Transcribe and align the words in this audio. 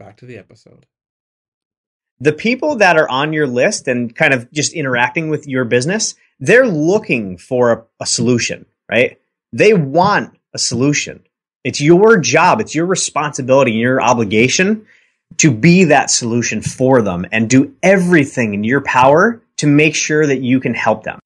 Back 0.00 0.16
to 0.16 0.24
the 0.24 0.38
episode. 0.38 0.86
The 2.20 2.32
people 2.32 2.76
that 2.76 2.96
are 2.96 3.08
on 3.10 3.34
your 3.34 3.46
list 3.46 3.86
and 3.86 4.16
kind 4.16 4.32
of 4.32 4.50
just 4.50 4.72
interacting 4.72 5.28
with 5.28 5.46
your 5.46 5.66
business, 5.66 6.14
they're 6.38 6.66
looking 6.66 7.36
for 7.36 7.72
a, 7.72 7.84
a 8.00 8.06
solution, 8.06 8.64
right? 8.90 9.20
They 9.52 9.74
want 9.74 10.38
a 10.54 10.58
solution. 10.58 11.20
It's 11.64 11.82
your 11.82 12.16
job, 12.16 12.62
it's 12.62 12.74
your 12.74 12.86
responsibility, 12.86 13.72
and 13.72 13.80
your 13.80 14.00
obligation 14.00 14.86
to 15.36 15.50
be 15.50 15.84
that 15.84 16.10
solution 16.10 16.62
for 16.62 17.02
them 17.02 17.26
and 17.30 17.50
do 17.50 17.74
everything 17.82 18.54
in 18.54 18.64
your 18.64 18.80
power 18.80 19.42
to 19.58 19.66
make 19.66 19.94
sure 19.94 20.26
that 20.26 20.40
you 20.40 20.60
can 20.60 20.72
help 20.72 21.04
them. 21.04 21.19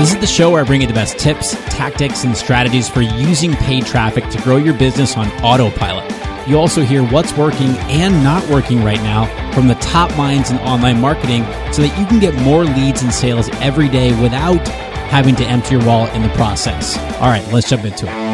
This 0.00 0.14
is 0.14 0.18
the 0.18 0.26
show 0.26 0.50
where 0.50 0.62
I 0.62 0.66
bring 0.66 0.80
you 0.80 0.86
the 0.86 0.94
best 0.94 1.18
tips, 1.18 1.52
tactics, 1.66 2.24
and 2.24 2.34
strategies 2.34 2.88
for 2.88 3.02
using 3.02 3.52
paid 3.52 3.84
traffic 3.84 4.26
to 4.30 4.40
grow 4.40 4.56
your 4.56 4.72
business 4.72 5.14
on 5.14 5.30
autopilot. 5.42 6.10
You 6.48 6.58
also 6.58 6.80
hear 6.80 7.04
what's 7.04 7.36
working 7.36 7.68
and 7.90 8.24
not 8.24 8.42
working 8.48 8.82
right 8.82 9.02
now 9.02 9.26
from 9.52 9.68
the 9.68 9.74
top 9.74 10.16
minds 10.16 10.50
in 10.50 10.56
online 10.60 11.02
marketing 11.02 11.44
so 11.70 11.82
that 11.82 11.94
you 11.98 12.06
can 12.06 12.18
get 12.18 12.34
more 12.36 12.64
leads 12.64 13.02
and 13.02 13.12
sales 13.12 13.50
every 13.56 13.90
day 13.90 14.18
without 14.22 14.66
having 15.10 15.36
to 15.36 15.44
empty 15.44 15.74
your 15.74 15.84
wallet 15.84 16.14
in 16.14 16.22
the 16.22 16.30
process. 16.30 16.96
All 17.16 17.28
right, 17.28 17.46
let's 17.52 17.68
jump 17.68 17.84
into 17.84 18.06
it. 18.06 18.30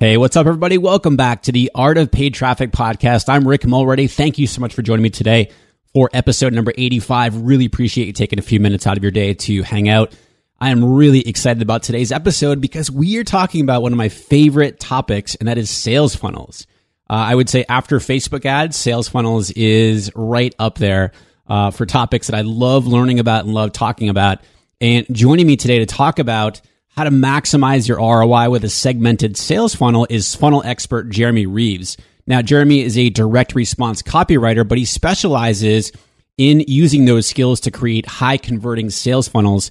Hey, 0.00 0.16
what's 0.16 0.36
up, 0.36 0.46
everybody? 0.46 0.78
Welcome 0.78 1.16
back 1.16 1.42
to 1.42 1.52
the 1.52 1.70
Art 1.74 1.98
of 1.98 2.10
Paid 2.10 2.32
Traffic 2.32 2.70
podcast. 2.70 3.28
I'm 3.28 3.46
Rick 3.46 3.66
Mulready. 3.66 4.06
Thank 4.06 4.38
you 4.38 4.46
so 4.46 4.62
much 4.62 4.72
for 4.72 4.80
joining 4.80 5.02
me 5.02 5.10
today 5.10 5.50
for 5.92 6.10
episode 6.12 6.52
number 6.52 6.72
85. 6.76 7.42
Really 7.42 7.66
appreciate 7.66 8.06
you 8.06 8.12
taking 8.12 8.38
a 8.38 8.42
few 8.42 8.60
minutes 8.60 8.86
out 8.86 8.96
of 8.96 9.02
your 9.02 9.12
day 9.12 9.34
to 9.34 9.62
hang 9.62 9.88
out. 9.88 10.14
I 10.60 10.70
am 10.70 10.84
really 10.84 11.20
excited 11.20 11.62
about 11.62 11.84
today's 11.84 12.10
episode 12.10 12.60
because 12.60 12.90
we 12.90 13.16
are 13.18 13.24
talking 13.24 13.62
about 13.62 13.82
one 13.82 13.92
of 13.92 13.98
my 13.98 14.08
favorite 14.08 14.80
topics, 14.80 15.36
and 15.36 15.48
that 15.48 15.56
is 15.56 15.70
sales 15.70 16.16
funnels. 16.16 16.66
Uh, 17.08 17.14
I 17.14 17.34
would 17.34 17.48
say 17.48 17.64
after 17.68 17.98
Facebook 17.98 18.44
ads, 18.44 18.76
sales 18.76 19.08
funnels 19.08 19.50
is 19.52 20.10
right 20.14 20.54
up 20.58 20.76
there 20.76 21.12
uh, 21.48 21.70
for 21.70 21.86
topics 21.86 22.26
that 22.26 22.36
I 22.36 22.42
love 22.42 22.86
learning 22.86 23.20
about 23.20 23.44
and 23.44 23.54
love 23.54 23.72
talking 23.72 24.08
about. 24.08 24.40
And 24.80 25.06
joining 25.12 25.46
me 25.46 25.56
today 25.56 25.78
to 25.78 25.86
talk 25.86 26.18
about 26.18 26.60
how 26.88 27.04
to 27.04 27.10
maximize 27.10 27.88
your 27.88 27.98
ROI 27.98 28.50
with 28.50 28.64
a 28.64 28.68
segmented 28.68 29.36
sales 29.36 29.74
funnel 29.74 30.06
is 30.10 30.34
funnel 30.34 30.62
expert 30.64 31.10
Jeremy 31.10 31.46
Reeves. 31.46 31.96
Now, 32.28 32.42
Jeremy 32.42 32.82
is 32.82 32.98
a 32.98 33.08
direct 33.08 33.54
response 33.54 34.02
copywriter, 34.02 34.68
but 34.68 34.76
he 34.76 34.84
specializes 34.84 35.92
in 36.36 36.60
using 36.68 37.06
those 37.06 37.26
skills 37.26 37.58
to 37.60 37.70
create 37.70 38.04
high 38.04 38.36
converting 38.36 38.90
sales 38.90 39.26
funnels 39.26 39.70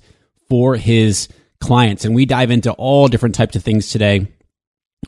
for 0.49 0.75
his 0.75 1.27
clients. 1.59 2.03
And 2.03 2.15
we 2.15 2.25
dive 2.25 2.49
into 2.49 2.71
all 2.71 3.09
different 3.09 3.35
types 3.35 3.55
of 3.55 3.63
things 3.63 3.89
today 3.89 4.27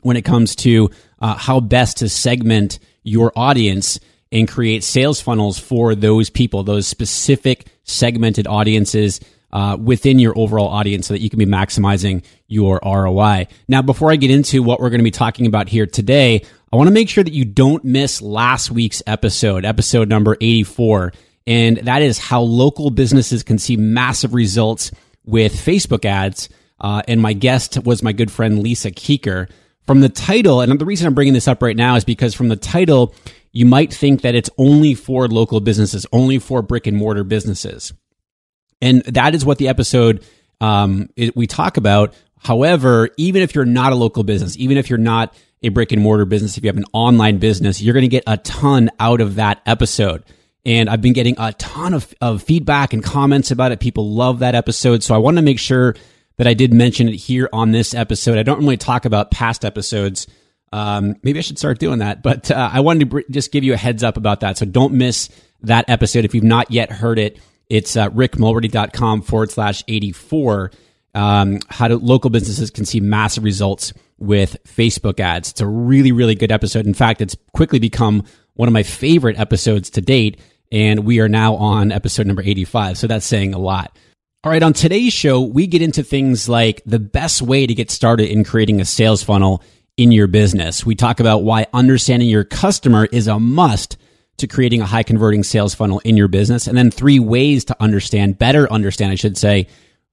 when 0.04 0.16
it 0.16 0.22
comes 0.22 0.56
to 0.58 0.92
uh, 1.20 1.34
how 1.36 1.60
best 1.60 1.98
to 1.98 2.08
segment 2.08 2.78
your 3.02 3.32
audience 3.36 4.00
and 4.32 4.48
create 4.48 4.84
sales 4.84 5.20
funnels 5.20 5.58
for 5.58 5.96
those 5.96 6.30
people, 6.30 6.62
those 6.62 6.86
specific 6.86 7.66
segmented 7.84 8.46
audiences 8.46 9.20
uh, 9.52 9.76
within 9.80 10.20
your 10.20 10.38
overall 10.38 10.68
audience 10.68 11.08
so 11.08 11.16
that 11.16 11.22
you 11.22 11.30
can 11.30 11.40
be 11.40 11.46
maximizing 11.46 12.24
your 12.48 12.80
ROI. 12.84 13.48
Now, 13.68 13.82
before 13.82 14.12
I 14.12 14.16
get 14.16 14.30
into 14.30 14.62
what 14.62 14.80
we're 14.80 14.92
going 14.92 15.00
to 15.00 15.04
be 15.04 15.12
talking 15.12 15.48
about 15.48 15.68
here 15.68 15.88
today, 15.88 16.44
I 16.72 16.76
want 16.76 16.88
to 16.88 16.94
make 16.94 17.10
sure 17.10 17.24
that 17.24 17.34
you 17.34 17.46
don't 17.46 17.84
miss 17.84 18.22
last 18.22 18.70
week's 18.70 19.02
episode, 19.08 19.66
episode 19.66 20.08
number 20.08 20.38
84. 20.40 21.14
And 21.48 21.78
that 21.78 22.04
is 22.04 22.20
how 22.20 22.42
local 22.42 22.92
businesses 22.92 23.42
can 23.42 23.58
see 23.58 23.76
massive 23.76 24.36
results 24.36 24.92
with 25.26 25.54
Facebook 25.54 26.06
ads. 26.06 26.48
Uh, 26.80 27.02
and 27.08 27.22
my 27.22 27.34
guest 27.34 27.84
was 27.84 28.04
my 28.04 28.12
good 28.12 28.32
friend 28.32 28.62
Lisa 28.62 28.92
Keeker. 28.92 29.50
From 29.88 30.02
the 30.02 30.10
title, 30.10 30.62
and 30.62 30.80
the 30.80 30.86
reason 30.86 31.08
I'm 31.08 31.16
bringing 31.16 31.34
this 31.34 31.48
up 31.48 31.64
right 31.64 31.76
now 31.76 31.96
is 31.96 32.04
because 32.04 32.36
from 32.36 32.50
the 32.50 32.56
title, 32.56 33.16
you 33.52 33.66
might 33.66 33.92
think 33.92 34.22
that 34.22 34.36
it's 34.36 34.52
only 34.60 34.94
for 34.94 35.28
local 35.28 35.62
businesses, 35.62 36.06
only 36.14 36.38
for 36.38 36.62
brick 36.62 36.86
and 36.86 36.96
mortar 36.96 37.24
businesses. 37.24 37.92
And 38.80 39.02
that 39.06 39.34
is 39.34 39.44
what 39.44 39.58
the 39.58 39.68
episode 39.68 40.24
um, 40.62 41.10
it, 41.16 41.36
we 41.36 41.48
talk 41.48 41.78
about. 41.78 42.14
However, 42.38 43.10
even 43.18 43.42
if 43.42 43.56
you're 43.56 43.66
not 43.66 43.92
a 43.92 43.96
local 43.96 44.24
business, 44.24 44.56
even 44.58 44.78
if 44.78 44.92
you're 44.92 45.00
not 45.00 45.34
a 45.62 45.70
brick 45.70 45.92
and 45.92 46.02
mortar 46.02 46.26
business, 46.26 46.58
if 46.58 46.64
you 46.64 46.70
have 46.70 46.78
an 46.78 46.86
online 46.94 47.38
business, 47.38 47.82
you're 47.82 47.94
going 47.94 48.04
to 48.04 48.08
get 48.08 48.24
a 48.28 48.38
ton 48.38 48.90
out 49.00 49.22
of 49.22 49.36
that 49.36 49.62
episode. 49.66 50.24
And 50.66 50.90
I've 50.90 51.02
been 51.02 51.14
getting 51.14 51.36
a 51.38 51.54
ton 51.54 51.94
of, 51.94 52.14
of 52.22 52.44
feedback 52.44 52.94
and 52.94 53.04
comments 53.04 53.52
about 53.52 53.72
it. 53.72 53.80
People 53.80 54.14
love 54.14 54.40
that 54.40 54.56
episode. 54.56 55.04
So 55.04 55.16
I 55.16 55.18
want 55.18 55.38
to 55.38 55.44
make 55.44 55.60
sure 55.60 55.96
that 56.38 56.48
I 56.48 56.54
did 56.54 56.74
mention 56.74 57.10
it 57.10 57.16
here 57.16 57.50
on 57.52 57.72
this 57.72 57.94
episode. 57.94 58.38
I 58.38 58.44
don't 58.44 58.60
really 58.60 58.78
talk 58.78 59.06
about 59.06 59.32
past 59.32 59.66
episodes. 59.66 60.28
Um, 60.72 61.16
maybe 61.24 61.40
I 61.40 61.42
should 61.42 61.58
start 61.58 61.80
doing 61.80 62.00
that, 62.00 62.24
but 62.24 62.52
uh, 62.52 62.70
I 62.72 62.80
wanted 62.82 63.00
to 63.00 63.06
br- 63.08 63.20
just 63.30 63.52
give 63.52 63.64
you 63.64 63.74
a 63.74 63.78
heads 63.78 64.04
up 64.04 64.18
about 64.18 64.42
that. 64.42 64.58
So 64.58 64.66
don't 64.66 64.94
miss 64.94 65.30
that 65.64 65.90
episode. 65.90 66.26
If 66.26 66.36
you've 66.36 66.44
not 66.44 66.72
yet 66.72 66.92
heard 66.92 67.20
it, 67.20 67.40
it's 67.70 67.98
uh, 67.98 68.10
rickmulready.com 68.10 69.24
forward 69.24 69.52
slash 69.52 69.84
84. 69.88 70.72
Um, 71.16 71.60
how 71.70 71.88
do 71.88 71.98
local 71.98 72.30
businesses 72.30 72.70
can 72.70 72.86
see 72.86 73.00
massive 73.00 73.44
results 73.44 73.94
with 74.20 74.58
Facebook 74.66 75.20
ads. 75.20 75.52
It's 75.52 75.62
a 75.62 75.68
really, 75.68 76.12
really 76.12 76.36
good 76.36 76.52
episode. 76.52 76.86
In 76.86 76.94
fact, 76.94 77.22
it's 77.22 77.36
quickly 77.54 77.80
become 77.80 78.24
one 78.54 78.68
of 78.68 78.74
my 78.74 78.84
favorite 78.84 79.40
episodes 79.40 79.90
to 79.92 80.02
date. 80.02 80.40
And 80.72 81.06
we 81.06 81.20
are 81.20 81.30
now 81.30 81.56
on 81.56 81.92
episode 81.92 82.28
number 82.28 82.44
85. 82.44 82.98
So 82.98 83.08
that's 83.08 83.26
saying 83.26 83.54
a 83.54 83.60
lot. 83.60 83.98
All 84.44 84.52
right. 84.52 84.64
On 84.64 84.74
today's 84.74 85.14
show, 85.14 85.42
we 85.42 85.68
get 85.68 85.82
into 85.82 86.04
things 86.04 86.48
like 86.48 86.82
the 86.86 87.00
best 87.00 87.42
way 87.42 87.68
to 87.68 87.74
get 87.74 87.92
started 87.92 88.30
in 88.30 88.44
creating 88.44 88.80
a 88.80 88.86
sales 88.86 89.24
funnel 89.24 89.64
in 89.98 90.12
your 90.14 90.28
business. 90.28 90.86
We 90.86 90.96
talk 90.96 91.20
about 91.20 91.44
why 91.44 91.68
understanding 91.74 92.30
your 92.30 92.46
customer 92.46 93.06
is 93.12 93.28
a 93.28 93.40
must 93.40 93.98
to 94.38 94.48
creating 94.48 94.82
a 94.82 94.86
high 94.86 95.04
converting 95.04 95.44
sales 95.44 95.76
funnel 95.76 96.00
in 96.06 96.16
your 96.16 96.30
business. 96.30 96.68
And 96.68 96.78
then 96.78 96.90
three 96.90 97.20
ways 97.20 97.66
to 97.66 97.76
understand, 97.82 98.38
better 98.38 98.72
understand, 98.72 99.12
I 99.12 99.16
should 99.16 99.38
say, 99.38 99.68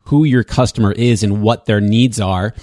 who 0.06 0.25
your 0.25 0.44
customer 0.44 0.93
is 0.93 1.23
and 1.23 1.43
what 1.43 1.67
their 1.67 1.81
needs 1.81 2.20
are. 2.20 2.55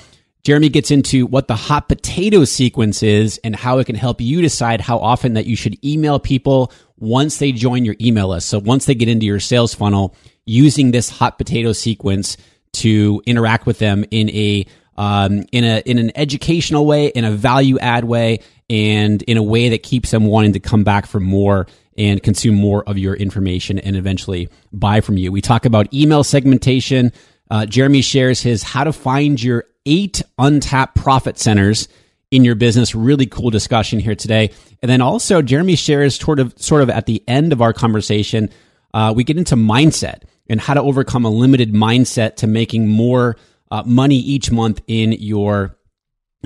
Jeremy 0.44 0.68
gets 0.70 0.92
into 0.92 1.26
what 1.26 1.48
the 1.48 1.56
hot 1.56 1.88
potato 1.88 2.44
sequence 2.44 3.02
is 3.02 3.40
and 3.46 3.56
how 3.56 3.80
it 3.80 3.86
can 3.86 3.96
help 3.96 4.20
you 4.20 4.42
decide 4.42 4.82
how 4.82 4.98
often 4.98 5.36
that 5.36 5.46
you 5.46 5.56
should 5.56 5.84
email 5.86 6.20
people 6.20 6.72
once 6.98 7.38
they 7.38 7.54
join 7.54 7.86
your 7.86 7.96
email 8.02 8.30
list. 8.30 8.50
So 8.50 8.60
once 8.60 8.86
they 8.86 8.96
get 8.96 9.08
into 9.08 9.26
your 9.26 9.40
sales 9.40 9.74
funnel, 9.74 10.16
using 10.46 10.92
this 10.92 11.10
hot 11.10 11.38
potato 11.38 11.72
sequence 11.72 12.36
to 12.74 13.22
interact 13.26 13.66
with 13.66 13.80
them 13.80 14.04
in 14.12 14.30
a 14.32 14.66
um, 14.96 15.46
in 15.52 15.64
a 15.64 15.82
in 15.86 15.98
an 15.98 16.12
educational 16.16 16.86
way, 16.86 17.08
in 17.08 17.24
a 17.26 17.32
value 17.32 17.80
add 17.80 18.04
way, 18.04 18.40
and 18.70 19.22
in 19.24 19.38
a 19.38 19.44
way 19.44 19.70
that 19.70 19.82
keeps 19.82 20.12
them 20.12 20.26
wanting 20.26 20.54
to 20.54 20.60
come 20.60 20.84
back 20.84 21.06
for 21.06 21.20
more 21.20 21.68
and 21.98 22.22
consume 22.22 22.56
more 22.56 22.84
of 22.88 22.98
your 22.98 23.16
information 23.16 23.80
and 23.80 23.96
eventually 23.96 24.50
buy 24.72 25.00
from 25.02 25.18
you. 25.18 25.32
We 25.32 25.42
talk 25.42 25.66
about 25.66 25.94
email 25.94 26.24
segmentation. 26.24 27.12
Uh, 27.50 27.66
Jeremy 27.66 28.02
shares 28.02 28.42
his 28.42 28.64
how 28.64 28.84
to 28.84 28.94
find 28.94 29.42
your 29.42 29.66
eight 29.86 30.22
untapped 30.38 30.96
profit 30.96 31.38
centers 31.38 31.88
in 32.32 32.44
your 32.44 32.56
business. 32.56 32.96
Really 32.96 33.26
cool 33.26 33.50
discussion 33.50 34.00
here 34.00 34.16
today. 34.16 34.52
And 34.82 34.90
then 34.90 35.02
also 35.02 35.42
Jeremy 35.42 35.76
shares 35.76 36.16
sort 36.16 36.40
of 36.40 36.54
sort 36.58 36.82
of 36.82 36.90
at 36.90 37.06
the 37.06 37.24
end 37.28 37.54
of 37.54 37.62
our 37.62 37.74
conversation, 37.74 38.50
uh, 38.94 39.14
we 39.16 39.24
get 39.24 39.38
into 39.38 39.56
mindset 39.56 40.24
and 40.48 40.60
how 40.60 40.74
to 40.74 40.82
overcome 40.82 41.26
a 41.26 41.30
limited 41.30 41.74
mindset 41.74 42.36
to 42.38 42.48
making 42.48 42.88
more 42.88 43.38
uh, 43.72 43.84
money 43.86 44.18
each 44.18 44.52
month 44.52 44.82
in 44.88 45.14
your 45.14 45.78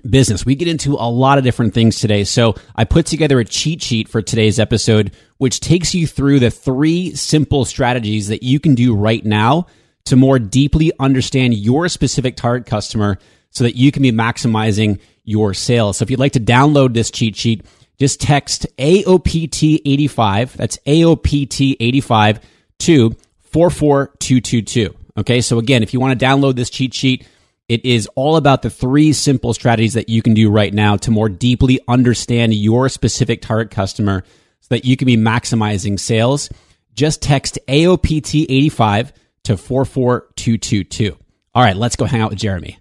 business. 0.07 0.45
We 0.45 0.55
get 0.55 0.67
into 0.67 0.93
a 0.93 1.09
lot 1.09 1.37
of 1.37 1.43
different 1.43 1.73
things 1.73 1.99
today. 1.99 2.23
So 2.23 2.55
I 2.75 2.83
put 2.83 3.05
together 3.05 3.39
a 3.39 3.45
cheat 3.45 3.81
sheet 3.81 4.07
for 4.07 4.21
today's 4.21 4.59
episode, 4.59 5.11
which 5.37 5.59
takes 5.59 5.95
you 5.95 6.05
through 6.05 6.39
the 6.39 6.51
three 6.51 7.15
simple 7.15 7.65
strategies 7.65 8.27
that 8.27 8.43
you 8.43 8.59
can 8.59 8.75
do 8.75 8.95
right 8.95 9.25
now 9.25 9.67
to 10.09 10.15
more 10.15 10.39
deeply 10.39 10.91
understand 10.99 11.53
your 11.53 11.87
specific 11.89 12.35
target 12.35 12.65
customer 12.67 13.17
so 13.49 13.63
that 13.63 13.75
you 13.75 13.91
can 13.91 14.03
be 14.03 14.11
maximizing 14.11 14.99
your 15.23 15.53
sales. 15.53 15.97
So 15.97 16.03
if 16.03 16.11
you'd 16.11 16.19
like 16.19 16.33
to 16.33 16.39
download 16.39 16.93
this 16.93 17.11
cheat 17.11 17.35
sheet, 17.35 17.65
just 17.97 18.21
text 18.21 18.67
AOPT85. 18.77 20.53
That's 20.53 20.77
AOPT85 20.85 22.41
to 22.79 23.15
44222. 23.41 24.95
Okay. 25.17 25.41
So 25.41 25.57
again, 25.57 25.83
if 25.83 25.93
you 25.93 25.99
want 25.99 26.17
to 26.17 26.25
download 26.25 26.55
this 26.55 26.69
cheat 26.69 26.93
sheet, 26.93 27.27
it 27.67 27.83
is 27.83 28.07
all 28.15 28.37
about 28.37 28.61
the 28.61 28.69
three 28.69 29.11
simple 29.11 29.53
strategies 29.53 29.95
that 29.95 30.09
you 30.09 30.21
can 30.21 30.33
do 30.33 30.49
right 30.49 30.73
now 30.73 30.95
to 30.97 31.11
more 31.11 31.27
deeply 31.27 31.79
understand 31.87 32.53
your 32.53 32.87
specific 32.87 33.41
target 33.41 33.71
customer 33.71 34.23
so 34.61 34.67
that 34.69 34.85
you 34.85 34.95
can 34.95 35.05
be 35.05 35.17
maximizing 35.17 35.99
sales. 35.99 36.49
Just 36.93 37.21
text 37.21 37.59
AOPT85 37.67 39.11
to 39.47 39.57
44222. 39.57 41.17
All 41.55 41.63
right, 41.63 41.75
let's 41.75 41.95
go 41.95 42.05
hang 42.05 42.21
out 42.21 42.29
with 42.29 42.39
Jeremy. 42.39 42.77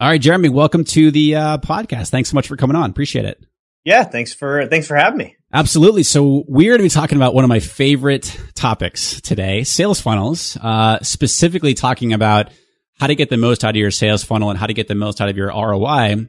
All 0.00 0.08
right, 0.08 0.20
Jeremy, 0.20 0.48
welcome 0.48 0.84
to 0.84 1.10
the 1.10 1.36
uh, 1.36 1.58
podcast. 1.58 2.10
Thanks 2.10 2.30
so 2.30 2.34
much 2.34 2.48
for 2.48 2.56
coming 2.56 2.76
on. 2.76 2.90
Appreciate 2.90 3.24
it. 3.24 3.44
Yeah, 3.84 4.02
thanks 4.02 4.34
for 4.34 4.66
thanks 4.66 4.86
for 4.88 4.96
having 4.96 5.16
me. 5.16 5.36
Absolutely. 5.52 6.02
So 6.02 6.44
we're 6.48 6.72
going 6.72 6.80
to 6.80 6.82
be 6.82 6.88
talking 6.90 7.16
about 7.16 7.34
one 7.34 7.44
of 7.44 7.48
my 7.48 7.60
favorite 7.60 8.36
topics 8.54 9.20
today, 9.20 9.62
sales 9.62 10.00
funnels, 10.00 10.58
uh, 10.60 10.98
specifically 11.02 11.74
talking 11.74 12.12
about 12.12 12.50
how 12.98 13.06
to 13.06 13.14
get 13.14 13.30
the 13.30 13.36
most 13.36 13.64
out 13.64 13.70
of 13.70 13.76
your 13.76 13.92
sales 13.92 14.24
funnel 14.24 14.50
and 14.50 14.58
how 14.58 14.66
to 14.66 14.74
get 14.74 14.88
the 14.88 14.96
most 14.96 15.20
out 15.20 15.28
of 15.28 15.36
your 15.36 15.48
ROI 15.48 16.26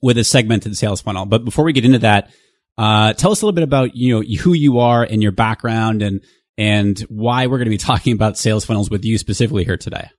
with 0.00 0.16
a 0.16 0.24
segmented 0.24 0.76
sales 0.76 1.00
funnel. 1.00 1.26
But 1.26 1.44
before 1.44 1.64
we 1.64 1.72
get 1.72 1.84
into 1.84 1.98
that, 1.98 2.30
uh, 2.78 3.12
tell 3.14 3.32
us 3.32 3.42
a 3.42 3.46
little 3.46 3.56
bit 3.56 3.64
about 3.64 3.96
you 3.96 4.14
know 4.14 4.22
who 4.22 4.52
you 4.52 4.78
are 4.78 5.02
and 5.02 5.22
your 5.22 5.32
background 5.32 6.02
and 6.02 6.22
and 6.58 6.98
why 7.08 7.46
we're 7.46 7.56
going 7.56 7.66
to 7.66 7.70
be 7.70 7.78
talking 7.78 8.12
about 8.12 8.36
sales 8.36 8.66
funnels 8.66 8.90
with 8.90 9.04
you 9.04 9.16
specifically 9.16 9.64
here 9.64 9.78
today. 9.78 10.10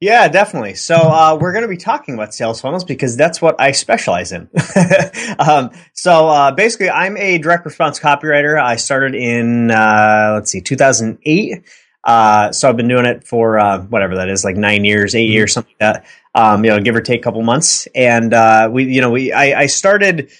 Yeah, 0.00 0.28
definitely. 0.28 0.74
So 0.74 0.94
uh, 0.94 1.36
we're 1.40 1.52
going 1.52 1.62
to 1.62 1.68
be 1.68 1.76
talking 1.76 2.14
about 2.14 2.32
sales 2.32 2.60
funnels 2.60 2.84
because 2.84 3.16
that's 3.16 3.42
what 3.42 3.60
I 3.60 3.72
specialize 3.72 4.30
in. 4.30 4.48
um, 5.40 5.70
so 5.92 6.28
uh, 6.28 6.52
basically, 6.52 6.88
I'm 6.88 7.16
a 7.16 7.38
direct 7.38 7.64
response 7.64 7.98
copywriter. 7.98 8.62
I 8.62 8.76
started 8.76 9.16
in 9.16 9.72
uh, 9.72 10.32
let's 10.34 10.52
see, 10.52 10.60
2008. 10.60 11.64
Uh, 12.04 12.52
so 12.52 12.68
I've 12.68 12.76
been 12.76 12.86
doing 12.86 13.06
it 13.06 13.24
for 13.24 13.58
uh, 13.58 13.80
whatever 13.82 14.16
that 14.16 14.28
is, 14.28 14.44
like 14.44 14.56
nine 14.56 14.84
years, 14.84 15.16
8 15.16 15.24
mm-hmm. 15.24 15.32
years, 15.32 15.52
something 15.52 15.74
like 15.80 15.94
that. 15.94 16.06
Um, 16.32 16.64
you 16.64 16.70
know, 16.70 16.78
give 16.80 16.94
or 16.94 17.00
take 17.00 17.20
a 17.20 17.24
couple 17.24 17.42
months. 17.42 17.88
And 17.92 18.32
uh, 18.32 18.70
we, 18.72 18.84
you 18.84 19.00
know, 19.00 19.10
we 19.10 19.32
I, 19.32 19.62
I 19.62 19.66
started 19.66 20.30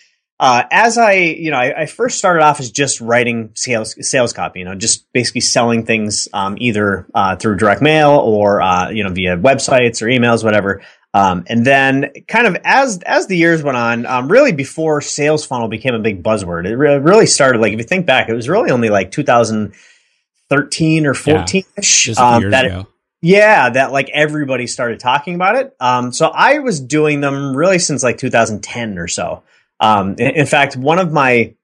uh, 0.41 0.63
as 0.71 0.99
I, 0.99 1.15
you 1.15 1.51
know, 1.51 1.57
I, 1.57 1.83
I, 1.83 1.87
first 1.87 2.19
started 2.19 2.45
off 2.45 2.61
as 2.61 2.71
just 2.71 3.01
writing 3.01 3.51
sales 3.55 3.97
sales 4.09 4.33
copy. 4.33 4.61
You 4.61 4.67
know, 4.67 4.77
just 4.77 5.13
basically 5.13 5.41
selling 5.41 5.85
things 5.85 6.29
um, 6.33 6.57
either 6.61 7.09
uh, 7.13 7.35
through 7.37 7.57
direct 7.57 7.83
mail 7.83 8.11
or 8.11 8.63
uh, 8.63 8.91
you 8.91 9.03
know 9.03 9.11
via 9.11 9.37
websites 9.37 10.01
or 10.01 10.07
emails, 10.07 10.45
whatever. 10.45 10.83
Um, 11.13 11.45
and 11.49 11.65
then, 11.67 12.13
kind 12.29 12.47
of 12.47 12.57
as 12.65 13.01
as 13.05 13.27
the 13.27 13.37
years 13.37 13.65
went 13.65 13.77
on, 13.77 14.07
um, 14.07 14.31
really 14.31 14.53
before 14.53 15.01
sales 15.01 15.45
funnel 15.45 15.67
became 15.67 15.95
a 15.95 15.99
big 15.99 16.23
buzzword, 16.23 16.67
it 16.67 16.77
re- 16.77 16.99
really 16.99 17.27
started. 17.27 17.61
Like 17.61 17.73
if 17.73 17.79
you 17.79 17.85
think 17.85 18.07
back, 18.07 18.29
it 18.29 18.35
was 18.35 18.49
really 18.49 18.71
only 18.71 18.91
like 18.91 19.11
2013 19.11 21.07
or 21.07 21.15
14 21.15 21.65
ish. 21.79 22.09
Yeah, 22.09 22.15
um, 22.19 22.51
that 22.51 22.65
it, 22.67 22.87
yeah, 23.23 23.71
that 23.71 23.91
like 23.91 24.09
everybody 24.11 24.69
started 24.69 25.01
talking 25.01 25.35
about 25.35 25.57
it. 25.57 25.75
Um, 25.81 26.13
so 26.13 26.29
I 26.29 26.61
was 26.61 26.79
doing 26.79 27.21
them 27.21 27.57
really 27.57 27.81
since 27.81 28.05
like 28.05 28.19
2010 28.19 28.99
or 28.99 29.09
so. 29.09 29.43
Um, 29.81 30.15
in, 30.19 30.47
fact, 30.47 30.77
one 30.77 30.99
of 30.99 31.13
my, 31.13 31.55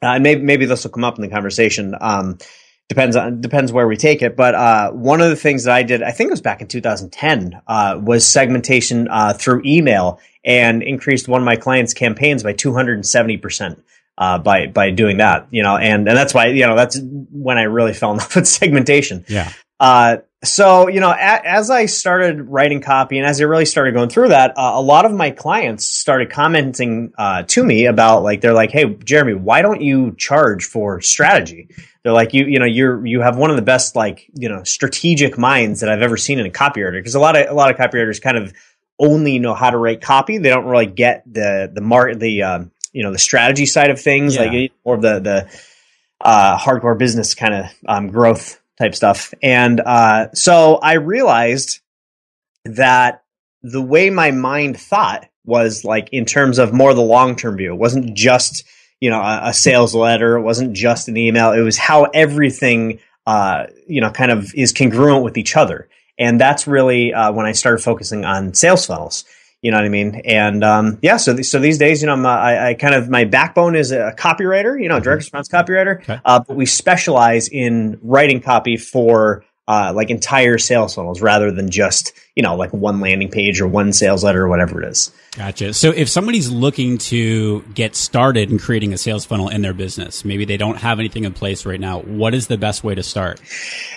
uh, 0.00 0.18
maybe, 0.18 0.42
maybe 0.42 0.66
this 0.66 0.84
will 0.84 0.90
come 0.90 1.04
up 1.04 1.16
in 1.16 1.22
the 1.22 1.28
conversation. 1.28 1.94
Um, 2.00 2.38
depends 2.88 3.16
on, 3.16 3.40
depends 3.40 3.72
where 3.72 3.88
we 3.88 3.96
take 3.96 4.22
it. 4.22 4.36
But, 4.36 4.54
uh, 4.54 4.90
one 4.92 5.20
of 5.20 5.30
the 5.30 5.36
things 5.36 5.64
that 5.64 5.74
I 5.74 5.82
did, 5.82 6.02
I 6.02 6.12
think 6.12 6.28
it 6.28 6.32
was 6.32 6.40
back 6.40 6.60
in 6.60 6.68
2010, 6.68 7.60
uh, 7.66 7.98
was 8.00 8.26
segmentation, 8.26 9.08
uh, 9.08 9.32
through 9.32 9.62
email 9.64 10.20
and 10.44 10.82
increased 10.82 11.28
one 11.28 11.40
of 11.40 11.44
my 11.44 11.56
clients' 11.56 11.94
campaigns 11.94 12.42
by 12.42 12.52
270% 12.52 13.82
uh, 14.18 14.38
by 14.38 14.66
by 14.66 14.90
doing 14.90 15.18
that. 15.18 15.48
You 15.50 15.62
know, 15.62 15.76
and 15.76 16.08
and 16.08 16.16
that's 16.16 16.34
why 16.34 16.46
you 16.48 16.66
know 16.66 16.76
that's 16.76 17.00
when 17.00 17.58
I 17.58 17.62
really 17.62 17.92
fell 17.92 18.12
in 18.12 18.18
love 18.18 18.34
with 18.34 18.46
segmentation. 18.60 19.24
Yeah. 19.28 19.52
Uh, 19.82 20.18
so 20.44 20.88
you 20.88 21.00
know, 21.00 21.10
a, 21.10 21.40
as 21.44 21.68
I 21.68 21.86
started 21.86 22.48
writing 22.48 22.80
copy 22.80 23.18
and 23.18 23.26
as 23.26 23.40
I 23.40 23.44
really 23.44 23.64
started 23.64 23.94
going 23.94 24.10
through 24.10 24.28
that, 24.28 24.52
uh, 24.56 24.72
a 24.74 24.80
lot 24.80 25.04
of 25.04 25.12
my 25.12 25.32
clients 25.32 25.86
started 25.86 26.30
commenting 26.30 27.12
uh, 27.18 27.42
to 27.48 27.64
me 27.64 27.86
about 27.86 28.22
like 28.22 28.40
they're 28.40 28.52
like, 28.52 28.70
"Hey, 28.70 28.94
Jeremy, 28.94 29.34
why 29.34 29.60
don't 29.60 29.80
you 29.80 30.14
charge 30.16 30.64
for 30.66 31.00
strategy?" 31.00 31.68
They're 32.04 32.12
like, 32.12 32.32
"You 32.32 32.44
you 32.44 32.60
know, 32.60 32.64
you're 32.64 33.04
you 33.04 33.22
have 33.22 33.36
one 33.36 33.50
of 33.50 33.56
the 33.56 33.62
best 33.62 33.96
like 33.96 34.30
you 34.34 34.48
know 34.48 34.62
strategic 34.62 35.36
minds 35.36 35.80
that 35.80 35.90
I've 35.90 36.02
ever 36.02 36.16
seen 36.16 36.38
in 36.38 36.46
a 36.46 36.50
copywriter." 36.50 36.92
Because 37.00 37.16
a 37.16 37.20
lot 37.20 37.36
of 37.36 37.50
a 37.50 37.54
lot 37.54 37.68
of 37.70 37.76
copywriters 37.76 38.22
kind 38.22 38.36
of 38.36 38.52
only 39.00 39.40
know 39.40 39.54
how 39.54 39.70
to 39.70 39.76
write 39.76 40.00
copy; 40.00 40.38
they 40.38 40.48
don't 40.48 40.66
really 40.66 40.86
get 40.86 41.24
the 41.26 41.72
the 41.72 41.80
mark 41.80 42.20
the 42.20 42.44
um, 42.44 42.70
you 42.92 43.02
know 43.02 43.10
the 43.10 43.18
strategy 43.18 43.66
side 43.66 43.90
of 43.90 44.00
things, 44.00 44.36
yeah. 44.36 44.44
like 44.44 44.72
more 44.86 44.94
of 44.94 45.02
the 45.02 45.18
the 45.18 45.60
uh, 46.20 46.56
hardcore 46.56 46.96
business 46.96 47.34
kind 47.34 47.54
of 47.54 47.66
um, 47.88 48.06
growth 48.06 48.61
type 48.82 48.94
stuff. 48.94 49.32
And 49.42 49.80
uh, 49.80 50.32
so 50.32 50.76
I 50.76 50.94
realized 50.94 51.80
that 52.64 53.22
the 53.62 53.82
way 53.82 54.10
my 54.10 54.32
mind 54.32 54.78
thought 54.78 55.28
was 55.44 55.84
like 55.84 56.08
in 56.12 56.24
terms 56.24 56.58
of 56.58 56.72
more 56.72 56.94
the 56.94 57.02
long 57.02 57.36
term 57.36 57.56
view. 57.56 57.72
It 57.72 57.78
wasn't 57.78 58.14
just 58.14 58.64
you 59.00 59.10
know 59.10 59.20
a, 59.20 59.48
a, 59.48 59.54
sales 59.54 59.94
letter. 59.94 60.36
It 60.36 60.42
wasn't 60.42 60.72
just 60.72 61.08
an 61.08 61.16
email. 61.16 61.52
It 61.52 61.60
was 61.60 61.78
how 61.78 62.04
everything 62.14 63.00
uh, 63.26 63.66
you 63.86 64.00
know 64.00 64.10
kind 64.10 64.30
of 64.30 64.52
is 64.54 64.72
congruent 64.72 65.24
with 65.24 65.36
each 65.36 65.56
other. 65.56 65.88
And 66.18 66.40
that's 66.40 66.66
really 66.66 67.12
uh, 67.12 67.32
when 67.32 67.46
I 67.46 67.52
started 67.52 67.82
focusing 67.82 68.24
on 68.24 68.54
sales 68.54 68.86
funnels. 68.86 69.24
You 69.62 69.70
know 69.70 69.76
what 69.76 69.84
I 69.84 69.90
mean? 69.90 70.22
And 70.24 70.64
um, 70.64 70.98
yeah, 71.02 71.16
so 71.16 71.34
th- 71.34 71.46
so 71.46 71.60
these 71.60 71.78
days, 71.78 72.02
you 72.02 72.08
know, 72.08 72.16
I, 72.28 72.70
I, 72.70 72.74
kind 72.74 72.96
of 72.96 73.08
my 73.08 73.24
backbone 73.24 73.76
is 73.76 73.92
a 73.92 74.12
copywriter, 74.18 74.80
you 74.80 74.88
know, 74.88 74.98
direct 74.98 75.22
mm-hmm. 75.22 75.36
response 75.36 75.48
copywriter. 75.48 76.02
Okay. 76.02 76.20
Uh, 76.24 76.40
but 76.40 76.56
we 76.56 76.66
specialize 76.66 77.48
in 77.48 77.98
writing 78.02 78.40
copy 78.40 78.76
for 78.76 79.44
uh, 79.68 79.92
like 79.94 80.10
entire 80.10 80.58
sales 80.58 80.94
funnels 80.94 81.20
rather 81.20 81.50
than 81.50 81.70
just 81.70 82.12
you 82.34 82.42
know 82.42 82.56
like 82.56 82.72
one 82.72 83.00
landing 83.00 83.30
page 83.30 83.60
or 83.60 83.68
one 83.68 83.92
sales 83.92 84.24
letter 84.24 84.42
or 84.42 84.48
whatever 84.48 84.82
it 84.82 84.88
is. 84.88 85.12
Gotcha. 85.36 85.72
So 85.72 85.90
if 85.90 86.10
somebody's 86.10 86.50
looking 86.50 86.98
to 86.98 87.62
get 87.74 87.96
started 87.96 88.50
in 88.50 88.58
creating 88.58 88.92
a 88.92 88.98
sales 88.98 89.24
funnel 89.24 89.48
in 89.48 89.62
their 89.62 89.72
business, 89.72 90.26
maybe 90.26 90.44
they 90.44 90.58
don't 90.58 90.76
have 90.76 90.98
anything 90.98 91.24
in 91.24 91.32
place 91.32 91.64
right 91.64 91.80
now, 91.80 92.00
what 92.00 92.34
is 92.34 92.48
the 92.48 92.58
best 92.58 92.84
way 92.84 92.94
to 92.94 93.02
start? 93.02 93.40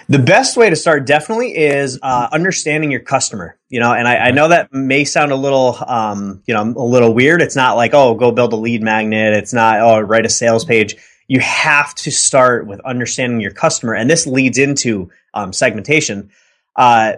The 0.07 0.19
best 0.19 0.55
way 0.55 0.69
to 0.69 0.77
start 0.77 1.05
definitely 1.05 1.57
is 1.57 1.99
uh, 2.01 2.29
understanding 2.31 2.89
your 2.89 3.01
customer. 3.01 3.57
You 3.67 3.81
know, 3.81 3.91
and 3.91 4.07
I, 4.07 4.27
I, 4.27 4.31
know 4.31 4.47
that 4.47 4.71
may 4.71 5.03
sound 5.03 5.33
a 5.33 5.35
little, 5.35 5.75
um, 5.85 6.43
you 6.45 6.53
know, 6.53 6.61
a 6.61 6.85
little 6.85 7.13
weird. 7.13 7.41
It's 7.41 7.55
not 7.55 7.75
like, 7.75 7.93
oh, 7.93 8.13
go 8.13 8.31
build 8.31 8.53
a 8.53 8.55
lead 8.55 8.81
magnet. 8.81 9.33
It's 9.33 9.53
not, 9.53 9.81
oh, 9.81 9.99
write 9.99 10.25
a 10.25 10.29
sales 10.29 10.63
page. 10.63 10.95
You 11.27 11.39
have 11.39 11.95
to 11.95 12.11
start 12.11 12.67
with 12.67 12.79
understanding 12.81 13.41
your 13.41 13.51
customer, 13.51 13.93
and 13.93 14.09
this 14.09 14.27
leads 14.27 14.57
into 14.57 15.11
um, 15.33 15.53
segmentation. 15.53 16.29
Uh, 16.75 17.13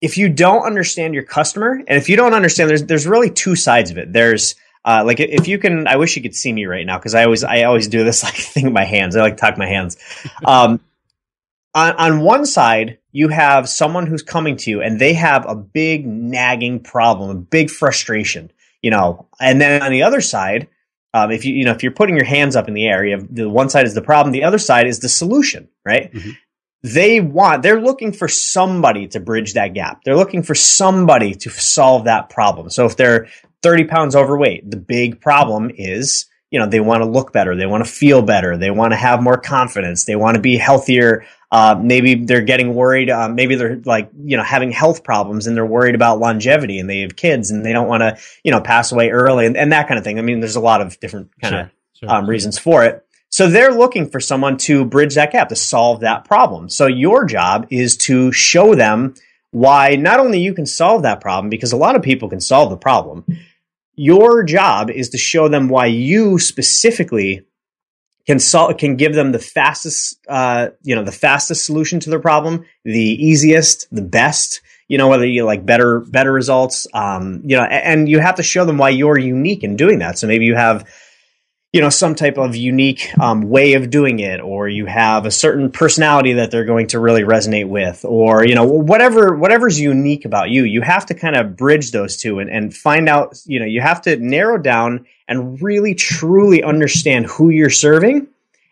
if 0.00 0.16
you 0.16 0.28
don't 0.28 0.64
understand 0.64 1.14
your 1.14 1.22
customer, 1.24 1.72
and 1.72 1.98
if 1.98 2.08
you 2.08 2.16
don't 2.16 2.34
understand, 2.34 2.70
there's 2.70 2.84
there's 2.84 3.06
really 3.06 3.30
two 3.30 3.56
sides 3.56 3.90
of 3.90 3.98
it. 3.98 4.12
There's 4.12 4.54
uh, 4.84 5.02
like 5.04 5.20
if 5.20 5.48
you 5.48 5.58
can, 5.58 5.86
I 5.86 5.96
wish 5.96 6.16
you 6.16 6.22
could 6.22 6.34
see 6.34 6.52
me 6.52 6.66
right 6.66 6.86
now 6.86 6.98
because 6.98 7.14
I 7.14 7.24
always 7.24 7.44
I 7.44 7.62
always 7.64 7.88
do 7.88 8.04
this 8.04 8.22
like 8.24 8.34
thing 8.34 8.64
with 8.64 8.72
my 8.72 8.84
hands. 8.84 9.16
I 9.16 9.22
like 9.22 9.36
talk 9.36 9.58
my 9.58 9.66
hands. 9.66 9.96
Um, 10.44 10.80
on, 11.74 11.92
on 11.96 12.20
one 12.20 12.46
side, 12.46 12.98
you 13.12 13.28
have 13.28 13.68
someone 13.68 14.06
who's 14.06 14.22
coming 14.22 14.56
to 14.56 14.70
you 14.70 14.82
and 14.82 14.98
they 14.98 15.14
have 15.14 15.46
a 15.46 15.54
big 15.54 16.06
nagging 16.06 16.80
problem, 16.80 17.30
a 17.30 17.34
big 17.34 17.70
frustration, 17.70 18.50
you 18.82 18.90
know. 18.90 19.26
And 19.40 19.60
then 19.60 19.82
on 19.82 19.92
the 19.92 20.02
other 20.02 20.20
side, 20.20 20.68
um, 21.24 21.30
if 21.30 21.44
you 21.44 21.54
you 21.54 21.64
know 21.64 21.72
if 21.72 21.82
you're 21.82 21.92
putting 21.92 22.16
your 22.16 22.24
hands 22.24 22.56
up 22.56 22.68
in 22.68 22.74
the 22.74 22.86
air, 22.86 23.04
you 23.04 23.16
have 23.16 23.34
the 23.34 23.48
one 23.48 23.68
side 23.68 23.86
is 23.86 23.94
the 23.94 24.02
problem, 24.02 24.32
the 24.32 24.44
other 24.44 24.58
side 24.58 24.86
is 24.86 25.00
the 25.00 25.08
solution, 25.08 25.68
right? 25.84 26.12
Mm-hmm. 26.12 26.30
they 26.82 27.20
want 27.20 27.62
they're 27.62 27.80
looking 27.80 28.12
for 28.12 28.28
somebody 28.28 29.08
to 29.08 29.18
bridge 29.18 29.54
that 29.54 29.74
gap 29.74 30.00
they're 30.04 30.16
looking 30.16 30.44
for 30.44 30.54
somebody 30.54 31.34
to 31.34 31.50
solve 31.50 32.04
that 32.04 32.30
problem 32.30 32.70
so 32.70 32.86
if 32.86 32.96
they're 32.96 33.26
30 33.62 33.84
pounds 33.84 34.14
overweight 34.14 34.70
the 34.70 34.76
big 34.76 35.20
problem 35.20 35.72
is 35.74 36.27
you 36.50 36.58
know 36.58 36.66
they 36.66 36.80
want 36.80 37.02
to 37.02 37.08
look 37.08 37.32
better 37.32 37.56
they 37.56 37.66
want 37.66 37.84
to 37.84 37.90
feel 37.90 38.22
better 38.22 38.56
they 38.56 38.70
want 38.70 38.92
to 38.92 38.96
have 38.96 39.22
more 39.22 39.38
confidence 39.38 40.04
they 40.04 40.16
want 40.16 40.34
to 40.34 40.40
be 40.40 40.56
healthier 40.56 41.24
uh, 41.50 41.78
maybe 41.80 42.14
they're 42.14 42.42
getting 42.42 42.74
worried 42.74 43.10
uh, 43.10 43.28
maybe 43.28 43.54
they're 43.54 43.80
like 43.84 44.10
you 44.24 44.36
know 44.36 44.42
having 44.42 44.70
health 44.70 45.02
problems 45.04 45.46
and 45.46 45.56
they're 45.56 45.66
worried 45.66 45.94
about 45.94 46.18
longevity 46.18 46.78
and 46.78 46.88
they 46.88 47.00
have 47.00 47.16
kids 47.16 47.50
and 47.50 47.64
they 47.64 47.72
don't 47.72 47.88
want 47.88 48.00
to 48.00 48.16
you 48.44 48.50
know 48.50 48.60
pass 48.60 48.92
away 48.92 49.10
early 49.10 49.46
and, 49.46 49.56
and, 49.56 49.72
that 49.72 49.88
kind 49.88 49.98
of 49.98 50.04
thing 50.04 50.18
i 50.18 50.22
mean 50.22 50.40
there's 50.40 50.56
a 50.56 50.60
lot 50.60 50.80
of 50.80 50.98
different 51.00 51.30
kind 51.40 51.54
of 51.54 51.70
sure, 51.94 52.08
sure. 52.08 52.10
um, 52.10 52.28
reasons 52.28 52.58
for 52.58 52.84
it 52.84 53.04
so 53.30 53.48
they're 53.48 53.74
looking 53.74 54.08
for 54.08 54.20
someone 54.20 54.56
to 54.58 54.84
bridge 54.84 55.14
that 55.16 55.32
gap, 55.32 55.50
to 55.50 55.56
solve 55.56 56.00
that 56.00 56.24
problem. 56.24 56.68
So 56.68 56.86
your 56.86 57.24
job 57.26 57.66
is 57.70 57.96
to 57.98 58.32
show 58.32 58.74
them 58.74 59.14
why 59.50 59.96
not 59.96 60.20
only 60.20 60.40
you 60.40 60.54
can 60.54 60.66
solve 60.66 61.02
that 61.02 61.20
problem, 61.20 61.50
because 61.50 61.72
a 61.72 61.76
lot 61.76 61.96
of 61.96 62.02
people 62.02 62.28
can 62.28 62.40
solve 62.40 62.70
the 62.70 62.76
problem. 62.76 63.24
Your 63.98 64.44
job 64.44 64.90
is 64.90 65.08
to 65.10 65.18
show 65.18 65.48
them 65.48 65.68
why 65.68 65.86
you 65.86 66.38
specifically 66.38 67.42
can 68.28 68.38
solve, 68.38 68.76
can 68.76 68.94
give 68.94 69.14
them 69.14 69.32
the 69.32 69.38
fastest, 69.40 70.20
uh, 70.28 70.68
you 70.82 70.94
know, 70.94 71.02
the 71.02 71.10
fastest 71.10 71.64
solution 71.64 71.98
to 71.98 72.10
their 72.10 72.20
problem, 72.20 72.64
the 72.84 73.00
easiest, 73.00 73.88
the 73.90 74.02
best, 74.02 74.60
you 74.86 74.98
know, 74.98 75.08
whether 75.08 75.26
you 75.26 75.44
like 75.44 75.66
better, 75.66 76.00
better 76.00 76.32
results, 76.32 76.86
um, 76.94 77.42
you 77.44 77.56
know, 77.56 77.64
and 77.64 78.08
you 78.08 78.20
have 78.20 78.36
to 78.36 78.42
show 78.42 78.64
them 78.64 78.78
why 78.78 78.90
you're 78.90 79.18
unique 79.18 79.64
in 79.64 79.76
doing 79.76 79.98
that. 79.98 80.16
So 80.16 80.28
maybe 80.28 80.44
you 80.44 80.54
have, 80.54 80.88
you 81.72 81.82
know 81.82 81.90
some 81.90 82.14
type 82.14 82.38
of 82.38 82.56
unique 82.56 83.10
um, 83.20 83.42
way 83.42 83.74
of 83.74 83.90
doing 83.90 84.20
it 84.20 84.40
or 84.40 84.68
you 84.68 84.86
have 84.86 85.26
a 85.26 85.30
certain 85.30 85.70
personality 85.70 86.34
that 86.34 86.50
they're 86.50 86.64
going 86.64 86.86
to 86.86 86.98
really 86.98 87.22
resonate 87.22 87.68
with 87.68 88.04
or 88.04 88.46
you 88.46 88.54
know 88.54 88.64
whatever 88.64 89.36
whatever's 89.36 89.78
unique 89.78 90.24
about 90.24 90.50
you 90.50 90.64
you 90.64 90.80
have 90.80 91.04
to 91.04 91.14
kind 91.14 91.36
of 91.36 91.56
bridge 91.56 91.90
those 91.90 92.16
two 92.16 92.38
and, 92.38 92.50
and 92.50 92.74
find 92.74 93.08
out 93.08 93.38
you 93.44 93.60
know 93.60 93.66
you 93.66 93.80
have 93.80 94.00
to 94.00 94.16
narrow 94.16 94.56
down 94.56 95.04
and 95.28 95.60
really 95.60 95.94
truly 95.94 96.62
understand 96.62 97.26
who 97.26 97.50
you're 97.50 97.70
serving 97.70 98.26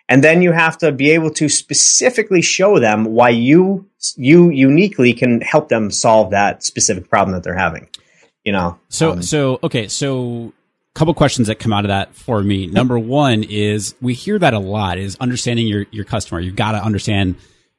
and 0.09 0.23
then 0.23 0.41
you 0.41 0.53
have 0.53 0.79
to 0.79 0.93
be 0.93 1.11
able 1.11 1.31
to 1.31 1.49
specifically 1.49 2.41
show 2.41 2.79
them 2.79 3.05
why 3.05 3.29
you 3.29 3.87
you 4.17 4.51
uniquely 4.51 5.13
can 5.13 5.43
help 5.43 5.69
them 5.69 5.91
solve 5.91 6.31
that 6.31 6.63
specific 6.63 7.11
problem 7.11 7.35
that 7.35 7.43
they're 7.43 7.55
having 7.55 7.89
you 8.47 8.53
know? 8.53 8.79
So 8.89 9.11
um, 9.11 9.23
so 9.23 9.59
okay 9.65 9.89
so 9.89 10.53
couple 10.97 11.13
questions 11.13 11.49
that 11.49 11.59
come 11.59 11.73
out 11.73 11.85
of 11.85 11.91
that 11.91 12.15
for 12.15 12.43
me. 12.43 12.67
Number 12.67 12.99
one 12.99 13.45
is 13.45 13.95
we 14.01 14.15
hear 14.15 14.39
that 14.39 14.55
a 14.55 14.59
lot 14.59 14.97
is 14.99 15.17
understanding 15.17 15.67
your, 15.67 15.85
your 15.91 16.05
customer. 16.05 16.41
You've 16.41 16.57
got 16.57 16.73
to 16.73 16.83
understand 16.83 17.37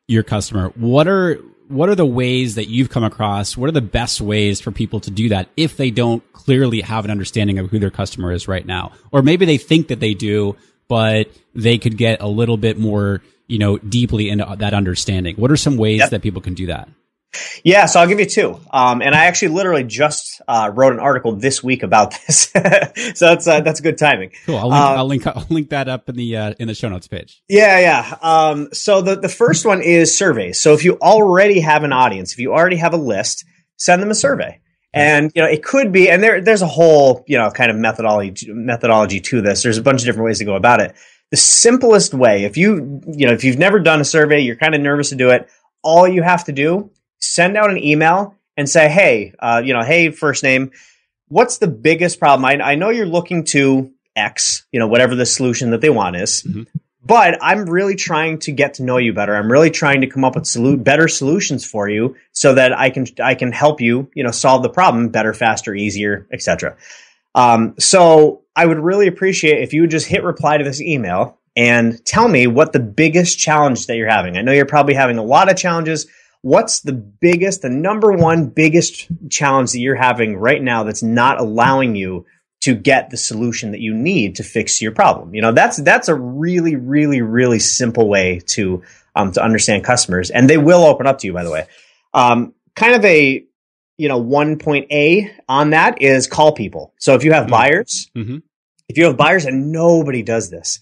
your 0.07 0.21
customer. 0.21 0.69
What 0.75 1.07
are, 1.07 1.39
what 1.67 1.89
are 1.89 1.95
the 1.95 2.05
ways 2.05 2.55
that 2.55 2.69
you've 2.69 2.89
come 2.89 3.03
across? 3.03 3.57
What 3.57 3.69
are 3.69 3.74
the 3.74 3.81
best 3.81 4.21
ways 4.21 4.62
for 4.62 4.71
people 4.71 5.00
to 5.01 5.09
do 5.09 5.29
that 5.29 5.50
if 5.57 5.77
they 5.77 5.89
don't 5.89 6.21
clearly 6.31 6.81
have 6.81 7.05
an 7.05 7.12
understanding 7.12 7.57
of 7.57 7.71
who 7.71 7.79
their 7.79 7.89
customer 7.89 8.31
is 8.31 8.47
right 8.47 8.65
now? 8.65 8.91
Or 9.12 9.24
maybe 9.24 9.45
they 9.45 9.57
think 9.57 9.88
that 9.88 10.00
they 10.00 10.13
do, 10.13 10.55
but 10.88 11.31
they 11.55 11.79
could 11.79 11.97
get 11.97 12.21
a 12.21 12.27
little 12.27 12.57
bit 12.57 12.77
more, 12.77 13.24
you 13.47 13.57
know, 13.57 13.79
deeply 13.79 14.29
into 14.29 14.45
that 14.59 14.75
understanding. 14.75 15.36
What 15.38 15.51
are 15.51 15.57
some 15.57 15.77
ways 15.77 16.00
yep. 16.00 16.12
that 16.12 16.21
people 16.21 16.41
can 16.41 16.53
do 16.53 16.67
that? 16.67 16.88
Yeah, 17.63 17.86
so 17.86 18.00
I'll 18.00 18.07
give 18.07 18.19
you 18.19 18.25
two. 18.25 18.60
Um, 18.72 19.01
and 19.01 19.13
I 19.13 19.25
actually 19.25 19.50
literally 19.50 19.84
just 19.84 20.41
uh, 20.48 20.72
wrote 20.74 20.93
an 20.93 21.00
article 21.00 21.36
this 21.36 21.63
week 21.63 21.84
about 21.84 22.15
this, 22.27 22.50
so 22.50 23.25
that's 23.25 23.48
uh, 23.48 23.62
that's 23.62 23.81
good 23.81 23.98
timing. 23.98 24.31
Cool. 24.46 24.57
I'll 24.57 24.69
link, 24.69 24.81
um, 24.81 24.98
I'll 24.98 25.05
link, 25.05 25.27
I'll 25.27 25.48
link 25.50 25.69
that 25.69 25.88
up 25.88 26.10
in 26.10 26.15
the 26.15 26.38
uh, 26.38 26.53
in 26.60 26.67
the 26.67 26.75
show 26.75 26.89
notes 26.89 27.07
page. 27.07 27.41
Yeah, 27.48 27.79
yeah. 27.79 28.17
Um, 28.22 28.69
so 28.74 29.01
the 29.01 29.15
the 29.15 29.29
first 29.29 29.65
one 29.65 29.81
is 29.81 30.15
surveys. 30.17 30.60
So 30.60 30.74
if 30.74 30.84
you 30.84 30.98
already 31.01 31.60
have 31.60 31.84
an 31.84 31.93
audience, 31.93 32.34
if 32.34 32.39
you 32.39 32.53
already 32.53 32.77
have 32.77 32.93
a 32.93 32.98
list, 32.98 33.46
send 33.77 34.01
them 34.01 34.12
a 34.12 34.15
survey. 34.15 34.60
And 34.93 35.31
you 35.36 35.41
know 35.41 35.48
it 35.48 35.63
could 35.63 35.91
be, 35.91 36.10
and 36.10 36.24
there 36.24 36.41
there's 36.41 36.62
a 36.62 36.67
whole 36.67 37.24
you 37.27 37.38
know 37.38 37.51
kind 37.51 37.69
of 37.69 37.77
methodology 37.77 38.51
methodology 38.51 39.19
to 39.19 39.41
this. 39.41 39.62
There's 39.62 39.77
a 39.77 39.84
bunch 39.84 40.01
of 40.01 40.05
different 40.05 40.25
ways 40.25 40.39
to 40.39 40.46
go 40.46 40.55
about 40.55 40.81
it. 40.81 40.96
The 41.29 41.38
simplest 41.38 42.13
way, 42.13 42.46
if 42.46 42.57
you 42.57 43.01
you 43.05 43.27
know 43.27 43.34
if 43.34 43.43
you've 43.43 43.60
never 43.60 43.79
done 43.79 44.01
a 44.01 44.05
survey, 44.05 44.39
you're 44.39 44.55
kind 44.55 44.74
of 44.74 44.81
nervous 44.81 45.10
to 45.10 45.15
do 45.15 45.29
it. 45.29 45.50
All 45.84 46.07
you 46.07 46.24
have 46.24 46.46
to 46.46 46.51
do 46.51 46.89
send 47.19 47.57
out 47.57 47.69
an 47.69 47.77
email 47.77 48.36
and 48.55 48.69
say, 48.69 48.89
hey, 48.89 49.33
uh, 49.39 49.62
you 49.63 49.74
know, 49.74 49.83
hey, 49.83 50.09
first 50.12 50.43
name, 50.43 50.71
what's 51.27 51.57
the 51.57 51.67
biggest 51.67 52.19
problem? 52.19 52.45
I, 52.45 52.71
I, 52.71 52.75
know 52.75 52.89
you're 52.89 53.05
looking 53.05 53.43
to 53.45 53.91
X, 54.15 54.65
you 54.71 54.79
know, 54.79 54.88
whatever 54.88 55.15
the 55.15 55.25
solution 55.25 55.71
that 55.71 55.81
they 55.81 55.89
want 55.89 56.15
is. 56.15 56.43
Mm-hmm. 56.43 56.63
But 57.05 57.38
I'm 57.41 57.69
really 57.69 57.95
trying 57.95 58.39
to 58.39 58.51
get 58.51 58.75
to 58.75 58.83
know 58.83 58.97
you 58.97 59.13
better. 59.13 59.33
I'm 59.33 59.50
really 59.50 59.69
trying 59.69 60.01
to 60.01 60.07
come 60.07 60.25
up 60.25 60.36
with 60.36 60.43
solu- 60.43 60.83
better 60.83 61.07
solutions 61.07 61.63
for 61.65 61.88
you 61.88 62.17
so 62.33 62.55
that 62.55 62.77
I 62.77 62.89
can 62.89 63.05
I 63.24 63.33
can 63.33 63.53
help 63.53 63.79
you, 63.79 64.12
you 64.13 64.24
know, 64.24 64.31
solve 64.31 64.62
the 64.62 64.69
problem 64.69 65.07
better, 65.07 65.33
faster, 65.33 65.74
easier, 65.74 66.27
etc. 66.33 66.75
Um, 67.33 67.75
so 67.79 68.41
I 68.57 68.65
would 68.65 68.79
really 68.79 69.07
appreciate 69.07 69.63
if 69.63 69.71
you 69.71 69.81
would 69.81 69.91
just 69.91 70.07
hit 70.07 70.24
reply 70.24 70.57
to 70.57 70.65
this 70.65 70.81
email 70.81 71.38
and 71.55 72.03
tell 72.03 72.27
me 72.27 72.45
what 72.45 72.74
the 72.74 72.79
biggest 72.79 73.39
challenge 73.39 73.88
that 73.88 73.95
you're 73.95 74.09
having. 74.09 74.36
I 74.36 74.41
know 74.41 74.51
you're 74.51 74.65
probably 74.65 74.95
having 74.95 75.17
a 75.17 75.24
lot 75.24 75.50
of 75.50 75.55
challenges 75.55 76.07
what's 76.47 76.79
the 76.79 76.93
biggest, 76.93 77.61
the 77.61 77.69
number 77.69 78.13
one 78.13 78.47
biggest 78.47 79.07
challenge 79.29 79.73
that 79.73 79.79
you're 79.79 79.95
having 79.95 80.37
right 80.37 80.63
now 80.63 80.83
that's 80.83 81.03
not 81.03 81.41
allowing 81.41 81.93
you 81.97 82.25
to 82.61 82.73
get 82.73 83.09
the 83.09 83.17
solution 83.17 83.71
that 83.71 83.81
you 83.81 83.93
need 83.93 84.37
to 84.37 84.43
fix 84.43 84.81
your 84.81 84.93
problem? 84.93 85.35
You 85.35 85.41
know, 85.41 85.51
that's 85.51 85.75
that's 85.77 86.07
a 86.07 86.15
really, 86.15 86.77
really, 86.77 87.21
really 87.21 87.59
simple 87.59 88.07
way 88.07 88.39
to 88.47 88.81
um, 89.13 89.33
to 89.33 89.43
understand 89.43 89.83
customers, 89.83 90.29
and 90.29 90.49
they 90.49 90.57
will 90.57 90.85
open 90.85 91.05
up 91.05 91.19
to 91.19 91.27
you. 91.27 91.33
By 91.33 91.43
the 91.43 91.51
way, 91.51 91.67
um, 92.13 92.53
kind 92.75 92.95
of 92.95 93.03
a 93.03 93.43
you 93.97 94.07
know 94.07 94.19
one 94.19 94.57
point 94.57 94.89
A 94.89 95.29
on 95.49 95.71
that 95.71 96.01
is 96.01 96.27
call 96.27 96.53
people. 96.53 96.93
So 96.97 97.13
if 97.15 97.25
you 97.25 97.33
have 97.33 97.43
mm-hmm. 97.43 97.51
buyers, 97.51 98.09
mm-hmm. 98.15 98.37
if 98.87 98.97
you 98.97 99.05
have 99.05 99.17
buyers, 99.17 99.43
and 99.43 99.73
nobody 99.73 100.23
does 100.23 100.49
this. 100.49 100.79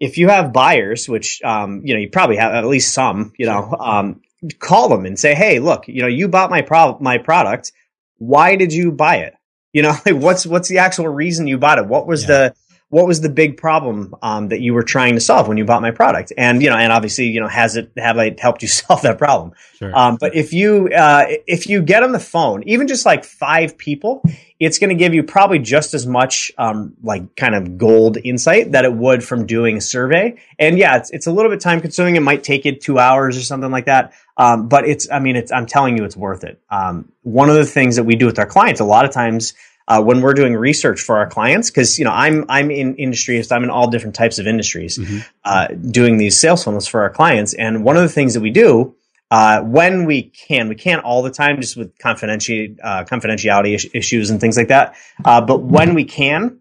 If 0.00 0.16
you 0.16 0.30
have 0.30 0.54
buyers, 0.54 1.06
which 1.06 1.42
um, 1.42 1.82
you 1.84 1.92
know 1.92 2.00
you 2.00 2.08
probably 2.08 2.36
have 2.36 2.54
at 2.54 2.64
least 2.64 2.94
some, 2.94 3.34
you 3.36 3.44
know, 3.44 3.76
um, 3.78 4.22
call 4.58 4.88
them 4.88 5.06
and 5.06 5.18
say, 5.18 5.34
"Hey, 5.34 5.58
look, 5.58 5.88
you 5.88 6.02
know, 6.02 6.08
you 6.08 6.28
bought 6.28 6.50
my 6.50 6.62
pro- 6.62 6.98
my 7.00 7.18
product. 7.18 7.72
Why 8.18 8.56
did 8.56 8.72
you 8.72 8.92
buy 8.92 9.16
it? 9.16 9.34
You 9.72 9.82
know, 9.82 9.94
like 10.06 10.16
what's 10.16 10.46
what's 10.46 10.68
the 10.68 10.78
actual 10.78 11.08
reason 11.08 11.46
you 11.46 11.58
bought 11.58 11.78
it? 11.78 11.86
What 11.86 12.06
was 12.06 12.22
yeah. 12.22 12.28
the 12.28 12.54
what 12.92 13.06
was 13.06 13.22
the 13.22 13.30
big 13.30 13.56
problem 13.56 14.14
um, 14.20 14.48
that 14.48 14.60
you 14.60 14.74
were 14.74 14.82
trying 14.82 15.14
to 15.14 15.20
solve 15.20 15.48
when 15.48 15.56
you 15.56 15.64
bought 15.64 15.80
my 15.80 15.92
product? 15.92 16.30
And 16.36 16.62
you 16.62 16.68
know, 16.68 16.76
and 16.76 16.92
obviously, 16.92 17.28
you 17.28 17.40
know, 17.40 17.48
has 17.48 17.74
it 17.74 17.90
have 17.96 18.18
I 18.18 18.36
helped 18.38 18.60
you 18.60 18.68
solve 18.82 19.00
that 19.00 19.16
problem? 19.16 19.52
Sure. 19.78 19.96
Um, 19.96 20.18
but 20.20 20.34
if 20.34 20.52
you 20.52 20.90
uh, 20.94 21.24
if 21.46 21.66
you 21.70 21.80
get 21.80 22.02
on 22.02 22.12
the 22.12 22.20
phone, 22.20 22.62
even 22.64 22.86
just 22.86 23.06
like 23.06 23.24
five 23.24 23.78
people, 23.78 24.22
it's 24.60 24.78
going 24.78 24.90
to 24.90 24.94
give 24.94 25.14
you 25.14 25.22
probably 25.22 25.58
just 25.58 25.94
as 25.94 26.06
much 26.06 26.52
um, 26.58 26.92
like 27.02 27.34
kind 27.34 27.54
of 27.54 27.78
gold 27.78 28.18
insight 28.22 28.72
that 28.72 28.84
it 28.84 28.92
would 28.92 29.24
from 29.24 29.46
doing 29.46 29.78
a 29.78 29.80
survey. 29.80 30.38
And 30.58 30.76
yeah, 30.76 30.98
it's 30.98 31.10
it's 31.12 31.26
a 31.26 31.32
little 31.32 31.50
bit 31.50 31.60
time 31.60 31.80
consuming. 31.80 32.16
It 32.16 32.20
might 32.20 32.44
take 32.44 32.66
you 32.66 32.76
two 32.76 32.98
hours 32.98 33.38
or 33.38 33.40
something 33.40 33.70
like 33.70 33.86
that. 33.86 34.12
Um, 34.36 34.68
but 34.68 34.86
it's 34.86 35.10
I 35.10 35.18
mean, 35.18 35.36
it's 35.36 35.50
I'm 35.50 35.64
telling 35.64 35.96
you, 35.96 36.04
it's 36.04 36.16
worth 36.16 36.44
it. 36.44 36.60
Um, 36.68 37.10
one 37.22 37.48
of 37.48 37.56
the 37.56 37.64
things 37.64 37.96
that 37.96 38.04
we 38.04 38.16
do 38.16 38.26
with 38.26 38.38
our 38.38 38.46
clients 38.46 38.80
a 38.82 38.84
lot 38.84 39.06
of 39.06 39.12
times 39.12 39.54
uh, 39.88 40.02
when 40.02 40.20
we're 40.20 40.34
doing 40.34 40.54
research 40.54 41.00
for 41.00 41.18
our 41.18 41.26
clients 41.26 41.70
because 41.70 41.98
you 41.98 42.04
know 42.04 42.10
i'm 42.12 42.44
i'm 42.48 42.70
in 42.70 42.94
industries 42.96 43.50
i'm 43.52 43.64
in 43.64 43.70
all 43.70 43.90
different 43.90 44.14
types 44.14 44.38
of 44.38 44.46
industries 44.46 44.98
mm-hmm. 44.98 45.18
uh, 45.44 45.68
doing 45.68 46.18
these 46.18 46.38
sales 46.38 46.64
funnels 46.64 46.86
for 46.86 47.02
our 47.02 47.10
clients. 47.10 47.54
And 47.54 47.84
one 47.84 47.96
of 47.96 48.02
the 48.02 48.08
things 48.08 48.34
that 48.34 48.40
we 48.40 48.50
do 48.50 48.94
uh, 49.30 49.62
when 49.62 50.04
we 50.04 50.24
can 50.24 50.68
we 50.68 50.74
can't 50.74 51.04
all 51.04 51.22
the 51.22 51.30
time 51.30 51.60
just 51.60 51.76
with 51.76 51.96
confidentiality 51.98 52.78
uh, 52.82 53.04
confidentiality 53.04 53.74
is- 53.74 53.90
issues 53.94 54.30
and 54.30 54.40
things 54.40 54.56
like 54.56 54.68
that 54.68 54.94
uh, 55.24 55.40
but 55.40 55.62
when 55.62 55.94
we 55.94 56.04
can 56.04 56.58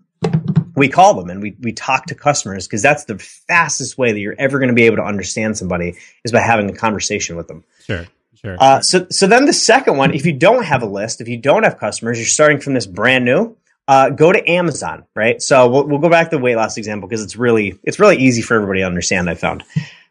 we 0.76 0.88
call 0.88 1.14
them 1.14 1.30
and 1.30 1.42
we, 1.42 1.56
we 1.60 1.74
talk 1.74 2.06
to 2.06 2.16
customers 2.16 2.66
because 2.66 2.82
that's 2.82 3.04
the 3.06 3.18
fastest 3.20 3.98
way 3.98 4.14
that 4.14 4.20
you're 4.20 4.36
ever 4.40 4.58
going 4.58 4.70
to 4.70 4.74
be 4.74 4.84
able 4.84 4.96
to 4.96 5.04
understand 5.04 5.58
somebody 5.58 5.96
is 6.24 6.32
by 6.32 6.40
having 6.40 6.70
a 6.70 6.74
conversation 6.74 7.36
with 7.36 7.48
them. 7.50 7.64
Sure 7.84 8.06
Sure. 8.44 8.58
Uh, 8.60 8.82
so, 8.82 9.08
so 9.10 9.28
then 9.28 9.46
the 9.46 9.54
second 9.54 9.98
one, 9.98 10.14
if 10.14 10.26
you 10.26 10.34
don't 10.34 10.64
have 10.64 10.82
a 10.82 10.88
list, 10.88 11.22
if 11.22 11.28
you 11.28 11.38
don't 11.38 11.64
have 11.64 11.78
customers, 11.78 12.18
you're 12.18 12.26
starting 12.26 12.60
from 12.60 12.74
this 12.74 12.88
brand 12.88 13.24
new. 13.24 13.56
Uh, 13.88 14.10
go 14.10 14.32
to 14.32 14.50
Amazon, 14.50 15.06
right? 15.16 15.42
So 15.42 15.70
we'll, 15.70 15.86
we'll 15.86 16.00
go 16.00 16.10
back 16.10 16.30
to 16.30 16.38
the 16.38 16.42
weight 16.42 16.56
loss 16.56 16.78
example 16.78 17.10
because 17.10 17.24
it's 17.24 17.36
really 17.36 17.80
it's 17.84 18.00
really 18.00 18.18
easy 18.18 18.42
for 18.42 18.56
everybody 18.56 18.80
to 18.80 18.86
understand. 18.86 19.30
I 19.30 19.36
found. 19.36 19.64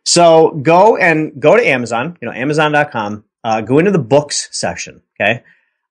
So 0.05 0.51
go 0.63 0.97
and 0.97 1.41
go 1.41 1.57
to 1.57 1.67
Amazon, 1.67 2.19
you 2.21 2.27
know, 2.27 2.35
Amazon.com. 2.35 3.25
Uh, 3.43 3.63
go 3.63 3.79
into 3.79 3.91
the 3.91 3.99
books 3.99 4.49
section, 4.53 5.01
okay, 5.19 5.43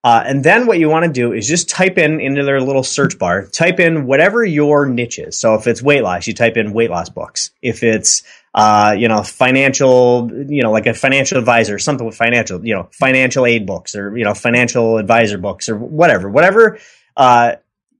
uh, 0.03 0.23
and 0.25 0.43
then 0.43 0.65
what 0.65 0.79
you 0.79 0.89
want 0.89 1.05
to 1.05 1.11
do 1.11 1.33
is 1.33 1.47
just 1.47 1.69
type 1.69 1.97
in 1.97 2.19
into 2.19 2.43
their 2.43 2.61
little 2.61 2.83
search 2.83 3.17
bar, 3.19 3.45
type 3.45 3.79
in 3.79 4.05
whatever 4.05 4.43
your 4.45 4.85
niche 4.85 5.19
is. 5.19 5.37
So 5.37 5.55
if 5.55 5.67
it's 5.67 5.81
weight 5.81 6.03
loss, 6.03 6.27
you 6.27 6.33
type 6.33 6.55
in 6.57 6.73
weight 6.73 6.89
loss 6.89 7.09
books. 7.09 7.51
If 7.61 7.83
it's 7.83 8.23
uh, 8.53 8.95
you 8.97 9.07
know, 9.07 9.21
financial, 9.23 10.29
you 10.47 10.63
know, 10.63 10.71
like 10.71 10.87
a 10.87 10.93
financial 10.93 11.37
advisor, 11.37 11.77
something 11.77 12.05
with 12.05 12.15
financial, 12.15 12.65
you 12.65 12.73
know, 12.73 12.89
financial 12.91 13.45
aid 13.45 13.65
books 13.65 13.95
or, 13.95 14.17
you 14.17 14.23
know, 14.23 14.33
financial 14.33 14.97
advisor 14.97 15.37
books 15.37 15.69
or 15.69 15.77
whatever, 15.77 16.29
whatever, 16.29 16.79
uh, 17.15 17.55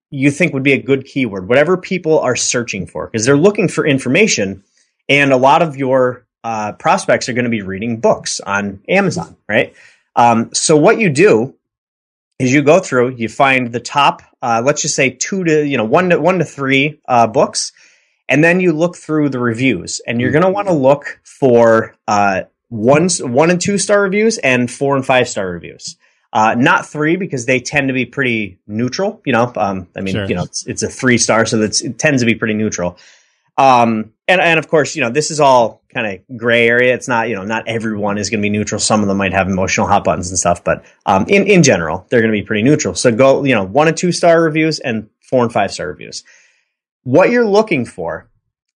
you 0.10 0.32
think 0.32 0.54
would 0.54 0.64
be 0.64 0.74
a 0.74 0.82
good 0.82 1.06
keyword, 1.06 1.48
whatever 1.48 1.78
people 1.78 2.20
are 2.20 2.36
searching 2.36 2.88
for, 2.88 3.06
because 3.06 3.26
they're 3.26 3.38
looking 3.38 3.68
for 3.68 3.86
information. 3.86 4.64
And 5.08 5.32
a 5.32 5.38
lot 5.38 5.62
of 5.62 5.78
your 5.78 6.26
uh, 6.44 6.72
prospects 6.74 7.30
are 7.30 7.34
going 7.34 7.46
to 7.46 7.52
be 7.52 7.62
reading 7.62 8.00
books 8.00 8.40
on 8.40 8.82
Amazon, 8.90 9.36
right? 9.48 9.76
Um, 10.16 10.50
so 10.54 10.76
what 10.76 11.00
you 11.00 11.10
do 11.12 11.56
is 12.40 12.54
you 12.54 12.64
go 12.64 12.80
through, 12.80 13.16
you 13.16 13.28
find 13.28 13.72
the 13.72 13.82
top, 13.82 14.22
uh, 14.42 14.62
let's 14.66 14.82
just 14.82 14.96
say 14.96 15.10
two 15.10 15.44
to 15.44 15.68
you 15.68 15.78
know 15.78 15.86
one 15.86 16.10
to 16.10 16.20
one 16.20 16.40
to 16.40 16.46
three 16.46 17.00
uh, 17.08 17.28
books, 17.28 17.74
and 18.28 18.44
then 18.44 18.62
you 18.62 18.72
look 18.72 18.96
through 18.96 19.30
the 19.30 19.40
reviews, 19.40 20.02
and 20.08 20.22
you're 20.22 20.32
going 20.32 20.44
to 20.44 20.50
want 20.50 20.68
to 20.68 20.74
look 20.74 21.20
for 21.24 21.96
uh, 22.08 22.44
one 22.70 23.10
one 23.20 23.50
and 23.50 23.60
two 23.60 23.78
star 23.78 24.02
reviews 24.02 24.38
and 24.38 24.72
four 24.72 24.96
and 24.96 25.06
five 25.06 25.28
star 25.28 25.50
reviews. 25.52 25.98
Uh, 26.32 26.56
not 26.56 26.86
three 26.86 27.16
because 27.16 27.48
they 27.48 27.60
tend 27.60 27.88
to 27.88 27.94
be 27.94 28.06
pretty 28.06 28.60
neutral. 28.68 29.20
You 29.26 29.34
know, 29.34 29.52
um, 29.56 29.88
I 29.98 30.02
mean, 30.02 30.14
sure. 30.14 30.26
you 30.26 30.36
know, 30.36 30.44
it's, 30.44 30.66
it's, 30.68 30.84
a 30.84 30.88
three 30.88 31.18
star, 31.18 31.46
so 31.48 31.60
it 31.60 31.98
tends 31.98 32.22
to 32.22 32.26
be 32.28 32.36
pretty 32.36 32.54
neutral. 32.54 32.98
Um, 33.60 34.14
and 34.30 34.40
and 34.40 34.58
of 34.58 34.70
course, 34.70 34.96
you 34.96 35.02
know, 35.02 35.10
this 35.10 35.32
is 35.32 35.42
all 35.42 35.84
kind 35.94 36.08
of 36.08 36.38
gray 36.38 36.66
area. 36.66 36.94
It's 36.94 37.10
not, 37.10 37.28
you 37.28 37.36
know, 37.36 37.44
not 37.44 37.68
everyone 37.68 38.18
is 38.18 38.30
going 38.30 38.40
to 38.40 38.42
be 38.42 38.50
neutral. 38.50 38.80
Some 38.80 39.02
of 39.02 39.08
them 39.08 39.18
might 39.18 39.34
have 39.34 39.50
emotional 39.50 39.86
hot 39.86 40.06
buttons 40.06 40.30
and 40.30 40.40
stuff, 40.40 40.64
but 40.64 40.86
um, 41.06 41.26
in 41.28 41.46
in 41.46 41.62
general, 41.62 42.08
they're 42.10 42.22
going 42.22 42.32
to 42.32 42.40
be 42.40 42.46
pretty 42.46 42.64
neutral. 42.64 42.96
So 42.96 43.12
go, 43.12 43.44
you 43.44 43.54
know, 43.54 43.66
one 43.66 43.90
and 43.90 43.98
two 43.98 44.14
star 44.14 44.42
reviews 44.42 44.80
and 44.80 45.10
four 45.30 45.44
and 45.44 45.52
five 45.52 45.74
star 45.74 45.88
reviews. 45.88 46.24
What 47.04 47.32
you're 47.32 47.46
looking 47.46 47.86
for 47.86 48.30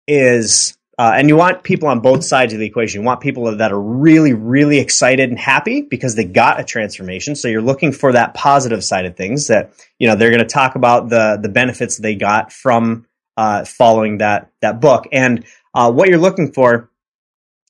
is 0.08 0.78
uh, 1.00 1.12
and 1.14 1.28
you 1.28 1.36
want 1.36 1.62
people 1.62 1.88
on 1.88 2.00
both 2.00 2.22
sides 2.22 2.52
of 2.52 2.58
the 2.58 2.66
equation. 2.66 3.00
You 3.00 3.06
want 3.06 3.22
people 3.22 3.56
that 3.56 3.72
are 3.72 3.80
really, 3.80 4.34
really 4.34 4.78
excited 4.78 5.30
and 5.30 5.38
happy 5.38 5.80
because 5.80 6.14
they 6.14 6.24
got 6.24 6.60
a 6.60 6.64
transformation. 6.64 7.34
So 7.34 7.48
you're 7.48 7.62
looking 7.62 7.90
for 7.90 8.12
that 8.12 8.34
positive 8.34 8.84
side 8.84 9.06
of 9.06 9.16
things 9.16 9.46
that, 9.46 9.72
you 9.98 10.06
know, 10.06 10.14
they're 10.14 10.28
going 10.28 10.40
to 10.40 10.44
talk 10.46 10.74
about 10.74 11.08
the, 11.08 11.38
the 11.40 11.48
benefits 11.48 11.96
they 11.96 12.14
got 12.14 12.52
from, 12.52 13.06
uh, 13.36 13.64
following 13.64 14.18
that, 14.18 14.50
that 14.60 14.80
book. 14.80 15.06
And, 15.12 15.44
uh, 15.74 15.90
what 15.92 16.08
you're 16.08 16.18
looking 16.18 16.52
for 16.52 16.90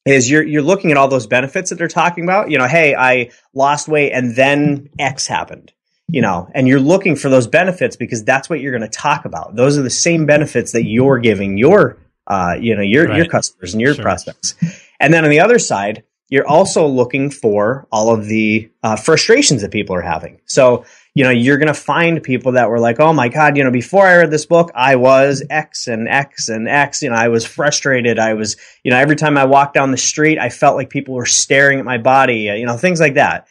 is 0.07 0.31
you're, 0.31 0.43
you're 0.43 0.62
looking 0.62 0.90
at 0.90 0.97
all 0.97 1.09
those 1.09 1.26
benefits 1.26 1.71
that 1.71 1.76
they're 1.76 1.88
talking 1.88 2.25
about. 2.25 2.50
You 2.50 2.59
know, 2.59 2.67
hey, 2.67 2.95
I 2.95 3.31
lost 3.52 3.88
weight 3.88 4.12
and 4.12 4.35
then 4.35 4.88
X 4.99 5.26
happened 5.26 5.73
you 6.12 6.21
know, 6.21 6.50
and 6.57 6.67
you're 6.67 6.81
looking 6.81 7.14
for 7.14 7.29
those 7.29 7.47
benefits 7.47 7.95
because 7.95 8.25
that's 8.25 8.50
what 8.50 8.59
you're 8.59 8.76
going 8.76 8.83
to 8.83 8.88
talk 8.88 9.26
about. 9.26 9.55
Those 9.55 9.79
are 9.79 9.83
the 9.83 9.90
same 9.90 10.26
benefits 10.26 10.73
that 10.73 10.85
you're 10.85 11.21
giving 11.21 11.57
your 11.57 11.99
uh, 12.31 12.55
you 12.61 12.76
know, 12.76 12.83
your, 12.83 13.07
right. 13.07 13.17
your 13.17 13.26
customers 13.26 13.75
and 13.75 13.81
your 13.81 13.95
sure. 13.95 14.05
prospects. 14.05 14.55
And 15.00 15.12
then 15.12 15.25
on 15.25 15.31
the 15.31 15.40
other 15.40 15.59
side, 15.59 16.05
you're 16.29 16.47
also 16.47 16.87
looking 16.87 17.29
for 17.29 17.88
all 17.90 18.14
of 18.14 18.26
the 18.26 18.71
uh, 18.85 18.95
frustrations 18.95 19.62
that 19.62 19.73
people 19.73 19.97
are 19.97 20.02
having. 20.02 20.40
So, 20.45 20.85
you 21.14 21.25
know, 21.25 21.31
you're 21.31 21.57
going 21.57 21.69
to 21.69 21.75
find 21.75 22.23
people 22.23 22.52
that 22.52 22.71
were 22.71 22.79
like, 22.79 23.00
oh 23.00 23.12
my 23.12 23.29
God, 23.29 23.57
you 23.57 23.64
know, 23.64 23.71
before 23.71 24.07
I 24.07 24.19
read 24.19 24.31
this 24.31 24.47
book, 24.47 24.71
I 24.75 24.97
was 24.97 25.43
X 25.50 25.88
and 25.88 26.09
X 26.09 26.49
and 26.49 26.69
X. 26.69 27.02
You 27.02 27.11
know, 27.11 27.17
I 27.17 27.29
was 27.29 27.45
frustrated. 27.45 28.19
I 28.19 28.35
was, 28.35 28.57
you 28.85 28.90
know, 28.90 28.97
every 28.97 29.17
time 29.17 29.37
I 29.37 29.45
walked 29.45 29.75
down 29.75 29.90
the 29.90 29.97
street, 29.97 30.38
I 30.38 30.50
felt 30.50 30.76
like 30.76 30.88
people 30.88 31.14
were 31.14 31.26
staring 31.26 31.81
at 31.81 31.85
my 31.85 31.99
body, 31.99 32.43
you 32.57 32.64
know, 32.64 32.76
things 32.76 33.00
like 33.00 33.14
that. 33.14 33.49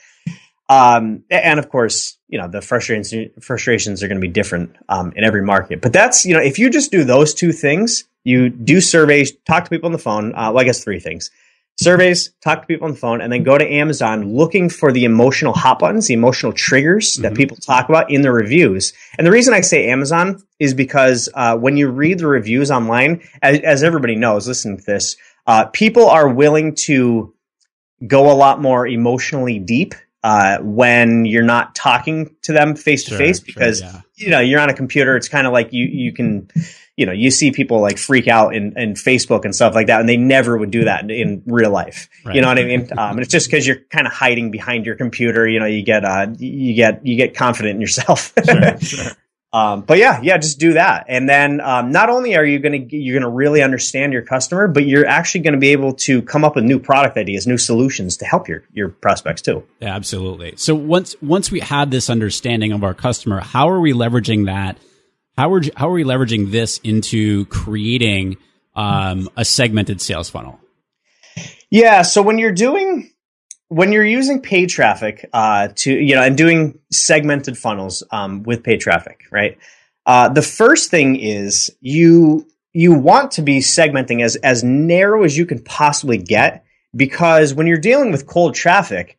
Um, 0.69 1.23
and 1.29 1.59
of 1.59 1.69
course, 1.69 2.17
you 2.27 2.39
know, 2.39 2.47
the 2.47 2.61
frustrations, 2.61 3.13
frustrations 3.41 4.03
are 4.03 4.07
going 4.07 4.21
to 4.21 4.25
be 4.25 4.31
different 4.31 4.75
um, 4.87 5.11
in 5.15 5.23
every 5.23 5.43
market. 5.43 5.81
But 5.81 5.91
that's, 5.91 6.25
you 6.25 6.35
know, 6.35 6.41
if 6.41 6.59
you 6.59 6.69
just 6.69 6.91
do 6.91 7.03
those 7.03 7.33
two 7.33 7.51
things, 7.51 8.05
you 8.23 8.49
do 8.49 8.79
surveys, 8.79 9.33
talk 9.45 9.63
to 9.63 9.69
people 9.69 9.87
on 9.87 9.93
the 9.93 9.97
phone. 9.97 10.33
Uh, 10.35 10.51
well, 10.51 10.59
I 10.59 10.63
guess 10.63 10.83
three 10.83 10.99
things 10.99 11.31
surveys, 11.79 12.31
talk 12.43 12.61
to 12.61 12.67
people 12.67 12.85
on 12.85 12.91
the 12.91 12.99
phone, 12.99 13.21
and 13.21 13.31
then 13.31 13.43
go 13.43 13.57
to 13.57 13.65
Amazon 13.65 14.33
looking 14.33 14.69
for 14.69 14.91
the 14.91 15.05
emotional 15.05 15.53
hot 15.53 15.79
buttons, 15.79 16.07
the 16.07 16.13
emotional 16.13 16.51
triggers 16.51 17.13
mm-hmm. 17.13 17.23
that 17.23 17.35
people 17.35 17.55
talk 17.57 17.87
about 17.87 18.11
in 18.11 18.21
the 18.21 18.31
reviews. 18.31 18.93
And 19.17 19.25
the 19.25 19.31
reason 19.31 19.53
I 19.53 19.61
say 19.61 19.89
Amazon 19.89 20.43
is 20.59 20.73
because 20.73 21.29
uh, 21.33 21.57
when 21.57 21.77
you 21.77 21.89
read 21.89 22.19
the 22.19 22.27
reviews 22.27 22.69
online, 22.69 23.21
as, 23.41 23.59
as 23.61 23.83
everybody 23.83 24.15
knows, 24.15 24.47
listen 24.47 24.77
to 24.77 24.83
this, 24.83 25.15
uh, 25.47 25.65
people 25.65 26.09
are 26.09 26.27
willing 26.27 26.75
to 26.75 27.33
go 28.05 28.31
a 28.31 28.35
lot 28.35 28.61
more 28.61 28.85
emotionally 28.85 29.57
deep 29.57 29.95
uh, 30.23 30.57
when 30.59 31.23
you're 31.25 31.43
not 31.43 31.75
talking 31.75 32.35
to 32.41 32.51
them 32.51 32.75
face 32.75 33.05
to 33.05 33.17
face 33.17 33.39
because 33.39 33.79
sure, 33.79 33.87
yeah. 33.87 34.01
you 34.15 34.29
know 34.29 34.39
you're 34.39 34.59
on 34.59 34.69
a 34.69 34.73
computer. 34.73 35.15
It's 35.15 35.29
kind 35.29 35.47
of 35.47 35.53
like 35.53 35.71
you 35.71 35.85
you 35.85 36.11
can 36.11 36.49
you 36.99 37.05
know, 37.05 37.13
you 37.13 37.31
see 37.31 37.51
people 37.51 37.79
like 37.79 37.97
freak 37.97 38.27
out 38.27 38.53
in, 38.53 38.77
in 38.77 38.93
Facebook 38.93 39.45
and 39.45 39.55
stuff 39.55 39.73
like 39.73 39.87
that, 39.87 40.01
and 40.01 40.09
they 40.09 40.17
never 40.17 40.57
would 40.57 40.69
do 40.69 40.83
that 40.83 41.05
in, 41.05 41.09
in 41.09 41.43
real 41.45 41.71
life. 41.71 42.09
Right. 42.25 42.35
You 42.35 42.41
know 42.41 42.49
what 42.49 42.59
I 42.59 42.65
mean? 42.65 42.89
Um, 42.91 43.11
and 43.11 43.19
it's 43.21 43.31
just 43.31 43.49
because 43.49 43.65
you're 43.65 43.79
kind 43.89 44.05
of 44.05 44.11
hiding 44.11 44.51
behind 44.51 44.85
your 44.85 44.95
computer. 44.95 45.47
You 45.47 45.61
know, 45.61 45.65
you 45.65 45.81
get 45.81 46.03
uh, 46.03 46.27
you 46.37 46.73
get 46.73 47.05
you 47.05 47.15
get 47.15 47.37
confident 47.37 47.75
in 47.75 47.81
yourself. 47.81 48.33
sure, 48.45 48.77
sure. 48.79 49.11
Um, 49.51 49.81
but 49.81 49.97
yeah, 49.97 50.19
yeah, 50.21 50.37
just 50.37 50.59
do 50.59 50.73
that, 50.73 51.05
and 51.07 51.27
then 51.27 51.59
um, 51.59 51.91
not 51.91 52.11
only 52.11 52.35
are 52.35 52.45
you 52.45 52.59
going 52.59 52.87
to 52.87 52.95
you're 52.95 53.19
to 53.19 53.27
really 53.27 53.63
understand 53.63 54.13
your 54.13 54.21
customer, 54.21 54.67
but 54.67 54.85
you're 54.85 55.07
actually 55.07 55.41
going 55.41 55.55
to 55.55 55.59
be 55.59 55.69
able 55.69 55.93
to 55.93 56.21
come 56.21 56.45
up 56.45 56.53
with 56.53 56.65
new 56.65 56.77
product 56.77 57.17
ideas, 57.17 57.47
new 57.47 57.57
solutions 57.57 58.17
to 58.17 58.25
help 58.25 58.47
your 58.47 58.61
your 58.73 58.89
prospects 58.89 59.41
too. 59.41 59.63
Yeah, 59.79 59.95
absolutely. 59.95 60.53
So 60.57 60.75
once 60.75 61.15
once 61.19 61.49
we 61.49 61.61
have 61.61 61.89
this 61.89 62.11
understanding 62.11 62.73
of 62.73 62.83
our 62.83 62.93
customer, 62.93 63.39
how 63.39 63.69
are 63.71 63.79
we 63.79 63.91
leveraging 63.91 64.45
that? 64.45 64.77
How 65.39 65.53
are 65.53 65.61
how 65.77 65.87
are 65.87 65.93
we 65.93 66.03
leveraging 66.03 66.51
this 66.51 66.79
into 66.79 67.45
creating 67.45 68.35
um, 68.75 69.29
a 69.37 69.45
segmented 69.45 70.01
sales 70.01 70.29
funnel? 70.29 70.59
Yeah, 71.69 72.01
so 72.01 72.21
when 72.21 72.39
you're 72.39 72.51
doing 72.51 73.13
when 73.69 73.93
you're 73.93 74.03
using 74.03 74.41
paid 74.41 74.67
traffic 74.67 75.29
uh, 75.31 75.69
to 75.75 75.93
you 75.93 76.15
know 76.15 76.23
and 76.23 76.37
doing 76.37 76.77
segmented 76.91 77.57
funnels 77.57 78.03
um, 78.11 78.43
with 78.43 78.63
paid 78.63 78.81
traffic, 78.81 79.21
right? 79.31 79.57
Uh, 80.05 80.27
the 80.27 80.41
first 80.41 80.91
thing 80.91 81.15
is 81.15 81.73
you 81.79 82.45
you 82.73 82.91
want 82.91 83.31
to 83.31 83.41
be 83.41 83.59
segmenting 83.59 84.21
as 84.21 84.35
as 84.35 84.61
narrow 84.61 85.23
as 85.23 85.37
you 85.37 85.45
can 85.45 85.63
possibly 85.63 86.17
get 86.17 86.65
because 86.93 87.53
when 87.53 87.65
you're 87.65 87.77
dealing 87.77 88.11
with 88.11 88.27
cold 88.27 88.55
traffic, 88.55 89.17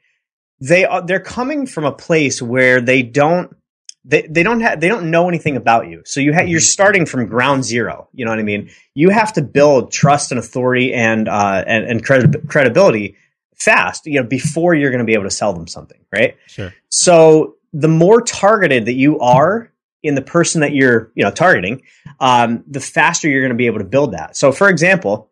they 0.60 0.84
are 0.84 1.00
they're 1.00 1.18
coming 1.18 1.64
from 1.64 1.86
a 1.86 1.92
place 1.92 2.42
where 2.42 2.82
they 2.82 3.00
don't 3.00 3.56
they, 4.04 4.22
they 4.22 4.42
don't 4.42 4.60
have 4.60 4.80
they 4.80 4.88
don't 4.88 5.10
know 5.10 5.28
anything 5.28 5.56
about 5.56 5.88
you. 5.88 6.02
So 6.06 6.20
you 6.20 6.32
ha- 6.32 6.40
you're 6.40 6.60
mm-hmm. 6.60 6.64
starting 6.64 7.06
from 7.06 7.26
ground 7.26 7.64
zero. 7.64 8.08
You 8.14 8.24
know 8.24 8.30
what 8.30 8.38
i 8.38 8.42
mean? 8.42 8.70
You 8.94 9.10
have 9.10 9.32
to 9.34 9.42
build 9.42 9.92
trust 9.92 10.32
and 10.32 10.38
authority 10.38 10.94
and 10.94 11.28
uh, 11.28 11.64
and, 11.66 11.84
and 11.84 12.04
credi- 12.04 12.46
credibility 12.48 13.16
fast 13.54 14.06
you 14.06 14.18
know 14.18 14.26
before 14.26 14.74
you're 14.74 14.90
going 14.90 15.00
to 15.00 15.04
be 15.04 15.12
able 15.12 15.24
to 15.24 15.30
sell 15.30 15.52
them 15.52 15.66
something 15.66 16.00
right? 16.12 16.36
Sure. 16.46 16.72
So 16.88 17.56
the 17.72 17.88
more 17.88 18.22
targeted 18.22 18.86
that 18.86 18.94
you 18.94 19.20
are 19.20 19.70
in 20.02 20.14
the 20.14 20.22
person 20.22 20.62
that 20.62 20.72
you're 20.72 21.12
you 21.14 21.22
know 21.22 21.30
targeting 21.30 21.82
um, 22.20 22.64
the 22.66 22.80
faster 22.80 23.28
you're 23.28 23.42
going 23.42 23.50
to 23.50 23.56
be 23.56 23.66
able 23.66 23.78
to 23.78 23.84
build 23.84 24.12
that. 24.12 24.36
So 24.36 24.50
for 24.50 24.68
example 24.68 25.30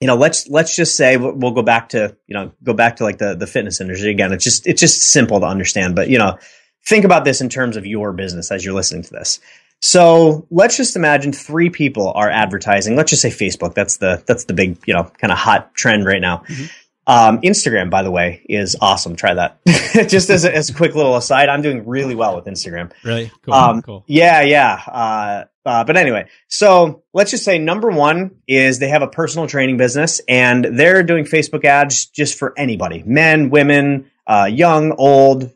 you 0.00 0.06
know 0.06 0.16
let's 0.16 0.46
let's 0.48 0.76
just 0.76 0.96
say 0.96 1.16
we'll 1.16 1.52
go 1.52 1.62
back 1.62 1.88
to 1.90 2.14
you 2.26 2.34
know 2.34 2.52
go 2.62 2.74
back 2.74 2.96
to 2.96 3.04
like 3.04 3.16
the 3.16 3.34
the 3.34 3.46
fitness 3.46 3.80
industry. 3.80 4.10
Again 4.10 4.32
it's 4.32 4.44
just 4.44 4.66
it's 4.66 4.80
just 4.80 5.02
simple 5.02 5.40
to 5.40 5.46
understand 5.46 5.96
but 5.96 6.10
you 6.10 6.18
know 6.18 6.38
think 6.86 7.04
about 7.04 7.24
this 7.24 7.40
in 7.40 7.48
terms 7.48 7.76
of 7.76 7.84
your 7.84 8.12
business 8.12 8.50
as 8.50 8.64
you're 8.64 8.74
listening 8.74 9.02
to 9.02 9.10
this. 9.10 9.40
So 9.80 10.46
let's 10.50 10.76
just 10.76 10.96
imagine 10.96 11.32
three 11.32 11.70
people 11.70 12.12
are 12.14 12.30
advertising. 12.30 12.96
Let's 12.96 13.10
just 13.10 13.22
say 13.22 13.30
Facebook. 13.30 13.74
That's 13.74 13.98
the 13.98 14.22
that's 14.26 14.44
the 14.44 14.54
big 14.54 14.78
you 14.86 14.94
know 14.94 15.04
kind 15.04 15.32
of 15.32 15.38
hot 15.38 15.74
trend 15.74 16.06
right 16.06 16.20
now. 16.20 16.38
Mm-hmm. 16.48 16.64
Um, 17.08 17.40
Instagram, 17.42 17.88
by 17.88 18.02
the 18.02 18.10
way, 18.10 18.44
is 18.48 18.74
awesome. 18.80 19.14
Try 19.14 19.34
that. 19.34 19.60
just 20.08 20.28
as 20.28 20.44
a, 20.44 20.52
as 20.52 20.70
a 20.70 20.74
quick 20.74 20.96
little 20.96 21.16
aside, 21.16 21.48
I'm 21.48 21.62
doing 21.62 21.86
really 21.86 22.16
well 22.16 22.34
with 22.34 22.46
Instagram. 22.46 22.90
Really 23.04 23.30
cool. 23.42 23.54
Um, 23.54 23.82
cool. 23.82 24.04
Yeah, 24.08 24.42
yeah. 24.42 24.82
Uh, 24.88 25.44
uh, 25.64 25.84
but 25.84 25.96
anyway, 25.96 26.28
so 26.48 27.04
let's 27.12 27.30
just 27.30 27.44
say 27.44 27.58
number 27.58 27.90
one 27.90 28.36
is 28.48 28.80
they 28.80 28.88
have 28.88 29.02
a 29.02 29.08
personal 29.08 29.46
training 29.46 29.76
business 29.76 30.20
and 30.28 30.64
they're 30.64 31.04
doing 31.04 31.24
Facebook 31.24 31.64
ads 31.64 32.06
just 32.06 32.36
for 32.36 32.52
anybody, 32.58 33.04
men, 33.06 33.50
women, 33.50 34.10
uh, 34.26 34.48
young, 34.50 34.92
old, 34.92 35.52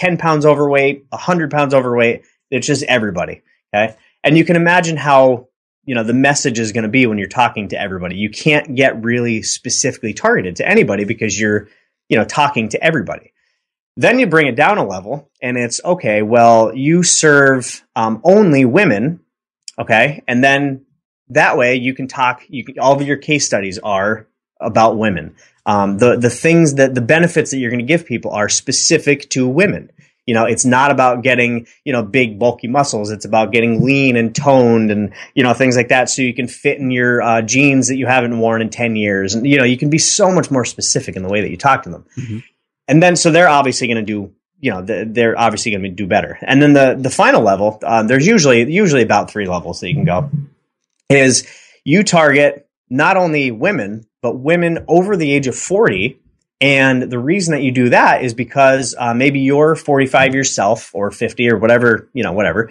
10 0.00 0.16
pounds 0.16 0.46
overweight, 0.46 1.04
100 1.10 1.50
pounds 1.50 1.74
overweight. 1.74 2.22
It's 2.50 2.66
just 2.66 2.82
everybody. 2.84 3.42
Okay. 3.72 3.94
And 4.24 4.36
you 4.36 4.46
can 4.46 4.56
imagine 4.56 4.96
how, 4.96 5.48
you 5.84 5.94
know, 5.94 6.02
the 6.02 6.14
message 6.14 6.58
is 6.58 6.72
going 6.72 6.84
to 6.84 6.88
be 6.88 7.06
when 7.06 7.18
you're 7.18 7.28
talking 7.28 7.68
to 7.68 7.80
everybody. 7.80 8.16
You 8.16 8.30
can't 8.30 8.74
get 8.74 9.04
really 9.04 9.42
specifically 9.42 10.14
targeted 10.14 10.56
to 10.56 10.66
anybody 10.66 11.04
because 11.04 11.38
you're, 11.38 11.68
you 12.08 12.16
know, 12.16 12.24
talking 12.24 12.70
to 12.70 12.82
everybody. 12.82 13.34
Then 13.98 14.18
you 14.18 14.26
bring 14.26 14.46
it 14.46 14.56
down 14.56 14.78
a 14.78 14.86
level 14.86 15.30
and 15.42 15.58
it's 15.58 15.84
okay, 15.84 16.22
well, 16.22 16.74
you 16.74 17.02
serve 17.02 17.84
um, 17.94 18.22
only 18.24 18.64
women. 18.64 19.20
Okay. 19.78 20.22
And 20.26 20.42
then 20.42 20.86
that 21.28 21.58
way 21.58 21.74
you 21.74 21.92
can 21.92 22.08
talk, 22.08 22.42
you 22.48 22.64
can, 22.64 22.78
all 22.78 22.94
of 22.94 23.06
your 23.06 23.18
case 23.18 23.44
studies 23.44 23.78
are 23.78 24.26
about 24.58 24.96
women. 24.96 25.36
Um, 25.70 25.98
the 25.98 26.16
the 26.16 26.30
things 26.30 26.74
that 26.74 26.96
the 26.96 27.00
benefits 27.00 27.52
that 27.52 27.58
you're 27.58 27.70
going 27.70 27.86
to 27.86 27.86
give 27.86 28.04
people 28.04 28.32
are 28.32 28.48
specific 28.48 29.30
to 29.30 29.46
women. 29.46 29.92
You 30.26 30.34
know, 30.34 30.44
it's 30.44 30.64
not 30.64 30.90
about 30.90 31.22
getting 31.22 31.68
you 31.84 31.92
know 31.92 32.02
big 32.02 32.40
bulky 32.40 32.66
muscles. 32.66 33.12
It's 33.12 33.24
about 33.24 33.52
getting 33.52 33.84
lean 33.84 34.16
and 34.16 34.34
toned 34.34 34.90
and 34.90 35.12
you 35.34 35.44
know 35.44 35.54
things 35.54 35.76
like 35.76 35.88
that, 35.88 36.10
so 36.10 36.22
you 36.22 36.34
can 36.34 36.48
fit 36.48 36.78
in 36.78 36.90
your 36.90 37.22
uh, 37.22 37.42
jeans 37.42 37.86
that 37.86 37.96
you 37.96 38.06
haven't 38.06 38.36
worn 38.40 38.62
in 38.62 38.70
ten 38.70 38.96
years. 38.96 39.36
And 39.36 39.46
you 39.46 39.58
know, 39.58 39.64
you 39.64 39.78
can 39.78 39.90
be 39.90 39.98
so 39.98 40.32
much 40.32 40.50
more 40.50 40.64
specific 40.64 41.14
in 41.14 41.22
the 41.22 41.28
way 41.28 41.40
that 41.40 41.50
you 41.50 41.56
talk 41.56 41.84
to 41.84 41.90
them. 41.90 42.04
Mm-hmm. 42.16 42.38
And 42.88 43.00
then, 43.00 43.14
so 43.14 43.30
they're 43.30 43.48
obviously 43.48 43.86
going 43.86 44.04
to 44.04 44.12
do 44.12 44.32
you 44.58 44.72
know 44.72 44.82
they're 44.82 45.38
obviously 45.38 45.70
going 45.70 45.84
to 45.84 45.88
do 45.88 46.08
better. 46.08 46.36
And 46.42 46.60
then 46.60 46.72
the 46.72 46.96
the 46.98 47.10
final 47.10 47.42
level, 47.42 47.78
uh, 47.84 48.02
there's 48.02 48.26
usually 48.26 48.70
usually 48.72 49.02
about 49.02 49.30
three 49.30 49.46
levels 49.46 49.78
that 49.80 49.88
you 49.88 49.94
can 49.94 50.04
go. 50.04 50.30
Is 51.08 51.46
you 51.84 52.02
target 52.02 52.68
not 52.90 53.16
only 53.16 53.50
women, 53.50 54.06
but 54.20 54.36
women 54.36 54.84
over 54.88 55.16
the 55.16 55.32
age 55.32 55.46
of 55.46 55.56
40. 55.56 56.20
And 56.60 57.10
the 57.10 57.18
reason 57.18 57.52
that 57.52 57.62
you 57.62 57.72
do 57.72 57.88
that 57.88 58.22
is 58.22 58.34
because 58.34 58.94
uh, 58.98 59.14
maybe 59.14 59.40
you're 59.40 59.74
45 59.74 60.34
yourself 60.34 60.90
or 60.94 61.10
50 61.10 61.48
or 61.50 61.56
whatever, 61.56 62.10
you 62.12 62.22
know, 62.22 62.32
whatever. 62.32 62.70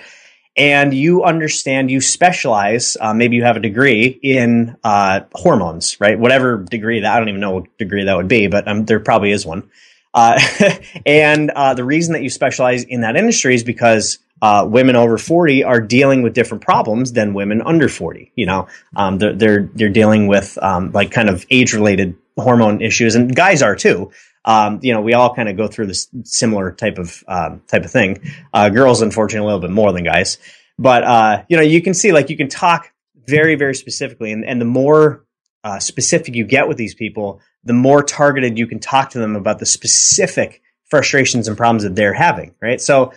And 0.55 0.93
you 0.93 1.23
understand, 1.23 1.89
you 1.89 2.01
specialize, 2.01 2.97
uh, 2.99 3.13
maybe 3.13 3.37
you 3.37 3.43
have 3.43 3.55
a 3.55 3.61
degree 3.61 4.07
in 4.07 4.75
uh, 4.83 5.21
hormones, 5.33 5.99
right? 6.01 6.19
Whatever 6.19 6.57
degree 6.57 6.99
that, 6.99 7.15
I 7.15 7.17
don't 7.17 7.29
even 7.29 7.39
know 7.39 7.51
what 7.51 7.77
degree 7.77 8.03
that 8.03 8.17
would 8.17 8.27
be, 8.27 8.47
but 8.47 8.67
um, 8.67 8.85
there 8.85 8.99
probably 8.99 9.31
is 9.31 9.45
one. 9.45 9.69
Uh, 10.13 10.39
and 11.05 11.49
uh, 11.51 11.75
the 11.75 11.85
reason 11.85 12.13
that 12.13 12.23
you 12.23 12.29
specialize 12.29 12.83
in 12.83 13.01
that 13.01 13.15
industry 13.15 13.55
is 13.55 13.63
because 13.63 14.19
uh, 14.41 14.67
women 14.69 14.95
over 14.95 15.17
40 15.17 15.63
are 15.63 15.81
dealing 15.81 16.21
with 16.21 16.33
different 16.33 16.63
problems 16.63 17.13
than 17.13 17.33
women 17.33 17.61
under 17.61 17.89
40. 17.89 18.31
You 18.35 18.45
know, 18.45 18.67
um, 18.95 19.17
they're, 19.17 19.33
they're, 19.33 19.69
they're 19.73 19.89
dealing 19.89 20.27
with 20.27 20.57
um, 20.61 20.91
like 20.91 21.11
kind 21.11 21.29
of 21.29 21.45
age 21.49 21.73
related 21.73 22.15
hormone 22.37 22.81
issues, 22.81 23.15
and 23.15 23.35
guys 23.35 23.61
are 23.61 23.75
too. 23.75 24.11
Um, 24.45 24.79
you 24.81 24.93
know, 24.93 25.01
we 25.01 25.13
all 25.13 25.33
kind 25.35 25.49
of 25.49 25.57
go 25.57 25.67
through 25.67 25.87
this 25.87 26.07
similar 26.23 26.71
type 26.71 26.97
of 26.97 27.23
um, 27.27 27.61
type 27.67 27.83
of 27.83 27.91
thing. 27.91 28.19
Uh, 28.53 28.69
girls, 28.69 29.01
unfortunately, 29.01 29.43
a 29.43 29.45
little 29.45 29.67
bit 29.67 29.73
more 29.73 29.91
than 29.91 30.03
guys. 30.03 30.37
But 30.77 31.03
uh, 31.03 31.43
you 31.49 31.57
know, 31.57 31.63
you 31.63 31.81
can 31.81 31.93
see 31.93 32.11
like 32.11 32.29
you 32.29 32.37
can 32.37 32.47
talk 32.47 32.91
very, 33.27 33.55
very 33.55 33.75
specifically, 33.75 34.31
and, 34.31 34.45
and 34.45 34.59
the 34.59 34.65
more 34.65 35.25
uh, 35.63 35.79
specific 35.79 36.35
you 36.35 36.45
get 36.45 36.67
with 36.67 36.77
these 36.77 36.95
people, 36.95 37.41
the 37.63 37.73
more 37.73 38.01
targeted 38.01 38.57
you 38.57 38.65
can 38.65 38.79
talk 38.79 39.11
to 39.11 39.19
them 39.19 39.35
about 39.35 39.59
the 39.59 39.65
specific 39.65 40.61
frustrations 40.89 41.47
and 41.47 41.57
problems 41.57 41.83
that 41.83 41.95
they're 41.95 42.13
having. 42.13 42.55
Right. 42.61 42.79
So 42.79 43.11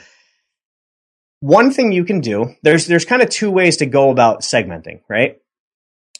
one 1.42 1.72
thing 1.72 1.90
you 1.90 2.04
can 2.04 2.20
do 2.20 2.54
there's 2.62 2.86
there's 2.86 3.04
kind 3.04 3.20
of 3.20 3.28
two 3.28 3.50
ways 3.50 3.76
to 3.78 3.86
go 3.86 4.10
about 4.10 4.42
segmenting 4.42 5.00
right? 5.08 5.38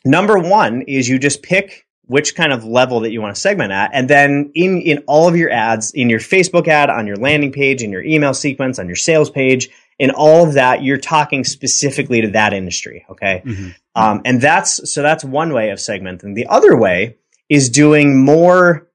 Number 0.05 0.37
one 0.37 0.83
is 0.83 1.09
you 1.09 1.19
just 1.19 1.45
pick 1.45 1.87
which 2.07 2.35
kind 2.35 2.53
of 2.53 2.65
level 2.65 3.01
that 3.01 3.13
you 3.13 3.23
want 3.23 3.33
to 3.33 3.41
segment 3.41 3.71
at 3.71 3.91
and 3.95 4.11
then 4.11 4.51
in 4.55 4.81
in 4.81 4.99
all 5.07 5.29
of 5.29 5.37
your 5.37 5.49
ads 5.51 5.93
in 5.93 6.11
your 6.11 6.19
facebook 6.19 6.67
ad 6.67 6.91
on 6.91 7.07
your 7.07 7.17
landing 7.17 7.53
page 7.53 7.83
in 7.83 7.93
your 7.93 8.03
email 8.03 8.35
sequence 8.35 8.81
on 8.81 8.89
your 8.89 8.97
sales 8.97 9.31
page 9.31 9.71
in 10.01 10.11
all 10.11 10.45
of 10.47 10.55
that 10.55 10.83
you're 10.83 10.99
talking 10.99 11.45
specifically 11.45 12.21
to 12.23 12.29
that 12.33 12.53
industry 12.53 13.07
okay? 13.09 13.43
Mm-hmm. 13.45 13.69
um, 13.95 14.23
and 14.25 14.41
that's 14.41 14.93
so 14.93 15.03
that's 15.03 15.25
one 15.25 15.53
way 15.53 15.71
of 15.71 15.79
segmenting. 15.79 16.35
The 16.35 16.49
other 16.49 16.77
way 16.77 17.17
is 17.49 17.69
doing 17.69 18.25
more 18.25 18.89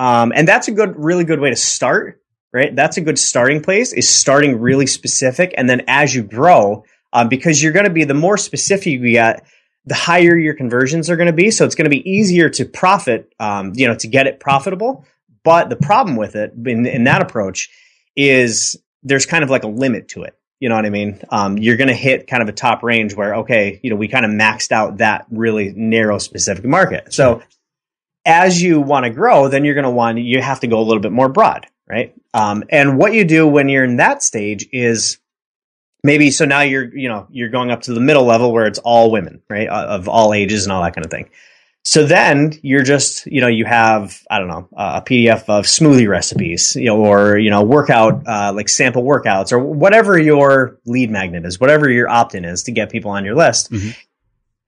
um, 0.00 0.32
and 0.34 0.48
that's 0.48 0.66
a 0.66 0.72
good 0.72 0.96
really 0.96 1.24
good 1.24 1.38
way 1.38 1.50
to 1.50 1.56
start 1.56 2.21
right? 2.52 2.74
That's 2.74 2.96
a 2.96 3.00
good 3.00 3.18
starting 3.18 3.62
place 3.62 3.92
is 3.92 4.08
starting 4.08 4.60
really 4.60 4.86
specific. 4.86 5.54
And 5.56 5.68
then 5.68 5.82
as 5.88 6.14
you 6.14 6.22
grow, 6.22 6.84
um, 7.12 7.28
because 7.28 7.62
you're 7.62 7.72
going 7.72 7.86
to 7.86 7.90
be, 7.90 8.04
the 8.04 8.14
more 8.14 8.36
specific 8.36 8.86
you 8.86 9.12
get, 9.12 9.46
the 9.84 9.94
higher 9.94 10.36
your 10.36 10.54
conversions 10.54 11.10
are 11.10 11.16
going 11.16 11.26
to 11.26 11.32
be. 11.32 11.50
So 11.50 11.64
it's 11.64 11.74
going 11.74 11.90
to 11.90 11.90
be 11.90 12.08
easier 12.08 12.48
to 12.50 12.64
profit, 12.64 13.32
um, 13.40 13.72
you 13.74 13.88
know, 13.88 13.94
to 13.96 14.06
get 14.06 14.26
it 14.26 14.38
profitable. 14.38 15.04
But 15.44 15.70
the 15.70 15.76
problem 15.76 16.16
with 16.16 16.36
it 16.36 16.52
in, 16.66 16.86
in 16.86 17.04
that 17.04 17.20
approach 17.20 17.68
is 18.14 18.76
there's 19.02 19.26
kind 19.26 19.42
of 19.42 19.50
like 19.50 19.64
a 19.64 19.68
limit 19.68 20.08
to 20.10 20.22
it. 20.22 20.38
You 20.60 20.68
know 20.68 20.76
what 20.76 20.86
I 20.86 20.90
mean? 20.90 21.20
Um, 21.30 21.58
you're 21.58 21.76
going 21.76 21.88
to 21.88 21.94
hit 21.94 22.28
kind 22.28 22.40
of 22.40 22.48
a 22.48 22.52
top 22.52 22.84
range 22.84 23.16
where, 23.16 23.36
okay, 23.38 23.80
you 23.82 23.90
know, 23.90 23.96
we 23.96 24.06
kind 24.06 24.24
of 24.24 24.30
maxed 24.30 24.70
out 24.70 24.98
that 24.98 25.26
really 25.28 25.72
narrow 25.74 26.18
specific 26.18 26.64
market. 26.64 27.12
So 27.12 27.42
as 28.24 28.62
you 28.62 28.80
want 28.80 29.04
to 29.04 29.10
grow, 29.10 29.48
then 29.48 29.64
you're 29.64 29.74
going 29.74 29.82
to 29.84 29.90
want, 29.90 30.18
you 30.18 30.40
have 30.40 30.60
to 30.60 30.68
go 30.68 30.78
a 30.78 30.84
little 30.84 31.02
bit 31.02 31.10
more 31.10 31.28
broad 31.28 31.66
right? 31.88 32.14
Um, 32.34 32.64
and 32.70 32.98
what 32.98 33.12
you 33.12 33.24
do 33.24 33.46
when 33.46 33.68
you're 33.68 33.84
in 33.84 33.96
that 33.96 34.22
stage 34.22 34.66
is 34.72 35.18
maybe 36.02 36.30
so 36.30 36.44
now 36.44 36.60
you're 36.60 36.96
you 36.96 37.08
know 37.08 37.26
you're 37.30 37.48
going 37.48 37.70
up 37.70 37.82
to 37.82 37.94
the 37.94 38.00
middle 38.00 38.24
level 38.24 38.52
where 38.52 38.66
it's 38.66 38.78
all 38.78 39.10
women, 39.10 39.42
right, 39.48 39.68
uh, 39.68 39.86
of 39.86 40.08
all 40.08 40.34
ages 40.34 40.64
and 40.64 40.72
all 40.72 40.82
that 40.82 40.94
kind 40.94 41.04
of 41.04 41.10
thing. 41.10 41.30
So 41.84 42.06
then 42.06 42.52
you're 42.62 42.84
just 42.84 43.26
you 43.26 43.40
know 43.40 43.48
you 43.48 43.64
have 43.64 44.22
I 44.30 44.38
don't 44.38 44.48
know 44.48 44.68
a 44.76 45.02
PDF 45.02 45.48
of 45.48 45.66
smoothie 45.66 46.08
recipes, 46.08 46.76
you 46.76 46.86
know, 46.86 47.04
or 47.04 47.36
you 47.38 47.50
know 47.50 47.62
workout 47.62 48.26
uh, 48.26 48.52
like 48.54 48.68
sample 48.68 49.02
workouts 49.02 49.52
or 49.52 49.58
whatever 49.58 50.18
your 50.18 50.78
lead 50.86 51.10
magnet 51.10 51.44
is, 51.44 51.60
whatever 51.60 51.90
your 51.90 52.08
opt 52.08 52.34
in 52.34 52.44
is 52.44 52.62
to 52.64 52.72
get 52.72 52.90
people 52.90 53.10
on 53.10 53.24
your 53.24 53.34
list. 53.34 53.72
Mm-hmm. 53.72 53.90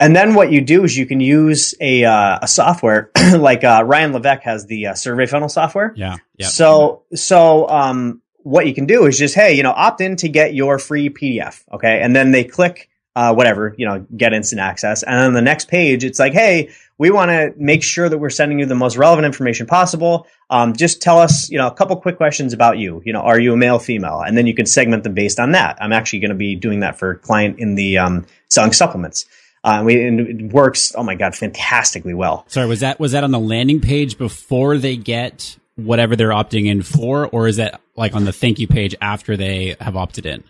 And 0.05 0.15
then 0.15 0.35
what 0.35 0.53
you 0.53 0.61
do 0.61 0.85
is 0.85 0.95
you 0.99 1.07
can 1.07 1.21
use 1.21 1.75
a 1.81 2.05
uh, 2.05 2.39
a 2.43 2.47
software 2.47 3.11
like 3.39 3.65
uh, 3.65 3.83
Ryan 3.87 4.13
Levesque 4.13 4.43
has 4.43 4.67
the 4.67 4.89
uh, 4.89 4.95
survey 4.95 5.25
funnel 5.25 5.49
software. 5.49 5.95
Yeah. 5.97 6.17
Yep. 6.37 6.51
So 6.51 7.05
so 7.15 7.67
um, 7.71 8.21
what 8.43 8.67
you 8.67 8.75
can 8.75 8.85
do 8.85 9.07
is 9.07 9.19
just 9.19 9.35
hey 9.35 9.55
you 9.55 9.63
know 9.63 9.73
opt 9.73 10.03
in 10.03 10.17
to 10.17 10.29
get 10.29 10.55
your 10.55 10.79
free 10.79 11.09
PDF 11.09 11.65
okay 11.73 12.01
and 12.03 12.15
then 12.15 12.33
they 12.33 12.45
click 12.45 12.91
uh, 13.17 13.33
whatever 13.33 13.75
you 13.79 13.87
know 13.87 14.05
get 14.15 14.35
instant 14.35 14.61
access 14.61 15.03
and 15.03 15.19
then 15.19 15.33
the 15.33 15.41
next 15.41 15.69
page 15.69 16.05
it's 16.05 16.19
like 16.19 16.35
hey 16.35 16.69
we 16.99 17.11
want 17.11 17.31
to 17.31 17.55
make 17.57 17.83
sure 17.83 18.11
that 18.11 18.19
we're 18.19 18.29
sending 18.29 18.59
you 18.59 18.67
the 18.67 18.75
most 18.75 18.99
relevant 18.99 19.25
information 19.25 19.67
possible 19.67 20.27
um, 20.51 20.75
just 20.75 21.01
tell 21.01 21.19
us 21.19 21.49
you 21.51 21.57
know 21.57 21.67
a 21.67 21.75
couple 21.75 21.97
quick 21.97 22.19
questions 22.19 22.53
about 22.53 22.77
you 22.77 23.01
you 23.07 23.13
know 23.15 23.21
are 23.21 23.41
you 23.41 23.55
a 23.55 23.57
male 23.57 23.79
female 23.79 24.21
and 24.21 24.37
then 24.37 24.47
you 24.47 24.53
can 24.53 24.67
segment 24.67 25.05
them 25.05 25.15
based 25.15 25.41
on 25.41 25.53
that 25.53 25.79
i'm 25.81 25.93
actually 25.93 26.19
going 26.19 26.29
to 26.31 26.37
be 26.37 26.55
doing 26.55 26.81
that 26.81 26.99
for 26.99 27.13
a 27.13 27.19
client 27.19 27.59
in 27.59 27.77
the 27.77 27.97
um, 27.97 28.27
selling 28.51 28.73
supplements 28.73 29.25
uh, 29.65 29.83
we, 29.85 30.07
and 30.07 30.21
it 30.21 30.53
works. 30.53 30.95
Oh 30.95 31.03
my 31.03 31.15
god, 31.15 31.35
fantastically 31.35 32.15
well. 32.15 32.45
Sorry, 32.49 32.69
was 32.69 32.81
that 32.81 33.01
was 33.01 33.13
that 33.13 33.25
on 33.25 33.31
the 33.31 33.41
landing 33.41 33.81
page 33.81 34.19
before 34.19 34.77
they 34.77 34.97
get 34.97 35.57
whatever 35.77 36.15
they're 36.15 36.29
opting 36.29 36.67
in 36.67 36.83
for, 36.83 37.27
or 37.29 37.49
is 37.49 37.57
that 37.57 37.81
like 37.97 38.15
on 38.15 38.25
the 38.25 38.33
thank 38.33 38.59
you 38.59 38.69
page 38.69 38.95
after 39.01 39.37
they 39.37 39.75
have 39.81 39.97
opted 39.97 40.27
in? 40.27 40.45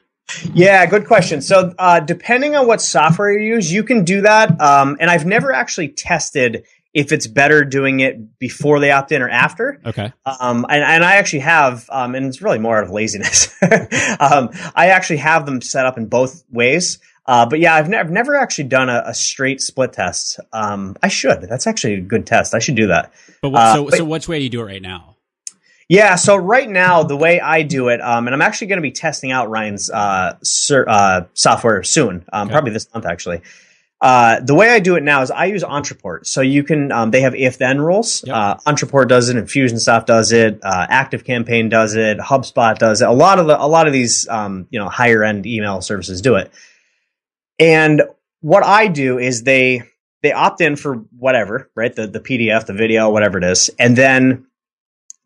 Yeah, 0.53 0.85
good 0.87 1.07
question. 1.07 1.43
So, 1.43 1.75
uh, 1.79 2.01
depending 2.01 2.57
on 2.57 2.67
what 2.67 2.81
software 2.81 3.39
you 3.39 3.55
use, 3.55 3.73
you 3.73 3.85
can 3.85 4.05
do 4.05 4.23
that. 4.23 4.61
Um, 4.61 4.97
and 4.99 5.11
I've 5.11 5.27
never 5.27 5.53
actually 5.53 5.89
tested 5.89 6.65
if 6.95 7.13
it's 7.13 7.27
better 7.27 7.65
doing 7.65 8.01
it 8.01 8.39
before 8.39 8.81
they 8.81 8.91
opt 8.91 9.13
in 9.13 9.21
or 9.21 9.29
after. 9.29 9.81
Okay. 9.85 10.13
Um, 10.25 10.65
and, 10.69 10.83
and 10.83 11.05
I 11.05 11.17
actually 11.17 11.41
have, 11.41 11.87
um, 11.91 12.15
and 12.15 12.27
it's 12.27 12.41
really 12.41 12.61
more 12.61 12.79
out 12.79 12.85
of 12.85 12.91
laziness. 12.91 13.55
um, 14.21 14.51
I 14.75 14.89
actually 14.89 15.17
have 15.19 15.45
them 15.45 15.61
set 15.61 15.87
up 15.87 15.99
in 15.99 16.07
both 16.07 16.45
ways. 16.51 17.01
Uh, 17.27 17.47
but 17.47 17.59
yeah, 17.59 17.75
I've, 17.75 17.89
ne- 17.89 17.99
I've 17.99 18.11
never 18.11 18.37
actually 18.37 18.65
done 18.65 18.89
a, 18.89 19.03
a 19.07 19.15
straight 19.15 19.61
split 19.61 19.93
test. 19.93 20.41
Um, 20.53 20.97
I 21.03 21.09
should. 21.09 21.43
That's 21.43 21.67
actually 21.67 21.95
a 21.95 22.01
good 22.01 22.27
test. 22.27 22.55
I 22.55 22.59
should 22.59 22.75
do 22.75 22.89
that. 22.89 23.13
But 23.41 23.51
what, 23.51 23.63
uh, 23.63 23.75
so, 23.75 23.85
but, 23.85 23.95
so 23.95 24.05
which 24.05 24.29
way 24.29 24.39
do 24.39 24.45
you 24.45 24.51
do 24.51 24.61
it 24.61 24.65
right 24.65 24.83
now? 24.83 25.17
Yeah, 25.89 26.15
so 26.17 26.37
right 26.37 26.69
now 26.69 27.03
the 27.03 27.17
way 27.17 27.41
I 27.41 27.63
do 27.63 27.89
it, 27.89 28.01
um, 28.01 28.27
and 28.27 28.35
I'm 28.35 28.43
actually 28.43 28.69
going 28.69 28.79
to 28.79 28.83
be 28.83 28.91
testing 28.91 29.33
out 29.33 29.51
Ryan's 29.51 29.91
uh, 29.91 30.39
uh, 30.87 31.23
software 31.35 31.83
soon, 31.83 32.25
um, 32.33 32.47
okay. 32.47 32.53
probably 32.53 32.73
this 32.73 32.93
month 32.95 33.07
actually. 33.07 33.43
Uh, 34.01 34.41
the 34.41 34.55
way 34.55 34.69
I 34.69 34.81
do 34.81 34.97
it 34.97 35.03
now 35.03 35.23
is 35.23 35.31
I 35.31 35.47
use 35.47 35.63
Ontraport. 35.63 36.27
So 36.27 36.43
you 36.43 36.63
can, 36.63 36.93
um, 36.93 37.11
they 37.11 37.23
have 37.23 37.35
if 37.35 37.57
then 37.57 37.81
rules. 37.81 38.23
Yep. 38.27 38.37
Uh, 38.37 38.57
Ontraport 38.67 39.09
does 39.09 39.31
it, 39.31 39.37
Infusionsoft 39.37 40.07
does 40.07 40.33
it, 40.33 40.59
uh, 40.63 40.87
Active 40.91 41.25
Campaign 41.25 41.71
does 41.71 41.95
it, 41.95 42.19
HubSpot 42.19 42.77
does 42.77 43.01
it. 43.01 43.09
A 43.09 43.13
lot 43.13 43.39
of 43.39 43.47
the, 43.47 43.63
a 43.63 43.65
lot 43.67 43.87
of 43.87 43.95
these, 43.95 44.29
um, 44.29 44.67
you 44.71 44.79
know, 44.79 44.89
higher 44.89 45.23
end 45.25 45.47
email 45.47 45.81
services 45.81 46.21
do 46.21 46.35
it. 46.35 46.53
And 47.59 48.03
what 48.41 48.65
I 48.65 48.89
do 48.89 49.19
is 49.19 49.43
they 49.43 49.83
they 50.23 50.33
opt 50.33 50.61
in 50.61 50.77
for 50.77 50.97
whatever, 51.17 51.71
right? 51.75 51.95
The 51.95 52.07
the 52.07 52.21
PDF, 52.21 52.67
the 52.67 52.73
video, 52.73 53.11
whatever 53.11 53.39
it 53.39 53.45
is, 53.45 53.71
and 53.79 53.97
then 53.97 54.47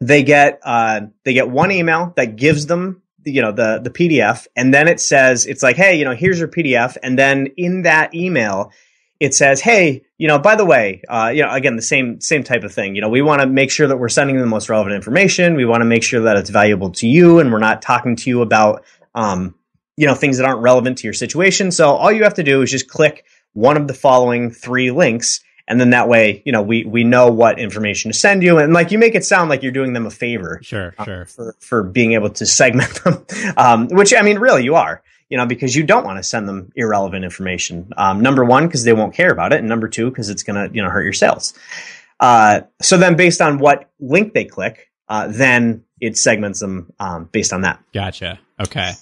they 0.01 0.23
get 0.23 0.61
uh, 0.63 1.03
they 1.25 1.33
get 1.33 1.49
one 1.49 1.71
email 1.71 2.13
that 2.17 2.37
gives 2.37 2.67
them 2.67 3.03
you 3.25 3.43
know 3.43 3.53
the 3.53 3.81
the 3.83 3.91
PDF, 3.91 4.47
and 4.57 4.73
then 4.73 4.89
it 4.89 5.01
says 5.01 5.47
it's 5.47 5.63
like, 5.63 5.77
hey, 5.77 5.99
you 5.99 6.05
know, 6.05 6.15
here's 6.15 6.39
your 6.39 6.49
PDF, 6.49 6.97
and 7.03 7.19
then 7.19 7.49
in 7.57 7.83
that 7.83 8.15
email 8.15 8.73
it 9.21 9.35
says, 9.35 9.61
hey, 9.61 10.05
you 10.17 10.29
know, 10.29 10.39
by 10.39 10.55
the 10.55 10.65
way, 10.65 11.03
uh, 11.09 11.33
you 11.35 11.43
know, 11.43 11.51
again, 11.51 11.77
the 11.77 11.83
same 11.83 12.21
same 12.21 12.45
type 12.45 12.63
of 12.63 12.73
thing. 12.73 12.95
You 12.95 13.01
know, 13.01 13.09
we 13.09 13.23
want 13.23 13.41
to 13.41 13.49
make 13.49 13.71
sure 13.71 13.89
that 13.89 13.97
we're 13.97 14.09
sending 14.09 14.39
the 14.39 14.47
most 14.47 14.69
relevant 14.69 14.95
information. 14.95 15.57
We 15.57 15.65
want 15.65 15.81
to 15.81 15.87
make 15.87 16.03
sure 16.03 16.23
that 16.23 16.37
it's 16.37 16.51
valuable 16.51 16.91
to 16.91 17.07
you, 17.07 17.41
and 17.41 17.53
we're 17.53 17.59
not 17.59 17.83
talking 17.83 18.17
to 18.17 18.31
you 18.31 18.43
about 18.43 18.85
um, 19.15 19.55
you 19.99 20.07
know, 20.07 20.15
things 20.15 20.39
that 20.39 20.47
aren't 20.47 20.63
relevant 20.63 20.97
to 20.97 21.09
your 21.09 21.13
situation. 21.13 21.73
So 21.73 21.91
all 21.91 22.13
you 22.13 22.23
have 22.23 22.35
to 22.35 22.45
do 22.45 22.63
is 22.63 22.71
just 22.71 22.89
click 22.89 23.25
one 23.55 23.77
of 23.77 23.89
the 23.89 23.95
following 23.95 24.49
three 24.49 24.93
links. 24.93 25.41
And 25.67 25.81
then 25.81 25.91
that 25.91 26.09
way, 26.09 26.41
you 26.47 26.53
know, 26.53 26.63
we, 26.63 26.85
we 26.85 27.03
know 27.03 27.33
what 27.33 27.59
information 27.59 28.13
to 28.13 28.17
send 28.17 28.45
you. 28.45 28.59
And 28.59 28.73
like 28.73 28.93
you 28.93 28.99
make 28.99 29.17
it 29.17 29.25
sound 29.25 29.51
like 29.51 29.65
you're 29.65 29.73
doing 29.73 29.95
them 29.95 30.07
a 30.07 30.11
favor. 30.11 30.61
Sure, 30.63 30.95
uh, 30.99 31.05
sure. 31.05 31.25
For, 31.27 31.57
for 31.59 31.83
being 31.83 32.13
able 32.13 32.31
to 32.31 32.47
segment 32.47 33.03
them. 33.03 33.27
Um, 33.57 33.89
which 33.89 34.15
I 34.15 34.23
mean, 34.23 34.39
really 34.39 34.63
you 34.63 34.77
are, 34.77 35.03
you 35.31 35.37
know, 35.37 35.47
because 35.47 35.75
you 35.75 35.83
don't 35.83 36.05
want 36.05 36.19
to 36.19 36.23
send 36.23 36.49
them 36.49 36.71
irrelevant 36.77 37.25
information. 37.25 37.93
Um, 37.97 38.21
number 38.21 38.45
one, 38.45 38.69
because 38.69 38.85
they 38.85 38.93
won't 38.93 39.15
care 39.15 39.33
about 39.33 39.53
it. 39.53 39.59
And 39.59 39.69
number 39.69 39.89
two, 39.89 40.11
because 40.11 40.31
it's 40.31 40.45
going 40.45 40.69
to, 40.69 40.73
you 40.75 40.81
know, 40.81 40.91
hurt 40.91 41.03
your 41.03 41.13
sales. 41.13 41.55
Uh, 42.21 42.61
so 42.81 42.97
then 42.99 43.17
based 43.17 43.41
on 43.41 43.59
what 43.59 43.91
link 43.99 44.33
they 44.33 44.45
click, 44.45 44.93
uh, 45.09 45.27
then 45.27 45.83
it 46.01 46.17
segments 46.17 46.61
them, 46.61 46.93
um, 47.01 47.29
based 47.33 47.53
on 47.53 47.63
that. 47.63 47.83
Gotcha. 47.93 48.39
Okay. 48.61 48.93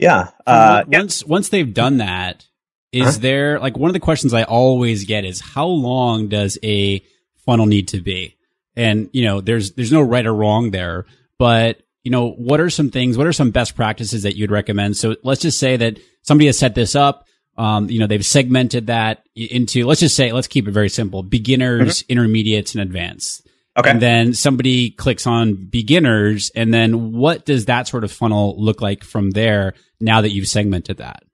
Yeah. 0.00 0.30
Uh, 0.46 0.84
once 0.88 1.24
once 1.24 1.50
they've 1.50 1.72
done 1.72 1.98
that, 1.98 2.46
is 2.90 3.16
huh? 3.16 3.20
there 3.20 3.60
like 3.60 3.76
one 3.76 3.90
of 3.90 3.92
the 3.92 4.00
questions 4.00 4.32
I 4.34 4.44
always 4.44 5.04
get 5.04 5.24
is 5.24 5.40
how 5.40 5.66
long 5.66 6.28
does 6.28 6.58
a 6.62 7.04
funnel 7.44 7.66
need 7.66 7.88
to 7.88 8.00
be? 8.00 8.36
And 8.76 9.10
you 9.12 9.24
know, 9.26 9.40
there's 9.40 9.72
there's 9.72 9.92
no 9.92 10.00
right 10.00 10.26
or 10.26 10.34
wrong 10.34 10.70
there, 10.70 11.04
but 11.38 11.82
you 12.02 12.10
know, 12.10 12.30
what 12.30 12.60
are 12.60 12.70
some 12.70 12.90
things? 12.90 13.18
What 13.18 13.26
are 13.26 13.32
some 13.32 13.50
best 13.50 13.76
practices 13.76 14.22
that 14.22 14.34
you'd 14.34 14.50
recommend? 14.50 14.96
So 14.96 15.16
let's 15.22 15.42
just 15.42 15.58
say 15.58 15.76
that 15.76 15.98
somebody 16.22 16.46
has 16.46 16.58
set 16.58 16.74
this 16.74 16.96
up. 16.96 17.26
um, 17.60 17.90
you 17.90 17.98
know, 17.98 18.06
they've 18.06 18.24
segmented 18.24 18.86
that 18.86 19.22
into, 19.34 19.86
let's 19.86 20.00
just 20.00 20.16
say, 20.16 20.32
let's 20.32 20.46
keep 20.46 20.66
it 20.66 20.70
very 20.70 20.88
simple 20.88 21.22
beginners, 21.22 22.02
mm-hmm. 22.02 22.12
intermediates, 22.12 22.74
and 22.74 22.80
advanced. 22.80 23.46
Okay. 23.80 23.90
And 23.90 24.00
then 24.00 24.34
somebody 24.34 24.90
clicks 24.90 25.26
on 25.26 25.54
beginners. 25.54 26.50
And 26.54 26.72
then 26.72 27.12
what 27.12 27.46
does 27.46 27.64
that 27.64 27.88
sort 27.88 28.04
of 28.04 28.12
funnel 28.12 28.54
look 28.58 28.80
like 28.80 29.04
from 29.04 29.30
there 29.30 29.74
now 30.00 30.20
that 30.20 30.30
you've 30.30 30.48
segmented 30.48 30.98
that? 30.98 31.24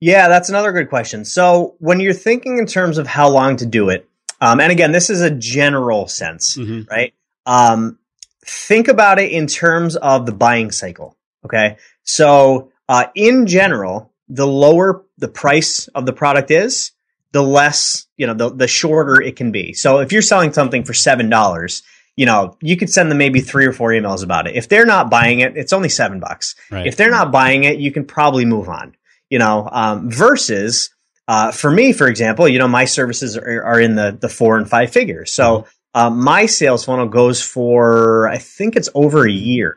Yeah, 0.00 0.28
that's 0.28 0.48
another 0.48 0.72
good 0.72 0.88
question. 0.88 1.24
So 1.24 1.74
when 1.78 2.00
you're 2.00 2.12
thinking 2.12 2.58
in 2.58 2.66
terms 2.66 2.98
of 2.98 3.06
how 3.06 3.28
long 3.28 3.56
to 3.56 3.66
do 3.66 3.88
it, 3.88 4.08
um, 4.40 4.60
and 4.60 4.70
again, 4.70 4.92
this 4.92 5.10
is 5.10 5.22
a 5.22 5.30
general 5.30 6.06
sense, 6.06 6.56
mm-hmm. 6.56 6.82
right? 6.90 7.14
Um, 7.46 7.98
think 8.44 8.88
about 8.88 9.18
it 9.18 9.32
in 9.32 9.46
terms 9.46 9.96
of 9.96 10.26
the 10.26 10.32
buying 10.32 10.70
cycle. 10.70 11.16
Okay. 11.44 11.78
So, 12.04 12.70
uh, 12.88 13.06
in 13.14 13.46
general, 13.46 14.12
the 14.28 14.46
lower 14.46 15.04
the 15.18 15.28
price 15.28 15.88
of 15.88 16.06
the 16.06 16.12
product 16.12 16.50
is, 16.50 16.92
the 17.36 17.42
less, 17.42 18.06
you 18.16 18.26
know, 18.26 18.32
the, 18.32 18.48
the 18.48 18.66
shorter 18.66 19.20
it 19.20 19.36
can 19.36 19.52
be. 19.52 19.74
So 19.74 19.98
if 19.98 20.10
you're 20.10 20.22
selling 20.22 20.54
something 20.54 20.84
for 20.84 20.94
$7, 20.94 21.82
you 22.16 22.24
know, 22.24 22.56
you 22.62 22.78
could 22.78 22.88
send 22.88 23.10
them 23.10 23.18
maybe 23.18 23.42
three 23.42 23.66
or 23.66 23.74
four 23.74 23.90
emails 23.90 24.24
about 24.24 24.46
it. 24.46 24.56
If 24.56 24.70
they're 24.70 24.86
not 24.86 25.10
buying 25.10 25.40
it, 25.40 25.54
it's 25.54 25.74
only 25.74 25.90
seven 25.90 26.18
bucks. 26.18 26.54
Right. 26.70 26.86
If 26.86 26.96
they're 26.96 27.10
not 27.10 27.32
buying 27.32 27.64
it, 27.64 27.78
you 27.78 27.92
can 27.92 28.06
probably 28.06 28.46
move 28.46 28.70
on, 28.70 28.96
you 29.28 29.38
know, 29.38 29.68
um, 29.70 30.10
versus, 30.10 30.94
uh, 31.28 31.52
for 31.52 31.70
me, 31.70 31.92
for 31.92 32.08
example, 32.08 32.48
you 32.48 32.58
know, 32.58 32.68
my 32.68 32.86
services 32.86 33.36
are, 33.36 33.62
are 33.62 33.80
in 33.80 33.96
the, 33.96 34.16
the 34.18 34.30
four 34.30 34.56
and 34.56 34.66
five 34.66 34.90
figures. 34.90 35.30
So, 35.30 35.44
mm-hmm. 35.44 35.68
uh, 35.92 36.08
my 36.08 36.46
sales 36.46 36.86
funnel 36.86 37.08
goes 37.08 37.42
for, 37.42 38.28
I 38.28 38.38
think 38.38 38.76
it's 38.76 38.88
over 38.94 39.26
a 39.26 39.30
year. 39.30 39.76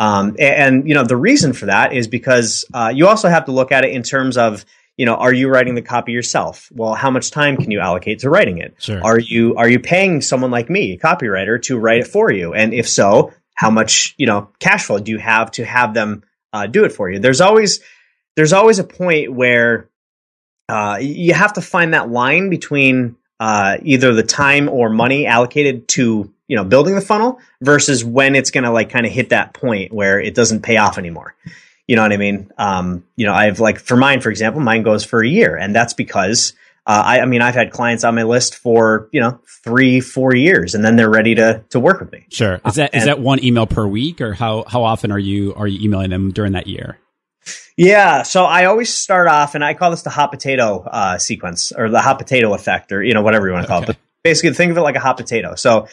Um, 0.00 0.30
and, 0.30 0.40
and, 0.40 0.88
you 0.88 0.94
know, 0.94 1.04
the 1.04 1.16
reason 1.16 1.52
for 1.52 1.66
that 1.66 1.92
is 1.92 2.08
because, 2.08 2.64
uh, 2.74 2.92
you 2.92 3.06
also 3.06 3.28
have 3.28 3.44
to 3.44 3.52
look 3.52 3.70
at 3.70 3.84
it 3.84 3.92
in 3.92 4.02
terms 4.02 4.36
of, 4.36 4.64
you 4.98 5.06
know, 5.06 5.14
are 5.14 5.32
you 5.32 5.48
writing 5.48 5.76
the 5.76 5.82
copy 5.82 6.10
yourself? 6.12 6.68
Well, 6.74 6.94
how 6.94 7.08
much 7.08 7.30
time 7.30 7.56
can 7.56 7.70
you 7.70 7.78
allocate 7.78 8.18
to 8.20 8.30
writing 8.30 8.58
it? 8.58 8.74
Sure. 8.78 9.02
Are 9.02 9.18
you 9.18 9.54
are 9.54 9.68
you 9.68 9.78
paying 9.78 10.20
someone 10.20 10.50
like 10.50 10.68
me, 10.68 10.92
a 10.92 10.98
copywriter, 10.98 11.62
to 11.62 11.78
write 11.78 12.00
it 12.00 12.08
for 12.08 12.32
you? 12.32 12.52
And 12.52 12.74
if 12.74 12.88
so, 12.88 13.32
how 13.54 13.70
much 13.70 14.14
you 14.18 14.26
know 14.26 14.50
cash 14.58 14.86
flow 14.86 14.98
do 14.98 15.12
you 15.12 15.18
have 15.18 15.52
to 15.52 15.64
have 15.64 15.94
them 15.94 16.24
uh, 16.52 16.66
do 16.66 16.84
it 16.84 16.90
for 16.90 17.08
you? 17.08 17.20
There's 17.20 17.40
always 17.40 17.80
there's 18.34 18.52
always 18.52 18.80
a 18.80 18.84
point 18.84 19.32
where 19.32 19.88
uh, 20.68 20.98
you 21.00 21.32
have 21.32 21.52
to 21.52 21.60
find 21.60 21.94
that 21.94 22.10
line 22.10 22.50
between 22.50 23.16
uh, 23.38 23.78
either 23.82 24.12
the 24.12 24.24
time 24.24 24.68
or 24.68 24.90
money 24.90 25.26
allocated 25.26 25.86
to 25.88 26.32
you 26.48 26.56
know 26.56 26.64
building 26.64 26.96
the 26.96 27.00
funnel 27.00 27.38
versus 27.60 28.04
when 28.04 28.34
it's 28.34 28.50
going 28.50 28.64
to 28.64 28.72
like 28.72 28.90
kind 28.90 29.06
of 29.06 29.12
hit 29.12 29.28
that 29.28 29.54
point 29.54 29.92
where 29.92 30.20
it 30.20 30.34
doesn't 30.34 30.62
pay 30.62 30.76
off 30.76 30.98
anymore. 30.98 31.36
You 31.88 31.96
know 31.96 32.02
what 32.02 32.12
I 32.12 32.18
mean? 32.18 32.52
Um, 32.58 33.04
you 33.16 33.26
know, 33.26 33.32
I've 33.32 33.58
like 33.58 33.80
for 33.80 33.96
mine, 33.96 34.20
for 34.20 34.30
example, 34.30 34.60
mine 34.60 34.82
goes 34.82 35.04
for 35.04 35.24
a 35.24 35.28
year, 35.28 35.56
and 35.56 35.74
that's 35.74 35.94
because 35.94 36.52
uh, 36.86 37.02
I, 37.04 37.20
I 37.20 37.24
mean, 37.24 37.42
I've 37.42 37.54
had 37.54 37.70
clients 37.70 38.04
on 38.04 38.14
my 38.14 38.22
list 38.22 38.54
for 38.54 39.08
you 39.10 39.20
know 39.20 39.40
three, 39.64 40.00
four 40.00 40.34
years, 40.34 40.74
and 40.74 40.84
then 40.84 40.96
they're 40.96 41.10
ready 41.10 41.34
to 41.34 41.64
to 41.70 41.80
work 41.80 42.00
with 42.00 42.12
me. 42.12 42.26
Sure. 42.30 42.60
Is 42.66 42.74
that 42.76 42.94
uh, 42.94 42.98
is 42.98 43.04
that 43.06 43.20
one 43.20 43.42
email 43.42 43.66
per 43.66 43.86
week, 43.86 44.20
or 44.20 44.34
how 44.34 44.64
how 44.68 44.84
often 44.84 45.10
are 45.10 45.18
you 45.18 45.54
are 45.54 45.66
you 45.66 45.80
emailing 45.84 46.10
them 46.10 46.30
during 46.30 46.52
that 46.52 46.66
year? 46.66 46.98
Yeah, 47.76 48.22
so 48.22 48.44
I 48.44 48.64
always 48.64 48.92
start 48.92 49.28
off, 49.28 49.54
and 49.54 49.64
I 49.64 49.72
call 49.72 49.90
this 49.90 50.02
the 50.02 50.10
hot 50.10 50.30
potato 50.30 50.80
uh, 50.80 51.16
sequence 51.18 51.72
or 51.72 51.88
the 51.88 52.00
hot 52.00 52.18
potato 52.18 52.52
effect, 52.52 52.92
or 52.92 53.02
you 53.02 53.14
know 53.14 53.22
whatever 53.22 53.46
you 53.46 53.54
want 53.54 53.64
to 53.64 53.68
call 53.68 53.82
okay. 53.82 53.92
it. 53.92 53.96
But 53.96 53.98
basically, 54.22 54.52
think 54.54 54.70
of 54.70 54.76
it 54.76 54.82
like 54.82 54.96
a 54.96 55.00
hot 55.00 55.16
potato. 55.16 55.54
So 55.54 55.88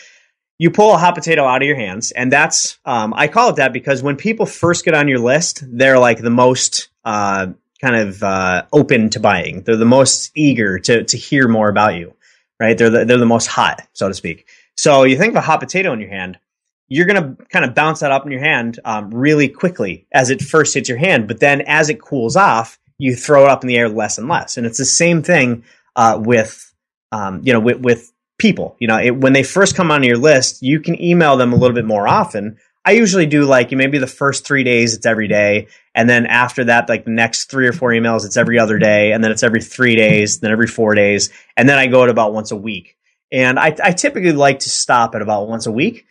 you 0.58 0.72
pull 0.72 0.94
a 0.94 0.98
hot 0.98 1.16
potato 1.16 1.44
out 1.44 1.62
of 1.62 1.68
your 1.68 1.76
hands, 1.76 2.12
and 2.12 2.32
that's 2.32 2.78
um, 2.86 3.14
I 3.16 3.28
call 3.28 3.50
it 3.50 3.58
that 3.58 3.74
because 3.74 4.02
when 4.02 4.16
people 4.16 4.46
first 4.46 4.86
get 4.86 4.94
on 4.94 5.08
your 5.08 5.20
list, 5.20 5.64
they're 5.68 6.00
like 6.00 6.20
the 6.20 6.30
most 6.30 6.90
uh, 7.04 7.48
kind 7.82 7.96
of 7.96 8.24
uh, 8.24 8.66
open 8.72 9.10
to 9.12 9.20
buying. 9.20 9.64
They're 9.64 9.76
the 9.76 9.86
most 9.86 10.32
eager 10.36 10.80
to 10.80 11.04
to 11.04 11.18
hear 11.18 11.48
more 11.48 11.70
about 11.70 11.96
you, 11.96 12.14
right? 12.60 12.78
They're 12.78 12.90
the, 12.90 13.06
they're 13.06 13.18
the 13.18 13.26
most 13.26 13.48
hot, 13.48 13.86
so 13.94 14.08
to 14.08 14.14
speak. 14.14 14.48
So 14.78 15.04
you 15.04 15.18
think 15.18 15.32
of 15.32 15.38
a 15.38 15.42
hot 15.42 15.60
potato 15.60 15.92
in 15.94 16.00
your 16.00 16.10
hand, 16.10 16.40
you're 16.88 17.06
gonna 17.06 17.36
kind 17.50 17.66
of 17.66 17.76
bounce 17.76 18.00
that 18.00 18.12
up 18.12 18.26
in 18.26 18.32
your 18.32 18.42
hand 18.42 18.80
um, 18.86 19.12
really 19.12 19.50
quickly 19.50 20.08
as 20.14 20.30
it 20.30 20.42
first 20.42 20.74
hits 20.74 20.88
your 20.88 20.98
hand, 20.98 21.28
but 21.28 21.40
then 21.40 21.62
as 21.62 21.90
it 21.90 22.02
cools 22.02 22.36
off, 22.36 22.80
you 22.98 23.16
throw 23.16 23.44
it 23.44 23.50
up 23.50 23.64
in 23.64 23.68
the 23.68 23.78
air 23.78 23.90
less 23.90 24.18
and 24.18 24.30
less, 24.30 24.56
and 24.56 24.66
it's 24.66 24.78
the 24.78 24.86
same 24.86 25.22
thing 25.22 25.66
uh, 25.98 26.18
with 26.22 26.74
um, 27.12 27.42
you 27.44 27.52
know 27.52 27.60
with, 27.60 27.80
with 27.80 28.14
people. 28.38 28.76
You 28.80 28.88
know, 28.88 29.00
it, 29.00 29.16
when 29.16 29.34
they 29.34 29.44
first 29.44 29.76
come 29.76 29.92
on 29.92 30.04
your 30.04 30.18
list, 30.18 30.62
you 30.62 30.80
can 30.80 31.02
email 31.02 31.38
them 31.38 31.54
a 31.54 31.56
little 31.56 31.76
bit 31.76 31.86
more 31.86 32.08
often. 32.08 32.58
I 32.84 32.92
usually 32.92 33.26
do 33.26 33.46
like 33.46 33.72
maybe 33.72 33.98
the 33.98 34.06
first 34.06 34.46
three 34.46 34.64
days 34.64 34.94
it's 34.94 35.08
every 35.08 35.28
day, 35.28 35.68
and 35.96 36.08
then 36.08 36.28
after 36.28 36.66
that, 36.66 36.88
like 36.88 37.06
the 37.06 37.12
next 37.12 37.50
three 37.50 37.68
or 37.68 37.74
four 37.74 37.90
emails, 37.90 38.26
it's 38.26 38.38
every 38.38 38.60
other 38.60 38.78
day, 38.78 39.12
and 39.12 39.24
then 39.24 39.32
it's 39.32 39.42
every 39.42 39.62
three 39.62 39.96
days, 39.96 40.40
then 40.40 40.52
every 40.52 40.68
four 40.68 40.94
days, 40.94 41.32
and 41.58 41.68
then 41.68 41.80
I 41.80 41.88
go 41.88 42.04
at 42.04 42.10
about 42.10 42.34
once 42.34 42.52
a 42.52 42.56
week. 42.56 42.96
And 43.32 43.58
I, 43.58 43.76
I 43.84 43.92
typically 43.92 44.34
like 44.34 44.60
to 44.60 44.70
stop 44.70 45.16
at 45.16 45.24
about 45.24 45.48
once 45.48 45.66
a 45.66 45.72
week. 45.72 46.06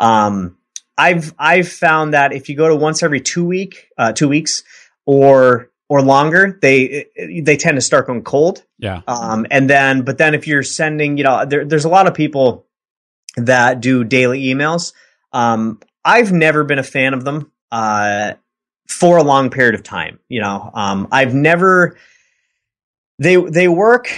Um, 0.00 0.56
I've 0.98 1.32
I've 1.38 1.68
found 1.68 2.14
that 2.14 2.32
if 2.32 2.48
you 2.48 2.56
go 2.56 2.68
to 2.68 2.76
once 2.76 3.02
every 3.02 3.20
two 3.20 3.44
week, 3.44 3.88
uh, 3.96 4.12
two 4.12 4.28
weeks, 4.28 4.64
or 5.04 5.70
or 5.88 6.02
longer, 6.02 6.58
they 6.62 7.06
they 7.16 7.56
tend 7.56 7.76
to 7.76 7.80
start 7.80 8.06
going 8.06 8.22
cold. 8.22 8.64
Yeah. 8.78 9.02
Um, 9.06 9.46
and 9.50 9.70
then, 9.70 10.02
but 10.02 10.18
then 10.18 10.34
if 10.34 10.46
you're 10.46 10.62
sending, 10.62 11.16
you 11.16 11.24
know, 11.24 11.44
there, 11.44 11.64
there's 11.64 11.84
a 11.84 11.88
lot 11.88 12.06
of 12.06 12.14
people 12.14 12.66
that 13.36 13.80
do 13.80 14.02
daily 14.02 14.44
emails. 14.44 14.92
Um, 15.32 15.80
I've 16.04 16.32
never 16.32 16.64
been 16.64 16.78
a 16.78 16.84
fan 16.84 17.14
of 17.14 17.24
them 17.24 17.52
uh, 17.70 18.34
for 18.88 19.18
a 19.18 19.22
long 19.22 19.50
period 19.50 19.74
of 19.74 19.82
time. 19.82 20.18
You 20.28 20.40
know, 20.40 20.70
um, 20.74 21.08
I've 21.12 21.34
never. 21.34 21.96
They 23.18 23.36
they 23.36 23.68
work 23.68 24.10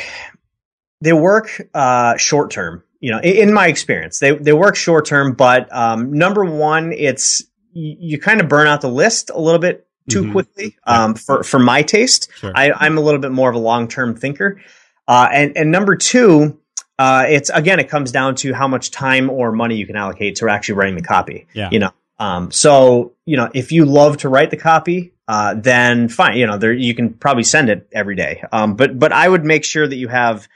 they 1.00 1.12
work 1.12 1.60
uh, 1.74 2.16
short 2.16 2.50
term. 2.50 2.84
You 3.00 3.12
know, 3.12 3.18
in, 3.18 3.48
in, 3.48 3.54
my 3.54 3.68
experience, 3.68 4.18
they 4.18 4.32
they 4.32 4.52
work 4.52 4.76
short 4.76 5.06
term. 5.06 5.34
But 5.34 5.72
um, 5.74 6.12
number 6.12 6.44
one, 6.44 6.92
it's 6.92 7.42
you, 7.72 7.96
you 7.98 8.18
kind 8.18 8.40
of 8.40 8.48
burn 8.48 8.66
out 8.66 8.80
the 8.80 8.88
list 8.88 9.30
a 9.30 9.40
little 9.40 9.60
bit 9.60 9.87
too 10.08 10.22
mm-hmm. 10.22 10.32
quickly 10.32 10.76
um, 10.84 11.14
for 11.14 11.42
for 11.42 11.58
my 11.58 11.82
taste. 11.82 12.28
Sure. 12.36 12.52
I, 12.54 12.86
am 12.86 12.98
a 12.98 13.00
little 13.00 13.20
bit 13.20 13.32
more 13.32 13.50
of 13.50 13.56
a 13.56 13.60
long 13.60 13.88
term 13.88 14.14
thinker. 14.14 14.60
Uh, 15.06 15.28
and 15.32 15.56
and 15.56 15.70
number 15.70 15.96
two, 15.96 16.58
uh, 16.98 17.24
it's 17.28 17.50
again 17.50 17.80
it 17.80 17.88
comes 17.88 18.12
down 18.12 18.34
to 18.36 18.52
how 18.52 18.68
much 18.68 18.90
time 18.90 19.30
or 19.30 19.52
money 19.52 19.76
you 19.76 19.86
can 19.86 19.96
allocate 19.96 20.36
to 20.36 20.48
actually 20.48 20.74
writing 20.74 20.96
the 20.96 21.02
copy. 21.02 21.46
Yeah. 21.54 21.70
You 21.70 21.78
know. 21.78 21.90
Um, 22.20 22.50
so 22.50 23.12
you 23.24 23.36
know 23.36 23.50
if 23.54 23.70
you 23.70 23.84
love 23.84 24.18
to 24.18 24.28
write 24.28 24.50
the 24.50 24.56
copy, 24.56 25.12
uh, 25.28 25.54
then 25.54 26.08
fine. 26.08 26.36
You 26.36 26.46
know 26.46 26.58
there 26.58 26.72
you 26.72 26.94
can 26.94 27.14
probably 27.14 27.44
send 27.44 27.70
it 27.70 27.88
every 27.92 28.16
day. 28.16 28.42
Um, 28.52 28.74
but 28.74 28.98
but 28.98 29.12
I 29.12 29.28
would 29.28 29.44
make 29.44 29.64
sure 29.64 29.86
that 29.86 29.96
you 29.96 30.08
have 30.08 30.48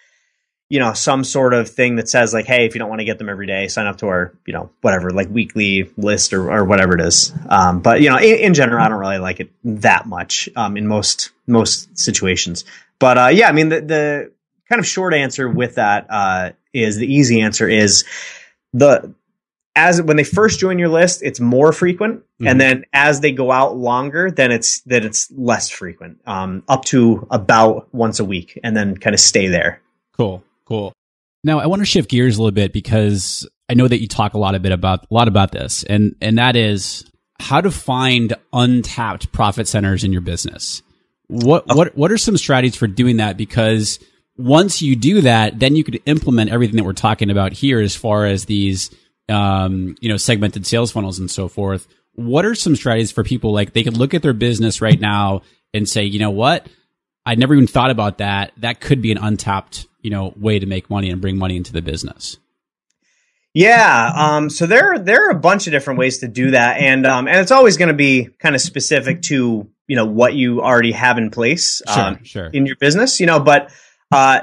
you 0.72 0.78
know, 0.78 0.94
some 0.94 1.22
sort 1.22 1.52
of 1.52 1.68
thing 1.68 1.96
that 1.96 2.08
says 2.08 2.32
like, 2.32 2.46
hey, 2.46 2.64
if 2.64 2.74
you 2.74 2.78
don't 2.78 2.88
want 2.88 3.00
to 3.00 3.04
get 3.04 3.18
them 3.18 3.28
every 3.28 3.46
day, 3.46 3.68
sign 3.68 3.86
up 3.86 3.98
to 3.98 4.06
our, 4.06 4.32
you 4.46 4.54
know, 4.54 4.70
whatever, 4.80 5.10
like 5.10 5.28
weekly 5.28 5.90
list 5.98 6.32
or, 6.32 6.50
or 6.50 6.64
whatever 6.64 6.94
it 6.94 7.02
is. 7.02 7.30
Um, 7.50 7.80
but 7.80 8.00
you 8.00 8.08
know, 8.08 8.16
in, 8.16 8.38
in, 8.38 8.54
general, 8.54 8.82
I 8.82 8.88
don't 8.88 8.98
really 8.98 9.18
like 9.18 9.40
it 9.40 9.50
that 9.64 10.06
much 10.06 10.48
um, 10.56 10.78
in 10.78 10.86
most 10.86 11.30
most 11.46 11.98
situations. 11.98 12.64
But 12.98 13.18
uh, 13.18 13.26
yeah, 13.26 13.50
I 13.50 13.52
mean, 13.52 13.68
the, 13.68 13.82
the 13.82 14.32
kind 14.66 14.80
of 14.80 14.86
short 14.86 15.12
answer 15.12 15.46
with 15.46 15.74
that 15.74 16.06
uh, 16.08 16.52
is 16.72 16.96
the 16.96 17.06
easy 17.06 17.42
answer 17.42 17.68
is 17.68 18.06
the 18.72 19.14
as 19.76 20.00
when 20.00 20.16
they 20.16 20.24
first 20.24 20.58
join 20.58 20.78
your 20.78 20.88
list, 20.88 21.22
it's 21.22 21.38
more 21.38 21.74
frequent, 21.74 22.20
mm-hmm. 22.20 22.46
and 22.46 22.58
then 22.58 22.86
as 22.94 23.20
they 23.20 23.32
go 23.32 23.52
out 23.52 23.76
longer, 23.76 24.30
then 24.30 24.50
it's 24.50 24.80
then 24.86 25.04
it's 25.04 25.30
less 25.32 25.68
frequent, 25.68 26.22
um, 26.24 26.62
up 26.66 26.86
to 26.86 27.28
about 27.30 27.92
once 27.92 28.20
a 28.20 28.24
week, 28.24 28.58
and 28.64 28.74
then 28.74 28.96
kind 28.96 29.12
of 29.12 29.20
stay 29.20 29.48
there. 29.48 29.82
Cool. 30.16 30.42
Cool. 30.72 30.94
Now 31.44 31.58
I 31.58 31.66
want 31.66 31.80
to 31.80 31.86
shift 31.86 32.08
gears 32.08 32.38
a 32.38 32.40
little 32.40 32.54
bit 32.54 32.72
because 32.72 33.46
I 33.68 33.74
know 33.74 33.86
that 33.86 34.00
you 34.00 34.08
talk 34.08 34.32
a 34.32 34.38
lot 34.38 34.54
a 34.54 34.60
bit 34.60 34.72
about 34.72 35.04
a 35.10 35.14
lot 35.14 35.28
about 35.28 35.52
this, 35.52 35.84
and 35.84 36.16
and 36.22 36.38
that 36.38 36.56
is 36.56 37.04
how 37.38 37.60
to 37.60 37.70
find 37.70 38.32
untapped 38.54 39.32
profit 39.32 39.68
centers 39.68 40.02
in 40.02 40.12
your 40.12 40.22
business. 40.22 40.80
What 41.26 41.66
what 41.66 41.94
what 41.94 42.10
are 42.10 42.16
some 42.16 42.38
strategies 42.38 42.76
for 42.76 42.86
doing 42.86 43.18
that? 43.18 43.36
Because 43.36 43.98
once 44.38 44.80
you 44.80 44.96
do 44.96 45.20
that, 45.20 45.58
then 45.58 45.76
you 45.76 45.84
could 45.84 46.00
implement 46.06 46.50
everything 46.50 46.76
that 46.76 46.84
we're 46.84 46.94
talking 46.94 47.28
about 47.28 47.52
here, 47.52 47.78
as 47.78 47.94
far 47.94 48.24
as 48.24 48.46
these 48.46 48.90
um, 49.28 49.94
you 50.00 50.08
know 50.08 50.16
segmented 50.16 50.66
sales 50.66 50.90
funnels 50.90 51.18
and 51.18 51.30
so 51.30 51.48
forth. 51.48 51.86
What 52.14 52.46
are 52.46 52.54
some 52.54 52.76
strategies 52.76 53.12
for 53.12 53.24
people 53.24 53.52
like 53.52 53.74
they 53.74 53.82
could 53.82 53.98
look 53.98 54.14
at 54.14 54.22
their 54.22 54.32
business 54.32 54.80
right 54.80 54.98
now 54.98 55.42
and 55.74 55.86
say, 55.86 56.04
you 56.04 56.18
know 56.18 56.30
what, 56.30 56.66
I 57.26 57.34
never 57.34 57.52
even 57.52 57.66
thought 57.66 57.90
about 57.90 58.18
that. 58.18 58.52
That 58.56 58.80
could 58.80 59.02
be 59.02 59.12
an 59.12 59.18
untapped 59.18 59.86
you 60.02 60.10
know 60.10 60.34
way 60.36 60.58
to 60.58 60.66
make 60.66 60.90
money 60.90 61.10
and 61.10 61.20
bring 61.20 61.38
money 61.38 61.56
into 61.56 61.72
the 61.72 61.82
business 61.82 62.38
yeah, 63.54 64.12
um, 64.16 64.48
so 64.48 64.66
there 64.66 64.98
there 64.98 65.28
are 65.28 65.30
a 65.30 65.38
bunch 65.38 65.66
of 65.66 65.72
different 65.72 65.98
ways 65.98 66.18
to 66.18 66.28
do 66.28 66.52
that, 66.52 66.80
and 66.80 67.06
um, 67.06 67.28
and 67.28 67.38
it's 67.38 67.50
always 67.50 67.76
going 67.76 67.88
to 67.88 67.94
be 67.94 68.30
kind 68.38 68.54
of 68.54 68.62
specific 68.62 69.20
to 69.22 69.68
you 69.86 69.96
know 69.96 70.06
what 70.06 70.34
you 70.34 70.62
already 70.62 70.92
have 70.92 71.18
in 71.18 71.30
place 71.30 71.82
um, 71.86 72.24
sure, 72.24 72.46
in 72.46 72.64
your 72.64 72.76
business, 72.76 73.20
you 73.20 73.26
know. 73.26 73.40
But 73.40 73.70
uh, 74.10 74.42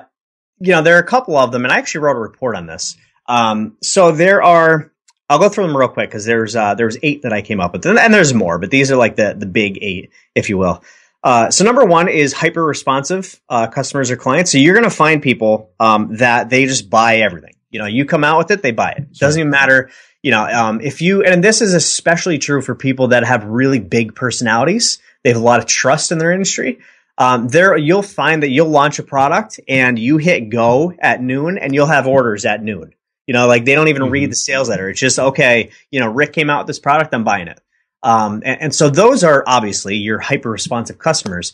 you 0.60 0.74
know 0.74 0.84
there 0.84 0.96
are 0.96 1.00
a 1.00 1.06
couple 1.06 1.36
of 1.36 1.52
them, 1.52 1.66
and 1.66 1.74
I 1.74 1.78
actually 1.78 2.02
wrote 2.02 2.18
a 2.18 2.20
report 2.20 2.56
on 2.56 2.68
this. 2.68 2.98
Um, 3.26 3.78
so 3.82 4.12
there 4.12 4.44
are, 4.44 4.92
I'll 5.28 5.40
go 5.40 5.50
through 5.50 5.68
them 5.68 5.78
real 5.78 5.88
quick 5.88 6.10
because 6.10 6.26
there's 6.26 6.56
uh, 6.56 6.76
there's 6.76 6.98
eight 7.02 7.24
that 7.24 7.34
I 7.34 7.42
came 7.42 7.60
up 7.60 7.74
with, 7.74 7.88
and, 7.88 7.98
and 7.98 8.14
there's 8.14 8.36
more, 8.36 8.60
but 8.60 8.70
these 8.70 8.92
are 8.92 8.96
like 8.96 9.16
the 9.16 9.34
the 9.36 9.48
big 9.48 9.80
eight, 9.82 10.12
if 10.36 10.50
you 10.50 10.60
will. 10.60 10.84
Uh, 11.24 11.50
so 11.52 11.66
number 11.66 11.86
one 11.86 12.08
is 12.08 12.34
hyper 12.34 12.64
responsive 12.64 13.40
uh, 13.50 13.68
customers 13.68 14.10
or 14.10 14.16
clients. 14.16 14.52
So 14.52 14.58
you're 14.58 14.76
going 14.76 14.90
to 14.90 14.96
find 14.96 15.22
people 15.22 15.72
um, 15.80 16.16
that 16.18 16.50
they 16.50 16.66
just 16.66 16.90
buy 16.90 17.18
everything. 17.18 17.54
You 17.70 17.80
know, 17.80 17.86
you 17.86 18.06
come 18.06 18.24
out 18.24 18.38
with 18.38 18.52
it, 18.52 18.62
they 18.62 18.72
buy 18.72 18.92
it. 18.92 19.08
Sure. 19.16 19.28
Doesn't 19.28 19.40
even 19.40 19.52
matter. 19.52 19.90
You 20.24 20.32
know, 20.32 20.44
um, 20.44 20.82
if 20.82 21.02
you 21.02 21.24
and 21.24 21.44
this 21.44 21.62
is 21.62 21.74
especially 21.74 22.38
true 22.40 22.62
for 22.62 22.76
people 22.76 23.10
that 23.10 23.24
have 23.24 23.46
really 23.46 23.80
big 23.80 24.16
personalities. 24.16 25.00
They 25.24 25.32
have 25.32 25.42
a 25.42 25.44
lot 25.44 25.60
of 25.60 25.66
trust 25.66 26.14
in 26.14 26.18
their 26.18 26.32
industry. 26.32 26.80
Um, 27.18 27.50
there, 27.50 27.76
you'll 27.76 28.02
find 28.02 28.44
that 28.44 28.50
you'll 28.50 28.70
launch 28.70 29.00
a 29.00 29.04
product 29.04 29.60
and 29.68 30.00
you 30.00 30.18
hit 30.18 30.50
go 30.50 30.94
at 31.00 31.22
noon, 31.22 31.58
and 31.58 31.74
you'll 31.74 31.86
have 31.86 32.08
orders 32.08 32.46
at 32.46 32.64
noon. 32.64 32.94
You 33.28 33.34
know, 33.34 33.46
like 33.46 33.66
they 33.66 33.76
don't 33.76 33.90
even 33.90 34.04
mm-hmm. 34.04 34.12
read 34.12 34.32
the 34.32 34.36
sales 34.36 34.70
letter. 34.70 34.90
It's 34.90 35.00
just 35.00 35.20
okay. 35.20 35.72
You 35.92 36.00
know, 36.00 36.08
Rick 36.08 36.34
came 36.34 36.50
out 36.50 36.62
with 36.62 36.68
this 36.68 36.80
product, 36.80 37.14
I'm 37.14 37.26
buying 37.26 37.48
it. 37.50 37.60
Um, 38.04 38.42
and, 38.46 38.62
and 38.62 38.76
so 38.76 38.90
those 38.90 39.24
are 39.24 39.44
obviously 39.46 39.96
your 39.96 40.20
hyper 40.20 40.50
responsive 40.50 40.98
customers. 40.98 41.54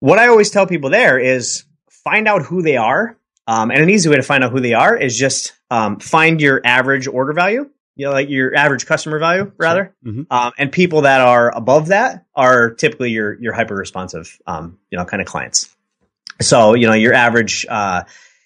What 0.00 0.18
I 0.18 0.28
always 0.28 0.50
tell 0.50 0.66
people 0.66 0.90
there 0.90 1.18
is 1.18 1.64
find 1.90 2.28
out 2.28 2.42
who 2.42 2.62
they 2.62 2.76
are. 2.76 3.16
Um, 3.46 3.70
and 3.70 3.82
an 3.82 3.90
easy 3.90 4.10
way 4.10 4.16
to 4.16 4.22
find 4.22 4.44
out 4.44 4.52
who 4.52 4.60
they 4.60 4.74
are 4.74 4.96
is 4.96 5.16
just 5.16 5.54
um, 5.70 6.00
find 6.00 6.40
your 6.40 6.60
average 6.64 7.06
order 7.06 7.32
value, 7.32 7.70
you 7.96 8.06
know, 8.06 8.12
like 8.12 8.28
your 8.28 8.54
average 8.54 8.84
customer 8.84 9.18
value, 9.18 9.50
rather. 9.56 9.94
Sure. 10.04 10.12
Mm-hmm. 10.12 10.22
Um, 10.30 10.52
and 10.58 10.70
people 10.70 11.02
that 11.02 11.22
are 11.22 11.50
above 11.56 11.88
that 11.88 12.26
are 12.34 12.70
typically 12.70 13.10
your 13.10 13.40
your 13.40 13.54
hyper 13.54 13.74
responsive, 13.74 14.38
um, 14.46 14.78
you 14.90 14.98
know, 14.98 15.06
kind 15.06 15.22
of 15.22 15.26
clients. 15.26 15.74
So 16.42 16.74
you 16.74 16.86
know, 16.86 16.92
your 16.92 17.14
average 17.14 17.64
uh, 17.66 18.04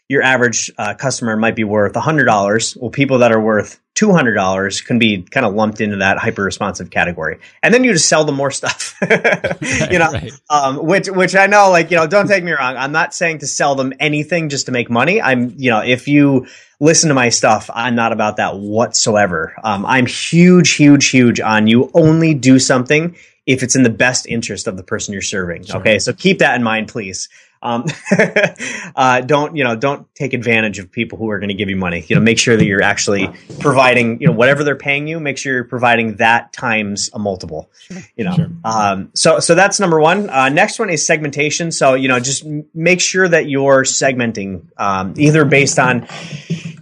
your 0.08 0.22
average 0.22 0.70
uh, 0.76 0.94
customer 0.94 1.36
might 1.36 1.56
be 1.56 1.64
worth 1.64 1.94
$100. 1.94 2.76
Well, 2.76 2.90
people 2.90 3.18
that 3.18 3.32
are 3.32 3.40
worth 3.40 3.80
$200 3.94 4.86
can 4.86 4.98
be 4.98 5.22
kind 5.22 5.44
of 5.44 5.54
lumped 5.54 5.80
into 5.80 5.96
that 5.96 6.16
hyper 6.16 6.42
responsive 6.42 6.90
category. 6.90 7.38
And 7.62 7.74
then 7.74 7.84
you 7.84 7.92
just 7.92 8.08
sell 8.08 8.24
them 8.24 8.36
more 8.36 8.50
stuff, 8.50 8.96
you 9.02 9.98
know, 9.98 10.10
right. 10.10 10.32
um, 10.48 10.84
which, 10.84 11.08
which 11.08 11.36
I 11.36 11.46
know, 11.46 11.70
like, 11.70 11.90
you 11.90 11.98
know, 11.98 12.06
don't 12.06 12.26
take 12.26 12.42
me 12.42 12.52
wrong. 12.52 12.76
I'm 12.76 12.92
not 12.92 13.12
saying 13.12 13.38
to 13.40 13.46
sell 13.46 13.74
them 13.74 13.92
anything 14.00 14.48
just 14.48 14.66
to 14.66 14.72
make 14.72 14.88
money. 14.88 15.20
I'm, 15.20 15.54
you 15.58 15.70
know, 15.70 15.80
if 15.80 16.08
you 16.08 16.46
listen 16.80 17.08
to 17.08 17.14
my 17.14 17.28
stuff, 17.28 17.68
I'm 17.72 17.94
not 17.94 18.12
about 18.12 18.38
that 18.38 18.56
whatsoever. 18.56 19.54
Um, 19.62 19.84
I'm 19.84 20.06
huge, 20.06 20.72
huge, 20.72 21.10
huge 21.10 21.38
on 21.40 21.66
you 21.66 21.90
only 21.92 22.32
do 22.32 22.58
something 22.58 23.14
if 23.46 23.62
it's 23.62 23.76
in 23.76 23.82
the 23.82 23.90
best 23.90 24.26
interest 24.26 24.66
of 24.66 24.76
the 24.76 24.82
person 24.82 25.12
you're 25.12 25.22
serving. 25.22 25.64
Sure. 25.64 25.80
Okay. 25.80 25.98
So 25.98 26.12
keep 26.12 26.38
that 26.38 26.54
in 26.54 26.62
mind, 26.62 26.88
please. 26.88 27.28
Um, 27.62 27.84
uh, 28.96 29.20
don't 29.20 29.56
you 29.56 29.64
know? 29.64 29.76
Don't 29.76 30.12
take 30.14 30.34
advantage 30.34 30.78
of 30.78 30.90
people 30.90 31.18
who 31.18 31.30
are 31.30 31.38
going 31.38 31.48
to 31.48 31.54
give 31.54 31.70
you 31.70 31.76
money. 31.76 32.04
You 32.08 32.16
know, 32.16 32.22
make 32.22 32.38
sure 32.38 32.56
that 32.56 32.64
you're 32.64 32.82
actually 32.82 33.30
providing. 33.60 34.20
You 34.20 34.28
know, 34.28 34.32
whatever 34.32 34.64
they're 34.64 34.76
paying 34.76 35.06
you, 35.06 35.20
make 35.20 35.38
sure 35.38 35.54
you're 35.54 35.64
providing 35.64 36.16
that 36.16 36.52
times 36.52 37.10
a 37.14 37.18
multiple. 37.18 37.70
You 38.16 38.24
know, 38.24 38.34
sure. 38.34 38.48
um, 38.64 39.10
so 39.14 39.38
so 39.40 39.54
that's 39.54 39.78
number 39.80 40.00
one. 40.00 40.28
Uh, 40.28 40.48
next 40.48 40.78
one 40.78 40.90
is 40.90 41.06
segmentation. 41.06 41.70
So 41.72 41.94
you 41.94 42.08
know, 42.08 42.20
just 42.20 42.44
make 42.74 43.00
sure 43.00 43.28
that 43.28 43.48
you're 43.48 43.84
segmenting 43.84 44.66
um, 44.76 45.14
either 45.16 45.44
based 45.44 45.78
on 45.78 46.06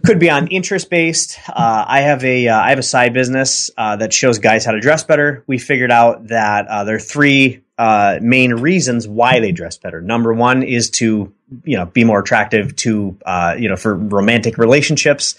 could 0.05 0.19
be 0.19 0.31
on 0.31 0.49
interest 0.49 0.91
based. 0.91 1.39
Uh, 1.49 1.85
I 1.87 2.01
have 2.01 2.25
a 2.25 2.49
uh, 2.49 2.59
I 2.59 2.71
have 2.71 2.79
a 2.79 2.85
side 2.85 3.13
business 3.13 3.71
uh, 3.77 3.97
that 3.97 4.13
shows 4.13 4.39
guys 4.39 4.65
how 4.65 4.73
to 4.73 4.81
dress 4.81 5.05
better. 5.05 5.45
We 5.47 5.59
figured 5.59 5.91
out 5.91 6.29
that 6.29 6.67
uh, 6.69 6.85
there 6.85 6.97
are 6.97 7.01
three 7.01 7.63
uh, 7.79 8.19
main 8.21 8.55
reasons 8.55 9.09
why 9.09 9.41
they 9.41 9.53
dress 9.53 9.79
better. 9.79 10.01
Number 10.01 10.33
one 10.33 10.63
is 10.63 10.91
to 10.91 11.33
you 11.65 11.77
know 11.77 11.87
be 11.87 12.05
more 12.05 12.21
attractive 12.21 12.77
to 12.77 13.17
uh, 13.25 13.57
you 13.59 13.69
know 13.69 13.77
for 13.77 13.95
romantic 13.95 14.59
relationships. 14.59 15.35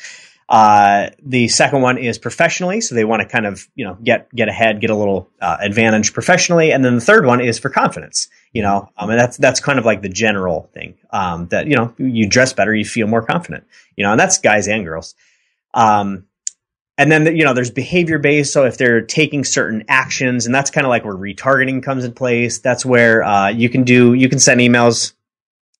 Uh, 0.51 1.09
the 1.23 1.47
second 1.47 1.81
one 1.81 1.97
is 1.97 2.17
professionally, 2.17 2.81
so 2.81 2.93
they 2.93 3.05
want 3.05 3.21
to 3.21 3.27
kind 3.27 3.45
of 3.45 3.69
you 3.73 3.85
know 3.85 3.97
get 4.03 4.29
get 4.35 4.49
ahead, 4.49 4.81
get 4.81 4.89
a 4.89 4.95
little 4.95 5.29
uh, 5.39 5.55
advantage 5.61 6.11
professionally, 6.13 6.73
and 6.73 6.83
then 6.83 6.95
the 6.95 7.01
third 7.01 7.25
one 7.25 7.39
is 7.39 7.57
for 7.57 7.69
confidence. 7.69 8.27
You 8.51 8.61
know, 8.61 8.89
um, 8.97 9.09
and 9.09 9.17
that's 9.17 9.37
that's 9.37 9.61
kind 9.61 9.79
of 9.79 9.85
like 9.85 10.01
the 10.01 10.09
general 10.09 10.69
thing 10.73 10.97
um, 11.11 11.47
that 11.47 11.67
you 11.67 11.77
know 11.77 11.93
you 11.97 12.27
dress 12.27 12.51
better, 12.51 12.75
you 12.75 12.83
feel 12.83 13.07
more 13.07 13.21
confident. 13.21 13.63
You 13.95 14.03
know, 14.03 14.11
and 14.11 14.19
that's 14.19 14.39
guys 14.39 14.67
and 14.67 14.83
girls. 14.83 15.15
Um, 15.73 16.25
and 16.97 17.09
then 17.09 17.33
you 17.33 17.45
know 17.45 17.53
there's 17.53 17.71
behavior 17.71 18.19
based 18.19 18.51
so 18.51 18.65
if 18.65 18.77
they're 18.77 18.99
taking 18.99 19.45
certain 19.45 19.85
actions 19.87 20.45
and 20.45 20.53
that's 20.53 20.69
kind 20.69 20.85
of 20.85 20.89
like 20.89 21.05
where 21.05 21.15
retargeting 21.15 21.81
comes 21.81 22.03
in 22.03 22.11
place 22.11 22.59
that's 22.59 22.85
where 22.85 23.23
uh, 23.23 23.47
you 23.47 23.69
can 23.69 23.85
do 23.85 24.13
you 24.13 24.27
can 24.27 24.37
send 24.37 24.59
emails 24.59 25.13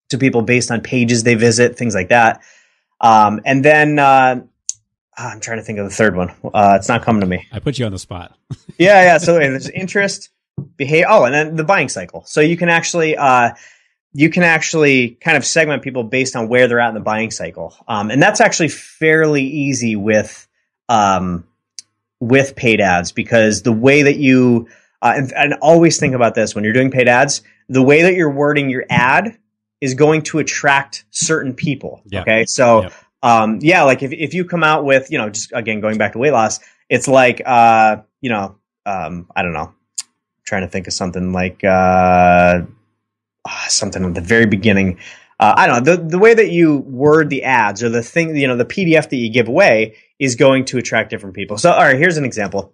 to 0.08 0.18
people 0.18 0.42
based 0.42 0.72
on 0.72 0.80
pages 0.80 1.24
they 1.24 1.36
visit 1.36 1.78
things 1.78 1.94
like 1.94 2.08
that 2.08 2.42
um, 3.02 3.42
and 3.46 3.66
then 3.66 4.00
uh, 4.00 4.42
i'm 5.28 5.40
trying 5.40 5.58
to 5.58 5.64
think 5.64 5.80
of 5.80 5.86
the 5.86 5.96
third 5.96 6.16
one 6.16 6.30
uh, 6.54 6.76
it's 6.80 6.88
not 6.88 7.02
coming 7.02 7.22
to 7.22 7.28
me 7.28 7.48
i 7.52 7.60
put 7.60 7.78
you 7.78 7.86
on 7.86 7.92
the 7.92 8.00
spot 8.00 8.36
yeah 8.78 9.04
yeah 9.04 9.18
so 9.18 9.38
and 9.38 9.54
there's 9.54 9.70
interest 9.70 10.30
behavior 10.78 11.08
oh 11.10 11.26
and 11.26 11.34
then 11.34 11.56
the 11.56 11.64
buying 11.64 11.90
cycle 11.90 12.24
so 12.26 12.42
you 12.42 12.58
can 12.58 12.70
actually 12.70 13.16
uh, 13.18 13.52
you 14.14 14.30
can 14.30 14.44
actually 14.44 15.12
kind 15.22 15.38
of 15.38 15.46
segment 15.46 15.82
people 15.82 16.04
based 16.04 16.36
on 16.36 16.50
where 16.50 16.68
they're 16.68 16.80
at 16.80 16.90
in 16.90 16.96
the 16.96 17.00
buying 17.00 17.32
cycle 17.32 17.76
um, 17.88 18.12
and 18.12 18.22
that's 18.22 18.42
actually 18.42 18.70
fairly 18.70 19.44
easy 19.44 19.96
with 19.96 20.48
um, 20.90 21.46
with 22.20 22.56
paid 22.56 22.80
ads 22.80 23.12
because 23.12 23.64
the 23.64 23.72
way 23.72 24.04
that 24.04 24.18
you 24.18 24.68
uh, 25.02 25.14
and, 25.16 25.34
and, 25.34 25.54
always 25.56 26.00
think 26.00 26.14
about 26.14 26.36
this 26.36 26.54
when 26.54 26.64
you're 26.64 26.74
doing 26.74 26.92
paid 26.92 27.08
ads, 27.08 27.42
the 27.68 27.82
way 27.82 28.04
that 28.04 28.14
you're 28.14 28.30
wording 28.30 28.70
your 28.70 28.86
ad 28.90 29.36
is 29.82 29.96
going 29.96 30.22
to 30.22 30.38
attract 30.38 31.06
certain 31.10 31.54
people. 31.54 32.02
Yeah. 32.06 32.22
Okay, 32.22 32.46
so. 32.46 32.90
Um, 33.24 33.60
yeah, 33.62 33.84
like 33.84 34.04
if, 34.04 34.12
if 34.12 34.34
you 34.34 34.46
come 34.46 34.64
out 34.64 34.84
with, 34.84 35.12
you 35.12 35.18
know, 35.18 35.30
just 35.30 35.52
again, 35.54 35.80
going 35.80 35.98
back 35.98 36.14
to 36.14 36.20
weight 36.20 36.32
loss, 36.32 36.60
it's 36.90 37.08
like, 37.08 37.42
uh, 37.46 37.98
you 38.20 38.30
know, 38.30 38.56
um, 38.86 39.30
I 39.36 39.44
don't 39.44 39.54
know, 39.54 39.74
I'm 40.00 40.06
trying 40.46 40.64
to 40.64 40.68
think 40.68 40.88
of 40.88 40.94
something 40.94 41.32
like, 41.32 41.64
uh, 41.64 42.62
ah, 43.46 43.66
something 43.70 44.04
at 44.04 44.16
the 44.16 44.22
very 44.22 44.46
beginning. 44.46 45.00
Uh, 45.40 45.54
I 45.58 45.68
don't 45.68 45.84
know 45.84 45.96
the 45.96 46.04
the 46.04 46.20
way 46.20 46.36
that 46.36 46.52
you 46.52 46.78
word 46.78 47.30
the 47.32 47.44
ads 47.44 47.82
or 47.82 47.90
the 47.90 48.04
thing, 48.04 48.36
you 48.36 48.48
know, 48.48 48.56
the 48.56 48.66
PDF 48.66 49.10
that 49.10 49.16
you 49.16 49.30
give 49.32 49.48
away 49.48 49.96
is 50.20 50.36
going 50.36 50.66
to 50.66 50.78
attract 50.78 51.10
different 51.10 51.36
people. 51.36 51.58
So, 51.58 51.72
all 51.72 51.80
right, 51.80 51.98
here's 51.98 52.18
an 52.18 52.26
example. 52.26 52.74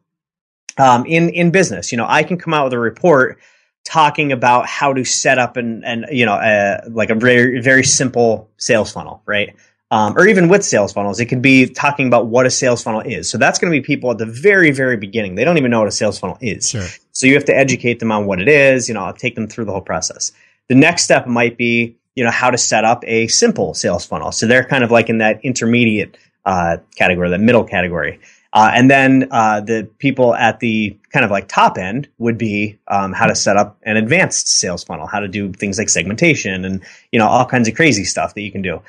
Um, 0.77 1.05
in 1.05 1.29
in 1.29 1.51
business, 1.51 1.91
you 1.91 1.97
know, 1.97 2.05
I 2.07 2.23
can 2.23 2.37
come 2.37 2.53
out 2.53 2.65
with 2.65 2.73
a 2.73 2.79
report 2.79 3.39
talking 3.85 4.33
about 4.33 4.67
how 4.67 4.91
to 4.91 5.05
set 5.05 5.39
up 5.39 5.55
and 5.55 5.85
and 5.85 6.05
you 6.11 6.25
know 6.25 6.35
a, 6.35 6.81
like 6.89 7.09
a 7.09 7.15
very 7.15 7.61
very 7.61 7.83
simple 7.83 8.49
sales 8.57 8.91
funnel, 8.91 9.21
right? 9.25 9.55
Um, 9.89 10.17
or 10.17 10.27
even 10.27 10.49
with 10.49 10.65
sales 10.65 10.91
funnels, 10.91 11.19
it 11.21 11.27
could 11.27 11.41
be 11.41 11.65
talking 11.65 12.07
about 12.07 12.27
what 12.27 12.45
a 12.45 12.49
sales 12.49 12.83
funnel 12.83 13.01
is. 13.01 13.29
So 13.29 13.37
that's 13.37 13.57
going 13.57 13.71
to 13.71 13.79
be 13.79 13.81
people 13.81 14.11
at 14.11 14.17
the 14.17 14.25
very 14.25 14.71
very 14.71 14.97
beginning. 14.97 15.35
They 15.35 15.45
don't 15.45 15.57
even 15.57 15.71
know 15.71 15.79
what 15.79 15.87
a 15.87 15.91
sales 15.91 16.19
funnel 16.19 16.37
is. 16.41 16.69
Sure. 16.69 16.85
So 17.13 17.25
you 17.25 17.35
have 17.35 17.45
to 17.45 17.55
educate 17.55 17.99
them 17.99 18.11
on 18.11 18.25
what 18.25 18.41
it 18.41 18.49
is. 18.49 18.89
You 18.89 18.95
know, 18.95 19.03
I'll 19.03 19.13
take 19.13 19.35
them 19.35 19.47
through 19.47 19.65
the 19.65 19.71
whole 19.71 19.81
process. 19.81 20.33
The 20.67 20.75
next 20.75 21.03
step 21.03 21.25
might 21.25 21.57
be 21.57 21.95
you 22.15 22.23
know 22.23 22.31
how 22.31 22.49
to 22.49 22.57
set 22.57 22.83
up 22.83 23.03
a 23.05 23.27
simple 23.27 23.73
sales 23.75 24.05
funnel. 24.05 24.31
So 24.31 24.47
they're 24.47 24.65
kind 24.65 24.83
of 24.83 24.91
like 24.91 25.07
in 25.07 25.19
that 25.19 25.39
intermediate 25.45 26.17
uh, 26.45 26.77
category, 26.95 27.29
the 27.29 27.37
middle 27.37 27.63
category. 27.63 28.19
Uh, 28.53 28.71
and 28.73 28.89
then 28.89 29.27
uh, 29.29 29.61
the 29.61 29.87
people 29.99 30.33
at 30.33 30.59
the 30.59 30.97
kind 31.11 31.23
of 31.23 31.29
like 31.29 31.47
top 31.47 31.77
end 31.77 32.07
would 32.17 32.37
be 32.37 32.79
um, 32.87 33.13
how 33.13 33.27
to 33.27 33.35
set 33.35 33.55
up 33.55 33.77
an 33.83 33.97
advanced 33.97 34.47
sales 34.47 34.83
funnel, 34.83 35.05
how 35.05 35.19
to 35.19 35.27
do 35.27 35.51
things 35.53 35.77
like 35.77 35.89
segmentation 35.89 36.65
and 36.65 36.83
you 37.11 37.19
know 37.19 37.27
all 37.27 37.45
kinds 37.45 37.67
of 37.67 37.75
crazy 37.75 38.03
stuff 38.03 38.33
that 38.33 38.41
you 38.41 38.51
can 38.51 38.63
do. 38.63 38.81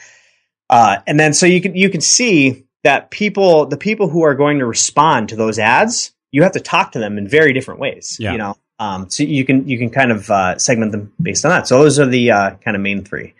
Uh, 0.70 0.98
and 1.06 1.18
then 1.18 1.32
so 1.32 1.46
you 1.46 1.60
can 1.60 1.74
you 1.74 1.90
can 1.90 2.00
see 2.00 2.64
that 2.84 3.10
people 3.10 3.66
the 3.66 3.76
people 3.76 4.08
who 4.08 4.22
are 4.22 4.34
going 4.34 4.58
to 4.58 4.66
respond 4.66 5.30
to 5.30 5.36
those 5.36 5.58
ads, 5.58 6.12
you 6.30 6.42
have 6.42 6.52
to 6.52 6.60
talk 6.60 6.92
to 6.92 6.98
them 6.98 7.18
in 7.18 7.28
very 7.28 7.52
different 7.52 7.80
ways. 7.80 8.16
Yeah. 8.20 8.32
You 8.32 8.38
know, 8.38 8.56
um, 8.78 9.10
so 9.10 9.22
you 9.22 9.44
can 9.44 9.66
you 9.68 9.78
can 9.78 9.90
kind 9.90 10.12
of 10.12 10.30
uh, 10.30 10.58
segment 10.58 10.92
them 10.92 11.12
based 11.20 11.44
on 11.44 11.50
that. 11.50 11.68
So 11.68 11.82
those 11.82 11.98
are 11.98 12.06
the 12.06 12.30
uh, 12.30 12.50
kind 12.56 12.76
of 12.76 12.82
main 12.82 13.04
three. 13.04 13.34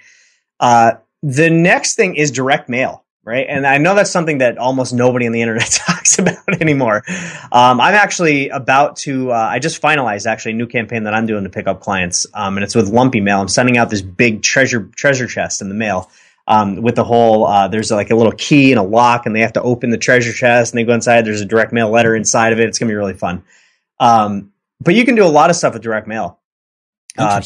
the 0.61 1.51
next 1.51 1.95
thing 1.97 2.17
is 2.17 2.31
direct 2.31 2.69
mail 2.69 3.05
right? 3.29 3.47
And 3.47 3.67
I 3.67 3.77
know 3.77 3.95
that's 3.95 4.11
something 4.11 4.39
that 4.39 4.57
almost 4.57 4.95
nobody 4.95 5.27
on 5.27 5.33
the 5.33 5.43
internet 5.43 5.67
talks 5.87 6.19
about 6.19 6.61
anymore. 6.63 7.03
Um, 7.53 7.79
I'm 7.79 7.95
actually 7.95 8.49
about 8.49 8.97
to. 9.05 9.31
Uh, 9.33 9.37
I 9.37 9.59
just 9.59 9.83
finalized 9.83 10.27
actually 10.27 10.53
a 10.53 10.55
new 10.55 10.67
campaign 10.67 11.05
that 11.05 11.13
I'm 11.13 11.27
doing 11.27 11.45
to 11.45 11.51
pick 11.51 11.67
up 11.67 11.81
clients, 11.81 12.27
um, 12.33 12.57
and 12.57 12.65
it's 12.65 12.75
with 12.75 12.89
Lumpy 12.89 13.21
Mail. 13.21 13.41
I'm 13.41 13.49
sending 13.49 13.77
out 13.77 13.91
this 13.91 14.01
big 14.01 14.43
treasure 14.43 14.91
treasure 14.97 15.27
chest 15.27 15.61
in 15.61 15.69
the 15.69 15.75
mail. 15.75 16.11
Um, 16.51 16.81
with 16.81 16.97
the 16.97 17.05
whole, 17.05 17.47
uh, 17.47 17.69
there's 17.69 17.91
like 17.91 18.11
a 18.11 18.17
little 18.17 18.33
key 18.33 18.73
and 18.73 18.81
a 18.81 18.83
lock, 18.83 19.27
and 19.27 19.37
they 19.37 19.41
have 19.41 19.53
to 19.53 19.63
open 19.63 19.91
the 19.91 19.99
treasure 19.99 20.33
chest, 20.33 20.73
and 20.73 20.79
they 20.79 20.85
go 20.85 20.95
inside. 20.95 21.27
There's 21.27 21.43
a 21.43 21.45
direct 21.45 21.75
mail 21.75 21.91
letter 21.91 22.17
inside 22.17 22.55
of 22.55 22.59
it. 22.59 22.67
It's 22.67 22.79
gonna 22.79 22.91
be 22.91 22.97
really 22.97 23.13
fun. 23.13 23.45
Um, 24.01 24.53
but 24.81 24.95
you 24.95 25.05
can 25.05 25.15
do 25.15 25.25
a 25.25 25.29
lot 25.29 25.51
of 25.51 25.57
stuff 25.57 25.75
with 25.75 25.83
direct 25.83 26.09
mail. 26.09 26.41
Uh, 27.19 27.43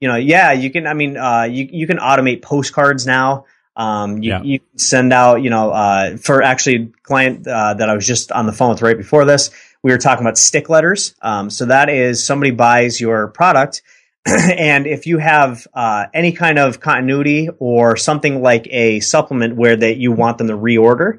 you 0.00 0.08
know, 0.08 0.16
yeah, 0.16 0.52
you 0.52 0.70
can. 0.70 0.86
I 0.86 0.94
mean, 0.94 1.16
uh, 1.16 1.42
you 1.42 1.68
you 1.70 1.86
can 1.86 1.98
automate 1.98 2.42
postcards 2.42 3.06
now. 3.06 3.46
Um, 3.76 4.22
you, 4.22 4.30
yeah. 4.30 4.42
you 4.42 4.60
send 4.76 5.12
out, 5.12 5.42
you 5.42 5.50
know, 5.50 5.70
uh, 5.70 6.16
for 6.16 6.42
actually 6.42 6.92
client 7.02 7.46
uh, 7.46 7.74
that 7.74 7.90
I 7.90 7.94
was 7.94 8.06
just 8.06 8.32
on 8.32 8.46
the 8.46 8.52
phone 8.52 8.70
with 8.70 8.80
right 8.80 8.96
before 8.96 9.26
this, 9.26 9.50
we 9.82 9.92
were 9.92 9.98
talking 9.98 10.24
about 10.24 10.38
stick 10.38 10.70
letters. 10.70 11.14
Um, 11.20 11.50
so 11.50 11.66
that 11.66 11.90
is 11.90 12.24
somebody 12.24 12.52
buys 12.52 13.00
your 13.00 13.28
product, 13.28 13.82
and 14.58 14.86
if 14.86 15.06
you 15.06 15.18
have 15.18 15.66
uh, 15.74 16.06
any 16.12 16.32
kind 16.32 16.58
of 16.58 16.80
continuity 16.80 17.48
or 17.58 17.96
something 17.96 18.42
like 18.42 18.66
a 18.70 19.00
supplement 19.00 19.56
where 19.56 19.76
that 19.76 19.96
you 19.96 20.12
want 20.12 20.38
them 20.38 20.48
to 20.48 20.56
reorder, 20.56 21.18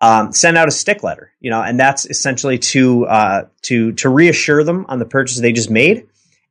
um, 0.00 0.32
send 0.32 0.56
out 0.56 0.68
a 0.68 0.70
stick 0.70 1.02
letter. 1.02 1.32
You 1.40 1.50
know, 1.50 1.62
and 1.62 1.78
that's 1.78 2.06
essentially 2.06 2.58
to 2.58 3.06
uh, 3.06 3.46
to 3.62 3.92
to 3.92 4.08
reassure 4.08 4.64
them 4.64 4.86
on 4.88 4.98
the 4.98 5.06
purchase 5.06 5.38
they 5.38 5.52
just 5.52 5.70
made 5.70 6.06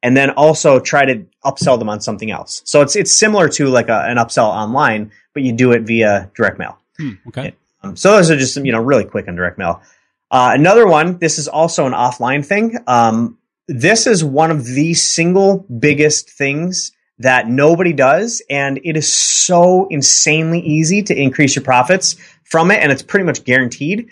and 0.05 0.15
then 0.15 0.29
also 0.29 0.79
try 0.79 1.03
to 1.03 1.25
upsell 1.43 1.79
them 1.79 1.89
on 1.89 1.99
something 1.99 2.29
else. 2.29 2.61
So 2.65 2.81
it's 2.81 2.95
it's 2.95 3.11
similar 3.11 3.49
to 3.49 3.69
like 3.69 3.89
a, 3.89 4.03
an 4.03 4.17
upsell 4.17 4.49
online, 4.49 5.11
but 5.33 5.41
you 5.41 5.51
do 5.51 5.71
it 5.71 5.81
via 5.81 6.29
direct 6.35 6.59
mail. 6.59 6.77
Hmm, 6.97 7.13
okay. 7.29 7.55
Um, 7.81 7.95
so 7.95 8.11
those 8.11 8.29
are 8.29 8.37
just 8.37 8.55
you 8.57 8.71
know 8.71 8.81
really 8.81 9.05
quick 9.05 9.27
on 9.27 9.35
direct 9.35 9.57
mail. 9.57 9.81
Uh, 10.29 10.51
another 10.53 10.85
one. 10.85 11.17
This 11.17 11.39
is 11.39 11.47
also 11.47 11.87
an 11.87 11.93
offline 11.93 12.45
thing. 12.45 12.77
Um, 12.85 13.39
this 13.67 14.07
is 14.07 14.23
one 14.23 14.51
of 14.51 14.65
the 14.65 14.93
single 14.93 15.65
biggest 15.79 16.29
things 16.29 16.91
that 17.19 17.47
nobody 17.47 17.93
does, 17.93 18.41
and 18.49 18.79
it 18.83 18.97
is 18.97 19.11
so 19.11 19.87
insanely 19.89 20.59
easy 20.59 21.01
to 21.03 21.15
increase 21.15 21.55
your 21.55 21.63
profits 21.63 22.15
from 22.43 22.71
it, 22.71 22.81
and 22.81 22.91
it's 22.91 23.01
pretty 23.01 23.25
much 23.25 23.43
guaranteed. 23.43 24.09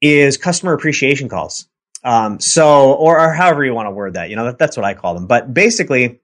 Is 0.00 0.36
customer 0.36 0.74
appreciation 0.74 1.30
calls. 1.30 1.66
Um, 2.02 2.38
so, 2.38 2.92
or, 2.92 3.18
or 3.18 3.32
however 3.32 3.64
you 3.64 3.72
want 3.72 3.86
to 3.86 3.90
word 3.90 4.14
that, 4.14 4.28
you 4.28 4.36
know, 4.36 4.44
that, 4.44 4.58
that's 4.58 4.76
what 4.76 4.84
I 4.84 4.92
call 4.92 5.14
them. 5.14 5.26
But 5.26 5.54
basically, 5.54 6.20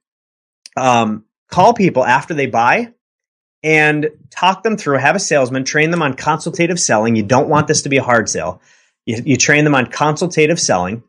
um, 0.77 1.25
call 1.49 1.73
people 1.73 2.05
after 2.05 2.35
they 2.35 2.47
buy 2.47 2.93
and 3.63 4.11
talk 4.29 4.63
them 4.63 4.77
through, 4.77 4.99
have 4.99 5.17
a 5.17 5.21
salesman, 5.21 5.65
train 5.65 5.91
them 5.91 6.03
on 6.03 6.13
consultative 6.15 6.79
selling. 6.79 7.17
You 7.17 7.23
don't 7.23 7.49
want 7.49 7.67
this 7.67 7.83
to 7.83 7.89
be 7.89 7.97
a 7.97 8.03
hard 8.03 8.29
sale. 8.29 8.61
You, 9.07 9.23
you 9.25 9.37
train 9.39 9.65
them 9.65 9.75
on 9.75 9.87
consultative 9.87 10.61
selling, 10.61 11.03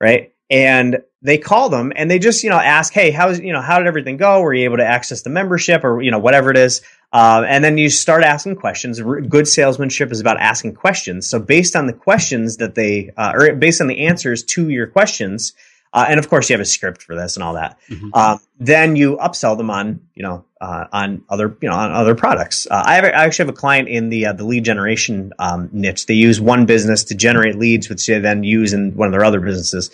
right? 0.00 0.32
And 0.50 1.02
they 1.20 1.38
call 1.38 1.68
them 1.68 1.92
and 1.94 2.10
they 2.10 2.18
just, 2.18 2.44
you 2.44 2.50
know, 2.50 2.58
ask, 2.58 2.92
Hey, 2.92 3.10
how's, 3.10 3.40
you 3.40 3.52
know, 3.52 3.60
how 3.60 3.78
did 3.78 3.86
everything 3.86 4.16
go? 4.16 4.40
Were 4.40 4.54
you 4.54 4.64
able 4.64 4.78
to 4.78 4.86
access 4.86 5.22
the 5.22 5.30
membership 5.30 5.84
or, 5.84 6.00
you 6.00 6.10
know, 6.10 6.18
whatever 6.18 6.50
it 6.50 6.56
is? 6.56 6.80
Uh, 7.12 7.44
and 7.46 7.64
then 7.64 7.78
you 7.78 7.88
start 7.88 8.22
asking 8.22 8.56
questions. 8.56 9.00
Good 9.00 9.48
salesmanship 9.48 10.12
is 10.12 10.20
about 10.20 10.38
asking 10.38 10.74
questions. 10.74 11.28
So 11.28 11.38
based 11.38 11.74
on 11.74 11.86
the 11.86 11.92
questions 11.92 12.58
that 12.58 12.74
they, 12.74 13.10
uh, 13.16 13.32
or 13.34 13.54
based 13.54 13.80
on 13.80 13.86
the 13.86 14.06
answers 14.06 14.42
to 14.44 14.68
your 14.68 14.86
questions, 14.86 15.54
uh, 15.92 16.04
and 16.08 16.18
of 16.18 16.28
course 16.28 16.50
you 16.50 16.54
have 16.54 16.60
a 16.60 16.66
script 16.66 17.02
for 17.02 17.16
this 17.16 17.36
and 17.36 17.42
all 17.42 17.54
that. 17.54 17.78
Mm-hmm. 17.88 18.10
Um, 18.12 18.40
then 18.60 18.94
you 18.94 19.16
upsell 19.16 19.56
them 19.56 19.70
on, 19.70 20.00
you 20.14 20.22
know, 20.22 20.44
uh, 20.60 20.84
on 20.92 21.24
other, 21.30 21.56
you 21.62 21.68
know, 21.68 21.74
on 21.74 21.92
other 21.92 22.14
products. 22.14 22.66
Uh, 22.70 22.82
I, 22.84 22.96
have, 22.96 23.04
I 23.04 23.24
actually 23.24 23.46
have 23.46 23.54
a 23.54 23.58
client 23.58 23.88
in 23.88 24.10
the 24.10 24.26
uh, 24.26 24.32
the 24.34 24.44
lead 24.44 24.64
generation 24.64 25.32
um, 25.38 25.70
niche. 25.72 26.06
They 26.06 26.14
use 26.14 26.40
one 26.40 26.66
business 26.66 27.04
to 27.04 27.14
generate 27.14 27.56
leads, 27.56 27.88
which 27.88 28.06
they 28.06 28.18
then 28.18 28.44
use 28.44 28.74
in 28.74 28.94
one 28.96 29.08
of 29.08 29.12
their 29.12 29.24
other 29.24 29.40
businesses. 29.40 29.90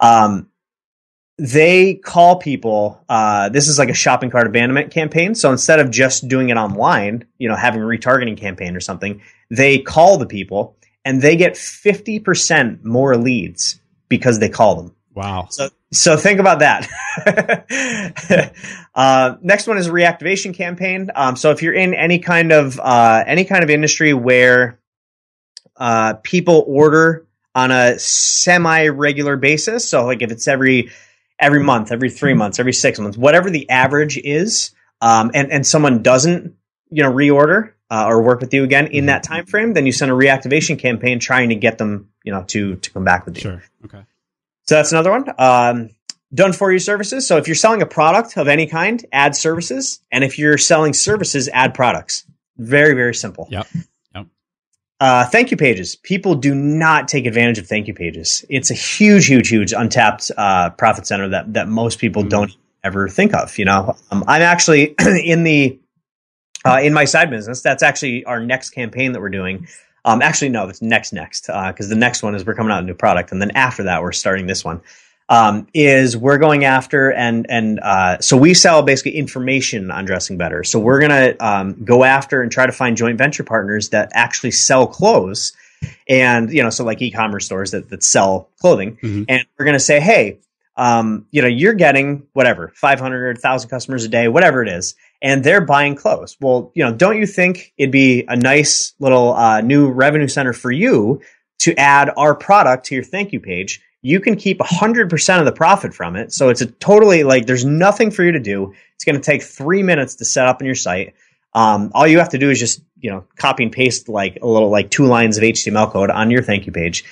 Um, 0.00 0.50
they 1.40 1.94
call 1.94 2.36
people. 2.36 3.02
Uh, 3.08 3.48
this 3.48 3.68
is 3.68 3.78
like 3.78 3.88
a 3.88 3.94
shopping 3.94 4.28
cart 4.28 4.46
abandonment 4.46 4.90
campaign. 4.90 5.34
So 5.34 5.50
instead 5.50 5.80
of 5.80 5.90
just 5.90 6.28
doing 6.28 6.50
it 6.50 6.58
online, 6.58 7.24
you 7.38 7.48
know, 7.48 7.56
having 7.56 7.80
a 7.80 7.84
retargeting 7.84 8.36
campaign 8.36 8.76
or 8.76 8.80
something, 8.80 9.22
they 9.48 9.78
call 9.78 10.18
the 10.18 10.26
people 10.26 10.76
and 11.02 11.22
they 11.22 11.36
get 11.36 11.54
50% 11.54 12.84
more 12.84 13.16
leads 13.16 13.80
because 14.10 14.38
they 14.38 14.50
call 14.50 14.76
them. 14.76 14.94
Wow. 15.14 15.48
So, 15.50 15.70
so 15.92 16.16
think 16.18 16.40
about 16.40 16.58
that. 16.58 16.88
uh, 18.94 19.36
next 19.40 19.66
one 19.66 19.78
is 19.78 19.86
a 19.86 19.90
reactivation 19.90 20.54
campaign. 20.54 21.10
Um, 21.14 21.36
so 21.36 21.52
if 21.52 21.62
you're 21.62 21.72
in 21.72 21.94
any 21.94 22.18
kind 22.18 22.52
of, 22.52 22.78
uh, 22.78 23.24
any 23.26 23.44
kind 23.46 23.64
of 23.64 23.70
industry 23.70 24.12
where, 24.12 24.78
uh, 25.76 26.14
people 26.22 26.64
order 26.66 27.26
on 27.54 27.70
a 27.70 27.98
semi 27.98 28.88
regular 28.88 29.36
basis. 29.36 29.88
So 29.88 30.04
like 30.06 30.22
if 30.22 30.30
it's 30.30 30.48
every, 30.48 30.90
every 31.38 31.62
month, 31.62 31.90
every 31.90 32.10
three 32.10 32.34
months, 32.34 32.58
every 32.58 32.72
six 32.72 32.98
months, 32.98 33.16
whatever 33.16 33.50
the 33.50 33.68
average 33.70 34.18
is, 34.18 34.72
um, 35.00 35.30
and 35.34 35.50
and 35.50 35.66
someone 35.66 36.02
doesn't 36.02 36.54
you 36.90 37.02
know 37.02 37.10
reorder 37.10 37.72
uh, 37.90 38.06
or 38.06 38.22
work 38.22 38.40
with 38.40 38.52
you 38.54 38.62
again 38.64 38.88
in 38.88 39.06
that 39.06 39.22
time 39.22 39.46
frame, 39.46 39.72
then 39.72 39.86
you 39.86 39.92
send 39.92 40.10
a 40.10 40.14
reactivation 40.14 40.78
campaign 40.78 41.18
trying 41.18 41.48
to 41.48 41.54
get 41.54 41.78
them 41.78 42.10
you 42.24 42.32
know 42.32 42.44
to 42.44 42.76
to 42.76 42.90
come 42.90 43.04
back 43.04 43.24
with 43.24 43.36
you. 43.36 43.42
Sure. 43.42 43.62
Okay. 43.84 44.02
So 44.66 44.76
that's 44.76 44.92
another 44.92 45.10
one. 45.10 45.24
Um, 45.38 45.90
done 46.32 46.52
for 46.52 46.70
you 46.70 46.78
services. 46.78 47.26
So 47.26 47.38
if 47.38 47.48
you're 47.48 47.56
selling 47.56 47.82
a 47.82 47.86
product 47.86 48.36
of 48.36 48.46
any 48.46 48.66
kind, 48.66 49.04
add 49.10 49.34
services, 49.34 50.00
and 50.12 50.22
if 50.22 50.38
you're 50.38 50.58
selling 50.58 50.92
services, 50.92 51.48
add 51.52 51.74
products. 51.74 52.24
Very 52.56 52.94
very 52.94 53.14
simple. 53.14 53.48
Yep. 53.50 53.66
Uh, 55.00 55.24
thank 55.24 55.50
you 55.50 55.56
pages. 55.56 55.96
People 55.96 56.34
do 56.34 56.54
not 56.54 57.08
take 57.08 57.24
advantage 57.24 57.58
of 57.58 57.66
thank 57.66 57.88
you 57.88 57.94
pages. 57.94 58.44
It's 58.50 58.70
a 58.70 58.74
huge, 58.74 59.26
huge, 59.26 59.48
huge 59.48 59.72
untapped 59.72 60.30
uh, 60.36 60.70
profit 60.70 61.06
center 61.06 61.28
that 61.30 61.54
that 61.54 61.68
most 61.68 61.98
people 61.98 62.22
mm-hmm. 62.22 62.28
don't 62.28 62.56
ever 62.84 63.08
think 63.08 63.34
of. 63.34 63.56
You 63.58 63.64
know, 63.64 63.96
um, 64.10 64.24
I'm 64.28 64.42
actually 64.42 64.94
in 65.24 65.44
the 65.44 65.78
uh, 66.66 66.80
in 66.82 66.92
my 66.92 67.06
side 67.06 67.30
business. 67.30 67.62
That's 67.62 67.82
actually 67.82 68.24
our 68.26 68.40
next 68.40 68.70
campaign 68.70 69.12
that 69.12 69.20
we're 69.20 69.30
doing. 69.30 69.66
Um, 70.04 70.20
actually, 70.20 70.50
no, 70.50 70.66
that's 70.66 70.82
next 70.82 71.14
next 71.14 71.46
because 71.46 71.86
uh, 71.86 71.88
the 71.88 71.96
next 71.96 72.22
one 72.22 72.34
is 72.34 72.44
we're 72.44 72.54
coming 72.54 72.72
out 72.72 72.82
a 72.82 72.86
new 72.86 72.94
product, 72.94 73.32
and 73.32 73.40
then 73.40 73.52
after 73.52 73.82
that 73.84 74.02
we're 74.02 74.12
starting 74.12 74.46
this 74.46 74.64
one 74.64 74.82
um, 75.30 75.68
is 75.72 76.16
we're 76.16 76.38
going 76.38 76.64
after 76.64 77.12
and 77.12 77.46
and 77.48 77.78
uh, 77.80 78.18
so 78.18 78.36
we 78.36 78.52
sell 78.52 78.82
basically 78.82 79.16
information 79.16 79.90
on 79.90 80.04
dressing 80.04 80.36
better. 80.36 80.64
So 80.64 80.80
we're 80.80 81.00
gonna 81.00 81.34
um, 81.38 81.84
go 81.84 82.02
after 82.02 82.42
and 82.42 82.50
try 82.50 82.66
to 82.66 82.72
find 82.72 82.96
joint 82.96 83.16
venture 83.16 83.44
partners 83.44 83.90
that 83.90 84.10
actually 84.12 84.50
sell 84.50 84.88
clothes, 84.88 85.52
and 86.08 86.52
you 86.52 86.62
know, 86.64 86.70
so 86.70 86.84
like 86.84 87.00
e-commerce 87.00 87.46
stores 87.46 87.70
that 87.70 87.88
that 87.90 88.02
sell 88.02 88.50
clothing, 88.60 88.96
mm-hmm. 88.96 89.22
and 89.28 89.46
we're 89.56 89.64
gonna 89.64 89.78
say, 89.78 90.00
hey, 90.00 90.40
um, 90.76 91.26
you 91.30 91.42
know, 91.42 91.48
you're 91.48 91.74
getting 91.74 92.26
whatever 92.32 92.72
500, 92.74 93.36
1,000 93.36 93.70
customers 93.70 94.04
a 94.04 94.08
day, 94.08 94.26
whatever 94.26 94.64
it 94.64 94.68
is, 94.68 94.96
and 95.22 95.44
they're 95.44 95.60
buying 95.60 95.94
clothes. 95.94 96.36
Well, 96.40 96.72
you 96.74 96.82
know, 96.82 96.92
don't 96.92 97.18
you 97.18 97.26
think 97.26 97.72
it'd 97.78 97.92
be 97.92 98.24
a 98.26 98.34
nice 98.34 98.94
little 98.98 99.34
uh, 99.34 99.60
new 99.60 99.90
revenue 99.90 100.26
center 100.26 100.52
for 100.52 100.72
you 100.72 101.20
to 101.60 101.76
add 101.76 102.10
our 102.16 102.34
product 102.34 102.86
to 102.86 102.96
your 102.96 103.04
thank 103.04 103.32
you 103.32 103.38
page? 103.38 103.80
You 104.02 104.20
can 104.20 104.36
keep 104.36 104.58
100% 104.58 105.38
of 105.38 105.44
the 105.44 105.52
profit 105.52 105.94
from 105.94 106.16
it. 106.16 106.32
So 106.32 106.48
it's 106.48 106.60
a 106.60 106.66
totally 106.66 107.22
like 107.22 107.46
there's 107.46 107.64
nothing 107.64 108.10
for 108.10 108.22
you 108.22 108.32
to 108.32 108.40
do. 108.40 108.74
It's 108.94 109.04
going 109.04 109.16
to 109.16 109.22
take 109.22 109.42
three 109.42 109.82
minutes 109.82 110.16
to 110.16 110.24
set 110.24 110.46
up 110.46 110.60
in 110.60 110.66
your 110.66 110.74
site. 110.74 111.14
Um, 111.52 111.90
all 111.94 112.06
you 112.06 112.18
have 112.18 112.30
to 112.30 112.38
do 112.38 112.50
is 112.50 112.58
just 112.58 112.82
you 113.00 113.10
know 113.10 113.24
copy 113.36 113.64
and 113.64 113.72
paste 113.72 114.08
like 114.08 114.38
a 114.40 114.46
little 114.46 114.70
like 114.70 114.90
two 114.90 115.06
lines 115.06 115.36
of 115.36 115.42
HTML 115.42 115.90
code 115.90 116.10
on 116.10 116.30
your 116.30 116.42
thank 116.42 116.66
you 116.66 116.72
page. 116.72 117.04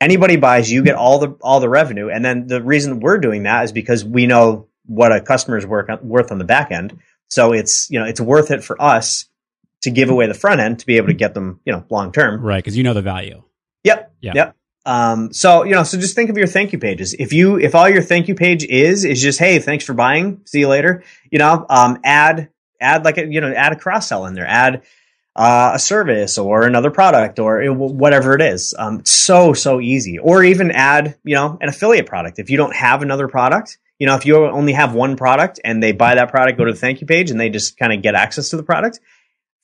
Anybody 0.00 0.36
buys, 0.36 0.70
you 0.70 0.82
get 0.82 0.94
all 0.94 1.18
the 1.18 1.30
all 1.42 1.60
the 1.60 1.68
revenue, 1.68 2.08
and 2.08 2.24
then 2.24 2.46
the 2.46 2.62
reason 2.62 3.00
we're 3.00 3.18
doing 3.18 3.42
that 3.42 3.64
is 3.64 3.72
because 3.72 4.04
we 4.04 4.26
know 4.26 4.68
what 4.86 5.12
a 5.12 5.20
customer 5.20 5.58
is 5.58 5.66
worth 5.66 6.02
worth 6.02 6.32
on 6.32 6.38
the 6.38 6.44
back 6.44 6.70
end. 6.70 6.98
So 7.28 7.52
it's 7.52 7.90
you 7.90 7.98
know 7.98 8.06
it's 8.06 8.20
worth 8.20 8.50
it 8.50 8.64
for 8.64 8.80
us 8.80 9.26
to 9.82 9.90
give 9.90 10.08
away 10.08 10.26
the 10.26 10.34
front 10.34 10.60
end 10.60 10.78
to 10.80 10.86
be 10.86 10.96
able 10.96 11.08
to 11.08 11.14
get 11.14 11.34
them 11.34 11.60
you 11.64 11.72
know 11.72 11.84
long 11.90 12.12
term. 12.12 12.40
Right, 12.40 12.62
because 12.62 12.76
you 12.76 12.84
know 12.84 12.94
the 12.94 13.02
value. 13.02 13.42
Yep. 13.84 14.14
Yeah. 14.20 14.32
Yep. 14.34 14.56
Um, 14.86 15.32
so 15.32 15.64
you 15.64 15.72
know, 15.72 15.82
so 15.82 15.98
just 15.98 16.14
think 16.14 16.30
of 16.30 16.38
your 16.38 16.46
thank 16.46 16.72
you 16.72 16.78
pages. 16.78 17.14
If 17.14 17.32
you 17.32 17.58
if 17.58 17.74
all 17.74 17.88
your 17.88 18.02
thank 18.02 18.28
you 18.28 18.34
page 18.34 18.64
is 18.64 19.04
is 19.04 19.20
just 19.20 19.38
hey, 19.38 19.58
thanks 19.58 19.84
for 19.84 19.92
buying, 19.92 20.40
see 20.46 20.60
you 20.60 20.68
later. 20.68 21.02
You 21.30 21.38
know, 21.38 21.66
um, 21.68 21.98
add 22.02 22.48
add 22.80 23.04
like 23.04 23.18
a 23.18 23.26
you 23.26 23.40
know 23.40 23.52
add 23.52 23.72
a 23.72 23.76
cross 23.76 24.08
sell 24.08 24.26
in 24.26 24.34
there, 24.34 24.46
add 24.46 24.82
uh, 25.36 25.72
a 25.74 25.78
service 25.78 26.38
or 26.38 26.66
another 26.66 26.90
product 26.90 27.38
or 27.38 27.62
whatever 27.72 28.34
it 28.34 28.42
is. 28.42 28.74
Um, 28.78 29.04
so 29.04 29.52
so 29.52 29.80
easy. 29.80 30.18
Or 30.18 30.42
even 30.42 30.70
add 30.70 31.16
you 31.24 31.34
know 31.34 31.58
an 31.60 31.68
affiliate 31.68 32.06
product 32.06 32.38
if 32.38 32.48
you 32.48 32.56
don't 32.56 32.74
have 32.74 33.02
another 33.02 33.28
product. 33.28 33.78
You 33.98 34.06
know, 34.06 34.16
if 34.16 34.24
you 34.24 34.46
only 34.46 34.72
have 34.72 34.94
one 34.94 35.16
product 35.16 35.60
and 35.62 35.82
they 35.82 35.92
buy 35.92 36.14
that 36.14 36.30
product, 36.30 36.56
go 36.56 36.64
to 36.64 36.72
the 36.72 36.78
thank 36.78 37.02
you 37.02 37.06
page 37.06 37.30
and 37.30 37.38
they 37.38 37.50
just 37.50 37.76
kind 37.76 37.92
of 37.92 38.00
get 38.00 38.14
access 38.14 38.48
to 38.48 38.56
the 38.56 38.62
product. 38.62 38.98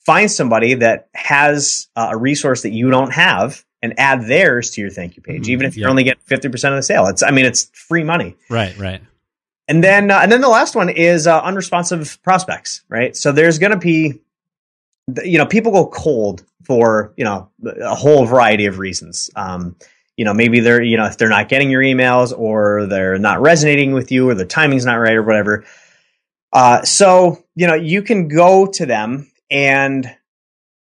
Find 0.07 0.31
somebody 0.31 0.73
that 0.75 1.09
has 1.13 1.89
uh, 1.97 2.11
a 2.11 2.17
resource 2.17 2.61
that 2.61 2.71
you 2.71 2.89
don't 2.89 3.13
have 3.13 3.65
and 3.81 3.93
add 3.99 4.25
theirs 4.25 4.71
to 4.71 4.81
your 4.81 4.89
thank 4.89 5.17
you 5.17 5.21
page, 5.21 5.43
mm-hmm. 5.43 5.51
even 5.51 5.65
if 5.65 5.75
you're 5.75 5.89
only 5.89 6.03
getting 6.03 6.21
50% 6.29 6.53
of 6.69 6.75
the 6.77 6.81
sale. 6.81 7.07
It's, 7.07 7.21
I 7.21 7.31
mean, 7.31 7.43
it's 7.43 7.65
free 7.73 8.05
money. 8.05 8.37
Right, 8.49 8.77
right. 8.77 9.01
And 9.67 9.83
then, 9.83 10.09
uh, 10.09 10.19
and 10.23 10.31
then 10.31 10.39
the 10.39 10.47
last 10.47 10.77
one 10.77 10.87
is 10.87 11.27
uh, 11.27 11.41
unresponsive 11.41 12.23
prospects, 12.23 12.85
right? 12.87 13.17
So 13.17 13.33
there's 13.33 13.59
going 13.59 13.73
to 13.73 13.77
be, 13.77 14.21
you 15.25 15.37
know, 15.37 15.45
people 15.45 15.73
go 15.73 15.87
cold 15.87 16.45
for, 16.63 17.13
you 17.17 17.25
know, 17.25 17.49
a 17.65 17.93
whole 17.93 18.25
variety 18.25 18.65
of 18.65 18.79
reasons. 18.79 19.29
Um, 19.35 19.75
you 20.15 20.23
know, 20.23 20.33
maybe 20.33 20.61
they're, 20.61 20.81
you 20.81 20.95
know, 20.95 21.05
if 21.05 21.17
they're 21.17 21.27
not 21.27 21.49
getting 21.49 21.69
your 21.69 21.81
emails 21.81 22.37
or 22.37 22.85
they're 22.87 23.19
not 23.19 23.41
resonating 23.41 23.91
with 23.91 24.09
you 24.09 24.29
or 24.29 24.35
the 24.35 24.45
timing's 24.45 24.85
not 24.85 24.95
right 24.95 25.15
or 25.15 25.23
whatever. 25.23 25.65
Uh, 26.53 26.81
so, 26.83 27.43
you 27.55 27.67
know, 27.67 27.75
you 27.75 28.01
can 28.01 28.29
go 28.29 28.65
to 28.65 28.85
them 28.85 29.29
and, 29.49 30.15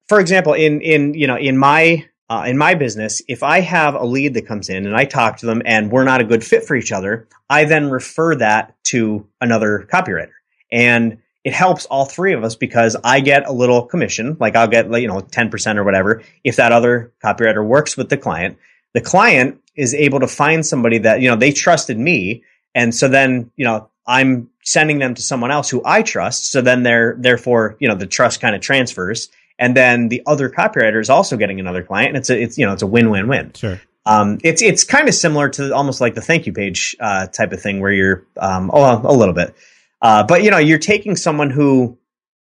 for 0.09 0.21
example, 0.21 0.55
in, 0.55 0.81
in, 0.81 1.15
you 1.15 1.27
know, 1.27 1.37
in 1.37 1.57
my, 1.57 2.07
uh, 2.29 2.45
in 2.47 2.57
my 2.57 2.75
business, 2.75 3.23
if 3.29 3.43
I 3.43 3.61
have 3.61 3.95
a 3.95 4.05
lead 4.05 4.35
that 4.35 4.47
comes 4.47 4.69
in 4.69 4.87
and 4.87 4.97
I 4.97 5.05
talk 5.05 5.39
to 5.39 5.47
them 5.47 5.63
and 5.65 5.91
we're 5.91 6.05
not 6.05 6.21
a 6.21 6.25
good 6.25 6.45
fit 6.45 6.65
for 6.65 6.75
each 6.75 6.93
other, 6.93 7.29
I 7.49 7.65
then 7.65 7.91
refer 7.91 8.37
that 8.37 8.75
to 8.85 9.27
another 9.41 9.87
copywriter. 9.93 10.33
And 10.71 11.19
it 11.45 11.53
helps 11.53 11.87
all 11.87 12.05
three 12.05 12.35
of 12.35 12.45
us 12.45 12.55
because 12.55 12.97
I 13.03 13.21
get 13.21 13.49
a 13.49 13.53
little 13.53 13.87
commission, 13.87 14.37
like 14.39 14.55
I'll 14.55 14.69
get, 14.69 14.87
you 15.01 15.09
know, 15.09 15.21
10% 15.21 15.77
or 15.77 15.85
whatever. 15.85 16.23
If 16.45 16.57
that 16.57 16.73
other 16.73 17.13
copywriter 17.23 17.65
works 17.65 17.97
with 17.97 18.09
the 18.09 18.17
client, 18.17 18.59
the 18.95 19.01
client 19.01 19.61
is 19.75 19.95
able 19.95 20.21
to 20.21 20.29
find 20.29 20.65
somebody 20.65 20.99
that, 20.99 21.21
you 21.21 21.29
know, 21.29 21.37
they 21.37 21.53
trusted 21.53 21.99
me. 21.99 22.45
And 22.75 22.95
so 22.95 23.09
then, 23.09 23.51
you 23.57 23.65
know, 23.65 23.91
I'm 24.07 24.51
sending 24.63 24.99
them 24.99 25.15
to 25.15 25.23
someone 25.23 25.51
else 25.51 25.69
who 25.69 25.83
I 25.85 26.03
trust. 26.03 26.51
So 26.51 26.61
then 26.61 26.83
they're, 26.83 27.17
therefore, 27.19 27.77
you 27.81 27.89
know, 27.89 27.95
the 27.97 28.07
trust 28.07 28.41
kind 28.41 28.55
of 28.55 28.61
transfers 28.61 29.29
and 29.59 29.77
then 29.77 30.09
the 30.09 30.23
other 30.27 30.51
copywriter 30.51 31.01
is 31.01 31.11
also 31.11 31.37
getting 31.37 31.61
another 31.61 31.83
client 31.83 32.09
and 32.09 32.17
it's 32.17 32.31
a 32.31 32.41
it's 32.41 32.59
you 32.59 32.67
know 32.67 32.73
it's 32.73 32.83
a 32.83 32.87
win-win-win 32.87 33.53
sure 33.55 33.81
Um, 34.05 34.39
it's 34.43 34.63
it's 34.63 34.83
kind 34.83 35.09
of 35.09 35.15
similar 35.15 35.49
to 35.51 35.73
almost 35.73 36.01
like 36.01 36.15
the 36.15 36.21
thank 36.21 36.47
you 36.47 36.53
page 36.53 36.97
uh, 36.99 37.27
type 37.29 37.53
of 37.53 37.63
thing 37.63 37.81
where 37.81 37.93
you're 37.93 38.27
um, 38.37 38.71
oh, 38.75 39.01
a 39.05 39.15
little 39.15 39.35
bit, 39.35 39.55
uh, 40.01 40.25
but 40.25 40.43
you 40.43 40.51
know 40.51 40.59
you're 40.59 40.81
taking 40.81 41.15
someone 41.15 41.51
who 41.51 41.97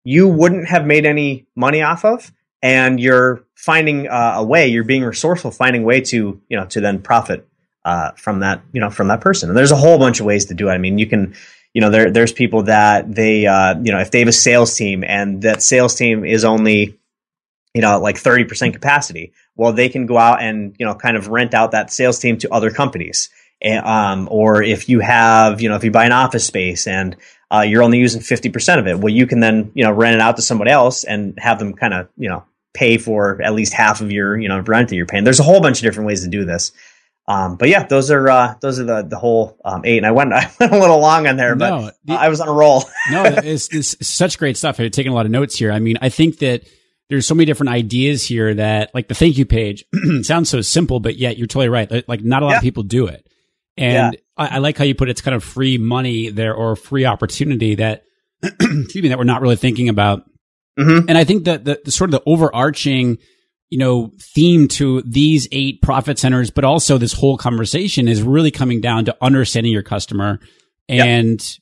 you 0.03 0.27
wouldn't 0.27 0.67
have 0.67 0.85
made 0.85 1.07
any 1.07 1.47
money 1.55 1.81
off 1.81 2.05
of, 2.05 2.33
and 2.61 2.99
you're 2.99 3.45
finding 3.55 4.09
uh, 4.09 4.35
a 4.39 4.45
way. 4.45 4.67
You're 4.67 4.83
being 4.83 5.05
resourceful, 5.05 5.53
finding 5.53 5.83
a 5.83 5.87
way 5.87 6.01
to 6.01 6.41
you 6.49 6.57
know 6.57 6.67
to 6.67 6.81
then 6.81 7.01
profit 7.01 7.47
uh, 7.85 8.11
from 8.17 8.41
that 8.41 8.63
you 8.73 8.81
know 8.81 8.91
from 8.91 9.07
that 9.07 9.21
person. 9.21 9.49
And 9.49 9.57
there's 9.57 9.71
a 9.71 9.77
whole 9.77 9.99
bunch 9.99 10.19
of 10.19 10.27
ways 10.27 10.47
to 10.47 10.55
do 10.55 10.69
it. 10.71 10.73
I 10.73 10.79
mean, 10.79 10.99
you 10.99 11.07
can 11.07 11.37
you 11.75 11.81
know 11.81 11.91
there 11.91 12.11
there's 12.11 12.33
people 12.33 12.63
that 12.63 13.13
they 13.13 13.47
uh, 13.47 13.75
you 13.83 13.93
know 13.93 13.99
if 13.99 14.11
they 14.11 14.21
have 14.21 14.29
a 14.29 14.33
sales 14.33 14.75
team 14.75 15.05
and 15.05 15.43
that 15.43 15.61
sales 15.61 15.95
team 15.95 16.25
is 16.25 16.45
only 16.45 16.99
you 17.75 17.83
know 17.83 17.99
like 17.99 18.17
30% 18.17 18.73
capacity 18.73 19.33
well 19.57 19.73
they 19.73 19.89
can 19.89 20.07
go 20.07 20.17
out 20.17 20.41
and 20.41 20.77
you 20.79 20.87
know 20.87 20.95
kind 20.95 21.17
of 21.17 21.29
rent 21.29 21.53
out 21.53 21.73
that 21.73 21.93
sales 21.93 22.19
team 22.19 22.39
to 22.39 22.53
other 22.53 22.71
companies. 22.71 23.29
Um, 23.65 24.29
or 24.31 24.63
if 24.63 24.91
you 24.91 25.01
have 25.01 25.63
you 25.63 25.71
know 25.71 25.77
if 25.77 25.85
you 25.85 25.91
buy 25.91 26.05
an 26.05 26.13
office 26.13 26.47
space 26.47 26.87
and 26.87 27.17
uh, 27.51 27.61
you're 27.61 27.83
only 27.83 27.99
using 27.99 28.21
50% 28.21 28.79
of 28.79 28.87
it 28.87 28.99
well 28.99 29.13
you 29.13 29.27
can 29.27 29.41
then 29.41 29.73
you 29.75 29.85
know 29.85 29.93
rent 29.93 30.15
it 30.15 30.21
out 30.21 30.37
to 30.37 30.43
somebody 30.43 30.71
else 30.71 31.05
and 31.05 31.39
have 31.39 31.59
them 31.59 31.73
kind 31.73 31.95
of 31.95 32.09
you 32.19 32.29
know 32.29 32.45
pay 32.75 32.99
for 32.99 33.41
at 33.41 33.55
least 33.55 33.73
half 33.73 34.03
of 34.03 34.13
your 34.13 34.37
you 34.37 34.49
know 34.49 34.61
rent 34.61 34.91
that 34.91 34.97
you're 34.97 35.07
paying. 35.07 35.25
There's 35.25 35.41
a 35.41 35.45
whole 35.45 35.63
bunch 35.63 35.79
of 35.79 35.83
different 35.83 36.09
ways 36.09 36.23
to 36.25 36.29
do 36.29 36.45
this 36.45 36.73
um, 37.27 37.57
but 37.57 37.69
yeah, 37.69 37.87
those 37.87 38.11
are 38.11 38.29
uh, 38.29 38.55
those 38.61 38.79
are 38.79 38.85
the 38.85 39.03
the 39.03 39.19
whole 39.19 39.59
um, 39.65 39.83
eight. 39.85 39.99
And 39.99 40.07
I 40.07 40.13
went 40.13 40.33
I 40.35 40.51
went 40.61 40.73
a 40.73 40.79
little 40.79 41.01
long 41.01 41.27
on 41.27 41.37
there, 41.37 41.57
but 41.57 41.71
no, 41.71 41.91
the, 42.05 42.15
I 42.15 42.29
was 42.29 42.41
on 42.41 42.49
a 42.49 42.53
roll. 42.53 42.85
no, 43.11 43.25
it's, 43.25 43.73
it's 43.73 44.07
such 44.07 44.39
great 44.39 44.57
stuff. 44.57 44.79
I've 44.79 44.91
taken 44.91 45.13
a 45.13 45.15
lot 45.15 45.27
of 45.27 45.33
notes 45.33 45.57
here. 45.57 45.73
I 45.73 45.79
mean, 45.79 45.97
I 46.01 46.09
think 46.09 46.39
that 46.39 46.65
there's 47.09 47.27
so 47.27 47.35
many 47.35 47.47
different 47.47 47.71
ideas 47.71 48.27
here 48.27 48.55
that 48.55 48.95
like 48.95 49.09
the 49.09 49.15
thank 49.15 49.39
you 49.39 49.47
page 49.47 49.85
sounds 50.23 50.49
so 50.49 50.61
simple, 50.61 51.01
but 51.01 51.17
yet 51.17 51.39
you're 51.39 51.47
totally 51.47 51.69
right. 51.69 52.09
Like 52.09 52.23
not 52.23 52.43
a 52.43 52.47
lot 52.47 52.53
yeah. 52.53 52.57
of 52.59 52.63
people 52.63 52.83
do 52.83 53.07
it. 53.07 53.27
And 53.77 54.15
yeah. 54.15 54.21
I, 54.37 54.57
I, 54.57 54.59
like 54.59 54.79
how 54.79 54.85
you 54.85 54.95
put 54.95 55.09
it, 55.09 55.13
it's 55.13 55.21
kind 55.21 55.35
of 55.35 55.43
free 55.43 55.79
money 55.79 56.31
there 56.31 56.55
or 56.55 56.77
free 56.77 57.05
opportunity 57.05 57.75
that, 57.77 58.05
excuse 58.43 59.03
me, 59.03 59.09
that 59.09 59.19
we're 59.19 59.25
not 59.25 59.43
really 59.43 59.57
thinking 59.57 59.89
about. 59.89 60.25
Mm-hmm. 60.79 61.09
And 61.09 61.19
I 61.19 61.25
think 61.25 61.45
that 61.45 61.65
the, 61.65 61.81
the 61.85 61.91
sort 61.91 62.13
of 62.13 62.13
the 62.13 62.23
overarching, 62.31 63.19
you 63.75 63.79
know, 63.79 64.13
theme 64.21 64.69
to 64.69 65.03
these 65.03 65.49
eight 65.51 65.83
profit 65.83 66.17
centers, 66.17 66.49
but 66.49 66.63
also 66.63 66.97
this 66.97 67.13
whole 67.13 67.37
conversation 67.37 68.07
is 68.07 68.23
really 68.23 68.53
coming 68.53 68.81
down 68.81 69.05
to 69.05 69.17
understanding 69.21 69.73
your 69.73 69.83
customer 69.83 70.39
and 70.89 71.41
yep. 71.41 71.61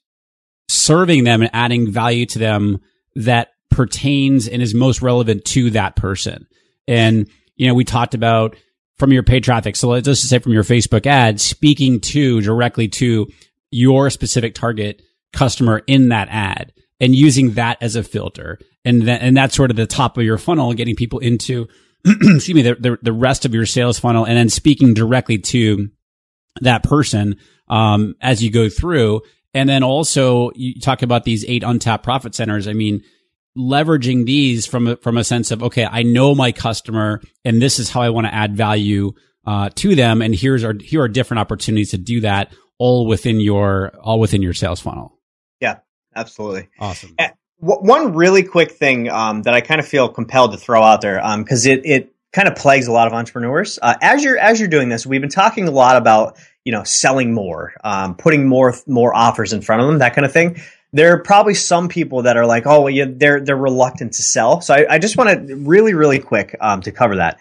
serving 0.68 1.24
them 1.24 1.40
and 1.40 1.50
adding 1.54 1.90
value 1.90 2.26
to 2.26 2.38
them 2.38 2.82
that 3.14 3.48
pertains 3.70 4.46
and 4.46 4.60
is 4.60 4.74
most 4.74 5.00
relevant 5.00 5.42
to 5.46 5.70
that 5.70 5.96
person. 5.96 6.46
And, 6.86 7.30
you 7.56 7.66
know, 7.66 7.72
we 7.72 7.82
talked 7.82 8.12
about 8.12 8.56
from 8.98 9.10
your 9.10 9.22
paid 9.22 9.42
traffic. 9.42 9.74
So 9.74 9.88
let's 9.88 10.04
just 10.04 10.28
say 10.28 10.38
from 10.38 10.52
your 10.52 10.64
Facebook 10.64 11.06
ad, 11.06 11.40
speaking 11.40 11.98
to 12.00 12.42
directly 12.42 12.88
to 12.88 13.26
your 13.70 14.10
specific 14.10 14.54
target 14.54 15.00
customer 15.32 15.80
in 15.86 16.10
that 16.10 16.28
ad 16.30 16.74
and 17.00 17.14
using 17.14 17.52
that 17.52 17.78
as 17.80 17.96
a 17.96 18.02
filter. 18.02 18.58
And 18.84 19.00
that, 19.08 19.22
and 19.22 19.34
that's 19.34 19.56
sort 19.56 19.70
of 19.70 19.78
the 19.78 19.86
top 19.86 20.18
of 20.18 20.24
your 20.24 20.36
funnel, 20.36 20.74
getting 20.74 20.94
people 20.94 21.20
into, 21.20 21.68
excuse 22.07 22.55
me, 22.55 22.62
the, 22.62 22.74
the, 22.74 22.98
the, 23.03 23.12
rest 23.12 23.44
of 23.44 23.55
your 23.55 23.66
sales 23.66 23.98
funnel 23.98 24.24
and 24.24 24.36
then 24.36 24.48
speaking 24.48 24.94
directly 24.94 25.38
to 25.38 25.88
that 26.61 26.82
person, 26.82 27.36
um, 27.68 28.14
as 28.20 28.42
you 28.42 28.50
go 28.50 28.68
through. 28.68 29.22
And 29.55 29.68
then 29.68 29.82
also 29.82 30.50
you 30.55 30.80
talk 30.80 31.03
about 31.03 31.24
these 31.24 31.44
eight 31.46 31.62
untapped 31.62 32.05
profit 32.05 32.34
centers. 32.34 32.66
I 32.66 32.72
mean, 32.72 33.03
leveraging 33.57 34.24
these 34.24 34.66
from 34.66 34.88
a, 34.88 34.96
from 34.96 35.18
a 35.18 35.24
sense 35.24 35.50
of 35.50 35.62
okay, 35.62 35.84
I 35.84 36.03
know 36.03 36.34
my 36.34 36.53
customer, 36.53 37.20
and 37.44 37.61
this 37.61 37.78
is 37.78 37.90
how 37.90 38.03
I 38.03 38.11
want 38.11 38.26
to 38.26 38.34
add 38.34 38.57
value 38.57 39.12
uh, 39.46 39.70
to 39.76 39.94
them, 39.94 40.22
and 40.22 40.34
here's 40.34 40.64
our 40.64 40.74
here 40.80 41.03
are 41.03 41.09
different 41.09 41.40
opportunities 41.40 41.90
to 41.90 41.98
do 41.98 42.20
that 42.20 42.55
all 42.78 43.07
within 43.07 43.40
your 43.40 43.92
all 44.00 44.20
within 44.20 44.42
your 44.42 44.55
sales 44.55 44.80
funnel. 44.80 45.18
Yeah, 45.61 45.78
absolutely. 46.14 46.68
Awesome. 46.78 47.14
Uh, 47.18 47.28
one 47.62 48.14
really 48.14 48.42
quick 48.42 48.72
thing 48.72 49.08
um, 49.08 49.42
that 49.42 49.54
I 49.54 49.60
kind 49.60 49.80
of 49.80 49.86
feel 49.86 50.08
compelled 50.08 50.52
to 50.52 50.58
throw 50.58 50.82
out 50.82 51.00
there 51.00 51.16
because 51.38 51.66
um, 51.66 51.72
it 51.72 51.86
it 51.86 52.14
kind 52.32 52.48
of 52.48 52.56
plagues 52.56 52.86
a 52.86 52.92
lot 52.92 53.06
of 53.06 53.12
entrepreneurs. 53.12 53.78
Uh, 53.80 53.94
as 54.02 54.24
you're 54.24 54.38
as 54.38 54.58
you're 54.58 54.68
doing 54.68 54.88
this, 54.88 55.06
we've 55.06 55.20
been 55.20 55.30
talking 55.30 55.68
a 55.68 55.70
lot 55.70 55.96
about 55.96 56.38
you 56.64 56.72
know 56.72 56.82
selling 56.82 57.32
more, 57.32 57.74
um, 57.84 58.16
putting 58.16 58.46
more 58.46 58.74
more 58.86 59.14
offers 59.14 59.52
in 59.52 59.62
front 59.62 59.80
of 59.80 59.88
them, 59.88 59.98
that 59.98 60.14
kind 60.14 60.24
of 60.24 60.32
thing 60.32 60.60
there 60.92 61.14
are 61.14 61.22
probably 61.22 61.54
some 61.54 61.88
people 61.88 62.22
that 62.22 62.36
are 62.36 62.46
like, 62.46 62.66
oh, 62.66 62.86
yeah, 62.86 63.06
they're 63.08 63.40
they're 63.40 63.56
reluctant 63.56 64.14
to 64.14 64.22
sell. 64.22 64.60
So 64.60 64.74
I, 64.74 64.94
I 64.94 64.98
just 64.98 65.16
want 65.16 65.48
to 65.48 65.56
really, 65.56 65.94
really 65.94 66.18
quick 66.18 66.54
um, 66.60 66.82
to 66.82 66.92
cover 66.92 67.16
that. 67.16 67.38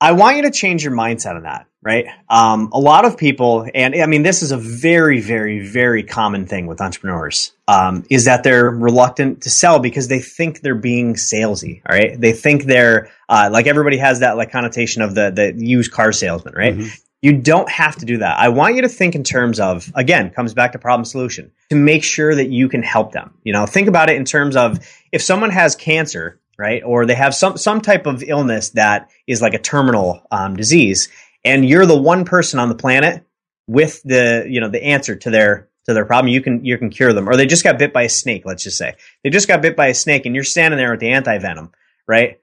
I 0.00 0.12
want 0.12 0.36
you 0.36 0.42
to 0.44 0.52
change 0.52 0.84
your 0.84 0.92
mindset 0.92 1.34
on 1.34 1.42
that, 1.42 1.66
right? 1.82 2.06
Um, 2.28 2.70
a 2.72 2.78
lot 2.78 3.04
of 3.04 3.16
people, 3.16 3.66
and 3.74 3.94
I 3.94 4.06
mean, 4.06 4.22
this 4.22 4.42
is 4.42 4.52
a 4.52 4.56
very, 4.56 5.20
very, 5.20 5.66
very 5.66 6.02
common 6.02 6.46
thing 6.46 6.66
with 6.66 6.80
entrepreneurs, 6.80 7.52
um, 7.68 8.04
is 8.10 8.24
that 8.24 8.42
they're 8.42 8.70
reluctant 8.70 9.42
to 9.42 9.50
sell 9.50 9.78
because 9.78 10.08
they 10.08 10.20
think 10.20 10.60
they're 10.60 10.74
being 10.74 11.14
salesy. 11.14 11.80
All 11.88 11.96
right, 11.96 12.20
they 12.20 12.32
think 12.32 12.64
they're 12.64 13.10
uh, 13.28 13.48
like 13.52 13.66
everybody 13.66 13.98
has 13.98 14.20
that 14.20 14.36
like 14.36 14.50
connotation 14.50 15.02
of 15.02 15.14
the 15.14 15.30
the 15.30 15.54
used 15.56 15.92
car 15.92 16.12
salesman, 16.12 16.54
right? 16.54 16.74
Mm-hmm. 16.74 16.88
You 17.20 17.32
don't 17.36 17.68
have 17.68 17.96
to 17.96 18.06
do 18.06 18.18
that. 18.18 18.38
I 18.38 18.48
want 18.48 18.76
you 18.76 18.82
to 18.82 18.88
think 18.88 19.16
in 19.16 19.24
terms 19.24 19.58
of, 19.58 19.90
again, 19.96 20.30
comes 20.30 20.54
back 20.54 20.70
to 20.72 20.78
problem 20.78 21.04
solution 21.04 21.50
to 21.68 21.74
make 21.74 22.04
sure 22.04 22.32
that 22.32 22.48
you 22.48 22.68
can 22.68 22.80
help 22.80 23.10
them. 23.10 23.34
You 23.42 23.52
know, 23.52 23.66
think 23.66 23.88
about 23.88 24.08
it 24.08 24.14
in 24.14 24.24
terms 24.24 24.54
of 24.54 24.78
if 25.10 25.20
someone 25.20 25.50
has 25.50 25.74
cancer, 25.74 26.38
right? 26.56 26.80
Or 26.84 27.06
they 27.06 27.16
have 27.16 27.34
some, 27.34 27.56
some 27.56 27.80
type 27.80 28.06
of 28.06 28.22
illness 28.22 28.70
that 28.70 29.10
is 29.26 29.42
like 29.42 29.54
a 29.54 29.58
terminal 29.58 30.22
um, 30.30 30.54
disease 30.54 31.08
and 31.44 31.68
you're 31.68 31.86
the 31.86 31.96
one 31.96 32.24
person 32.24 32.58
on 32.58 32.68
the 32.68 32.74
planet 32.74 33.24
with 33.66 34.02
the, 34.02 34.46
you 34.48 34.60
know, 34.60 34.68
the 34.68 34.82
answer 34.82 35.16
to 35.16 35.30
their, 35.30 35.68
to 35.86 35.94
their 35.94 36.04
problem, 36.04 36.32
you 36.32 36.40
can, 36.40 36.64
you 36.64 36.78
can 36.78 36.90
cure 36.90 37.12
them. 37.12 37.28
Or 37.28 37.36
they 37.36 37.46
just 37.46 37.64
got 37.64 37.78
bit 37.78 37.92
by 37.92 38.04
a 38.04 38.08
snake, 38.08 38.42
let's 38.44 38.62
just 38.62 38.78
say. 38.78 38.94
They 39.22 39.30
just 39.30 39.48
got 39.48 39.62
bit 39.62 39.76
by 39.76 39.88
a 39.88 39.94
snake 39.94 40.26
and 40.26 40.34
you're 40.34 40.44
standing 40.44 40.78
there 40.78 40.90
with 40.90 41.00
the 41.00 41.10
anti-venom, 41.10 41.72
right? 42.06 42.40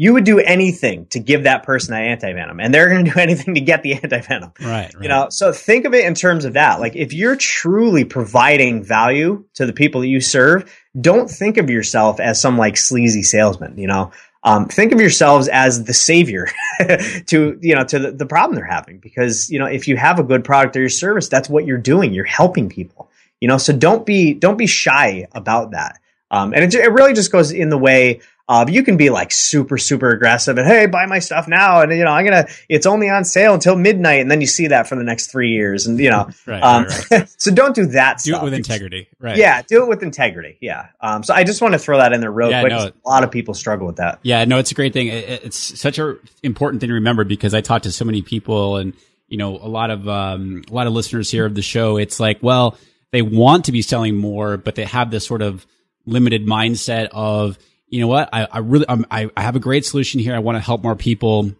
you 0.00 0.14
would 0.14 0.24
do 0.24 0.38
anything 0.38 1.04
to 1.08 1.18
give 1.18 1.42
that 1.42 1.62
person 1.62 1.92
that 1.92 2.04
anti-venom 2.04 2.58
and 2.58 2.72
they're 2.72 2.88
going 2.88 3.04
to 3.04 3.10
do 3.10 3.20
anything 3.20 3.54
to 3.54 3.60
get 3.60 3.82
the 3.82 3.92
anti-venom 3.92 4.50
right, 4.58 4.94
right, 4.94 4.94
you 5.02 5.08
know 5.08 5.28
so 5.28 5.52
think 5.52 5.84
of 5.84 5.92
it 5.92 6.06
in 6.06 6.14
terms 6.14 6.46
of 6.46 6.54
that 6.54 6.80
like 6.80 6.96
if 6.96 7.12
you're 7.12 7.36
truly 7.36 8.06
providing 8.06 8.82
value 8.82 9.44
to 9.52 9.66
the 9.66 9.74
people 9.74 10.00
that 10.00 10.08
you 10.08 10.20
serve 10.20 10.74
don't 10.98 11.30
think 11.30 11.58
of 11.58 11.68
yourself 11.68 12.18
as 12.18 12.40
some 12.40 12.56
like 12.56 12.78
sleazy 12.78 13.22
salesman 13.22 13.76
you 13.76 13.86
know 13.86 14.10
um, 14.42 14.66
think 14.66 14.92
of 14.92 15.00
yourselves 15.00 15.48
as 15.48 15.84
the 15.84 15.92
savior 15.92 16.48
to 17.26 17.58
you 17.60 17.74
know 17.74 17.84
to 17.84 17.98
the, 17.98 18.12
the 18.12 18.26
problem 18.26 18.56
they're 18.56 18.64
having 18.64 18.98
because 18.98 19.50
you 19.50 19.58
know 19.58 19.66
if 19.66 19.86
you 19.86 19.96
have 19.96 20.18
a 20.18 20.22
good 20.22 20.44
product 20.44 20.76
or 20.76 20.80
your 20.80 20.88
service 20.88 21.28
that's 21.28 21.48
what 21.48 21.66
you're 21.66 21.78
doing. 21.78 22.12
You're 22.12 22.24
helping 22.24 22.68
people 22.68 23.10
you 23.40 23.48
know 23.48 23.58
so 23.58 23.72
don't 23.72 24.06
be 24.06 24.34
don't 24.34 24.56
be 24.56 24.66
shy 24.66 25.26
about 25.32 25.72
that. 25.72 26.00
Um, 26.30 26.54
and 26.54 26.62
it, 26.62 26.74
it 26.74 26.92
really 26.92 27.12
just 27.12 27.32
goes 27.32 27.50
in 27.50 27.70
the 27.70 27.78
way 27.78 28.20
uh, 28.50 28.66
you 28.68 28.82
can 28.82 28.96
be 28.96 29.10
like 29.10 29.30
super, 29.30 29.78
super 29.78 30.10
aggressive 30.10 30.58
and 30.58 30.66
hey, 30.66 30.86
buy 30.86 31.06
my 31.06 31.20
stuff 31.20 31.46
now. 31.46 31.82
And 31.82 31.92
you 31.92 32.02
know, 32.02 32.10
I'm 32.10 32.24
gonna, 32.24 32.48
it's 32.68 32.84
only 32.84 33.08
on 33.08 33.24
sale 33.24 33.54
until 33.54 33.76
midnight. 33.76 34.20
And 34.22 34.28
then 34.28 34.40
you 34.40 34.48
see 34.48 34.66
that 34.66 34.88
for 34.88 34.96
the 34.96 35.04
next 35.04 35.28
three 35.28 35.52
years. 35.52 35.86
And 35.86 36.00
you 36.00 36.10
know, 36.10 36.28
right, 36.46 36.60
um, 36.60 36.84
right, 36.86 37.10
right. 37.12 37.34
so 37.40 37.52
don't 37.52 37.76
do 37.76 37.86
that 37.86 38.18
do 38.18 38.32
stuff. 38.32 38.42
it 38.42 38.44
with 38.44 38.54
integrity. 38.54 39.06
Right. 39.20 39.36
Yeah. 39.36 39.62
Do 39.62 39.84
it 39.84 39.88
with 39.88 40.02
integrity. 40.02 40.58
Yeah. 40.60 40.88
Um, 41.00 41.22
so 41.22 41.32
I 41.32 41.44
just 41.44 41.62
want 41.62 41.74
to 41.74 41.78
throw 41.78 41.98
that 41.98 42.12
in 42.12 42.20
there 42.20 42.32
real 42.32 42.50
yeah, 42.50 42.62
quick. 42.62 42.72
No, 42.72 42.90
a 43.06 43.08
lot 43.08 43.22
of 43.22 43.30
people 43.30 43.54
struggle 43.54 43.86
with 43.86 43.96
that. 43.96 44.18
Yeah. 44.24 44.44
No, 44.46 44.58
it's 44.58 44.72
a 44.72 44.74
great 44.74 44.94
thing. 44.94 45.06
It's 45.06 45.78
such 45.78 46.00
a 46.00 46.16
important 46.42 46.80
thing 46.80 46.88
to 46.88 46.94
remember 46.94 47.22
because 47.22 47.54
I 47.54 47.60
talk 47.60 47.82
to 47.82 47.92
so 47.92 48.04
many 48.04 48.20
people 48.20 48.78
and, 48.78 48.94
you 49.28 49.38
know, 49.38 49.58
a 49.58 49.68
lot 49.68 49.90
of, 49.90 50.08
um, 50.08 50.64
a 50.68 50.74
lot 50.74 50.88
of 50.88 50.92
listeners 50.92 51.30
here 51.30 51.46
of 51.46 51.54
the 51.54 51.62
show. 51.62 51.98
It's 51.98 52.18
like, 52.18 52.38
well, 52.42 52.76
they 53.12 53.22
want 53.22 53.66
to 53.66 53.72
be 53.72 53.80
selling 53.80 54.16
more, 54.16 54.56
but 54.56 54.74
they 54.74 54.86
have 54.86 55.12
this 55.12 55.24
sort 55.24 55.40
of 55.40 55.64
limited 56.04 56.46
mindset 56.46 57.10
of, 57.12 57.56
you 57.90 58.00
know 58.00 58.06
what? 58.06 58.28
I, 58.32 58.46
I 58.50 58.58
really, 58.58 58.86
I'm, 58.88 59.04
I, 59.10 59.28
I 59.36 59.42
have 59.42 59.56
a 59.56 59.60
great 59.60 59.84
solution 59.84 60.20
here. 60.20 60.34
I 60.34 60.38
want 60.38 60.56
to 60.56 60.60
help 60.60 60.82
more 60.82 60.96
people, 60.96 61.50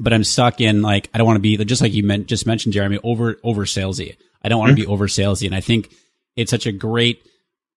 but 0.00 0.12
I'm 0.12 0.24
stuck 0.24 0.60
in 0.60 0.82
like, 0.82 1.10
I 1.12 1.18
don't 1.18 1.26
want 1.26 1.36
to 1.36 1.40
be 1.40 1.56
just 1.64 1.82
like 1.82 1.92
you 1.92 2.04
meant, 2.04 2.28
just 2.28 2.46
mentioned, 2.46 2.72
Jeremy, 2.72 2.98
over, 3.02 3.38
over 3.42 3.64
salesy. 3.64 4.16
I 4.42 4.48
don't 4.48 4.60
want 4.60 4.70
to 4.70 4.74
mm-hmm. 4.74 4.88
be 4.88 4.92
over 4.92 5.08
salesy. 5.08 5.46
And 5.46 5.54
I 5.54 5.60
think 5.60 5.92
it's 6.36 6.50
such 6.50 6.66
a 6.66 6.72
great 6.72 7.26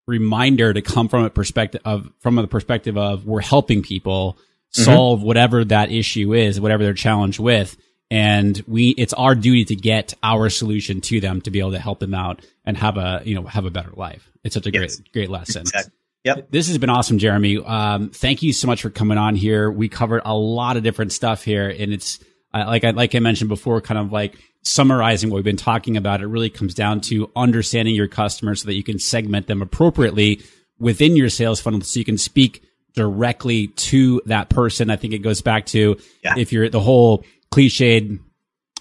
reminder 0.08 0.72
to 0.74 0.82
come 0.82 1.08
from 1.08 1.26
a 1.26 1.30
perspective 1.30 1.82
of, 1.84 2.12
from 2.20 2.36
the 2.36 2.48
perspective 2.48 2.98
of 2.98 3.26
we're 3.26 3.42
helping 3.42 3.82
people 3.82 4.34
mm-hmm. 4.34 4.84
solve 4.84 5.20
mm-hmm. 5.20 5.28
whatever 5.28 5.66
that 5.66 5.92
issue 5.92 6.34
is, 6.34 6.62
whatever 6.62 6.84
they're 6.84 6.94
challenged 6.94 7.40
with. 7.40 7.76
And 8.12 8.62
we, 8.68 8.90
it's 8.90 9.14
our 9.14 9.36
duty 9.36 9.66
to 9.66 9.76
get 9.76 10.14
our 10.22 10.50
solution 10.50 11.02
to 11.02 11.20
them 11.22 11.42
to 11.42 11.50
be 11.50 11.60
able 11.60 11.72
to 11.72 11.80
help 11.80 12.00
them 12.00 12.14
out 12.14 12.46
and 12.66 12.78
have 12.78 12.98
a, 12.98 13.22
you 13.26 13.36
know, 13.36 13.44
have 13.44 13.66
a 13.66 13.72
better 13.72 13.92
life. 13.94 14.30
It's 14.44 14.54
such 14.54 14.68
a 14.68 14.72
yes. 14.72 14.98
great, 14.98 15.14
great 15.14 15.30
lesson. 15.30 15.62
Exactly. 15.62 15.94
Yep. 16.24 16.52
This 16.52 16.68
has 16.68 16.78
been 16.78 16.90
awesome, 16.90 17.18
Jeremy. 17.18 17.58
Um, 17.58 18.10
thank 18.10 18.44
you 18.44 18.54
so 18.54 18.68
much 18.68 18.82
for 18.82 18.90
coming 18.90 19.18
on 19.18 19.36
here. 19.36 19.72
We 19.72 19.90
covered 19.90 20.22
a 20.24 20.36
lot 20.36 20.78
of 20.78 20.84
different 20.84 21.12
stuff 21.12 21.44
here, 21.44 21.68
and 21.68 21.92
it's 21.92 22.20
uh, 22.54 22.66
like 22.68 22.84
I 22.84 22.92
like 22.92 23.16
I 23.16 23.20
mentioned 23.20 23.50
before, 23.50 23.82
kind 23.82 24.00
of 24.00 24.12
like 24.12 24.38
summarizing 24.64 25.30
what 25.30 25.38
we've 25.38 25.44
been 25.44 25.58
talking 25.58 25.98
about. 25.98 26.22
It 26.22 26.28
really 26.28 26.52
comes 26.52 26.76
down 26.76 27.02
to 27.02 27.32
understanding 27.36 27.96
your 27.96 28.08
customers 28.08 28.62
so 28.62 28.68
that 28.68 28.76
you 28.76 28.84
can 28.84 29.00
segment 29.00 29.48
them 29.48 29.64
appropriately 29.64 30.42
within 30.80 31.16
your 31.16 31.30
sales 31.30 31.60
funnel, 31.60 31.82
so 31.82 31.98
you 31.98 32.06
can 32.06 32.20
speak 32.20 32.62
directly 32.94 33.68
to 33.68 34.22
that 34.26 34.50
person. 34.50 34.92
I 34.92 34.98
think 34.98 35.14
it 35.14 35.20
goes 35.20 35.42
back 35.42 35.66
to 35.68 35.98
yeah. 36.24 36.36
if 36.38 36.54
you're 36.54 36.70
the 36.70 36.80
whole 36.80 37.26
cliched 37.52 38.20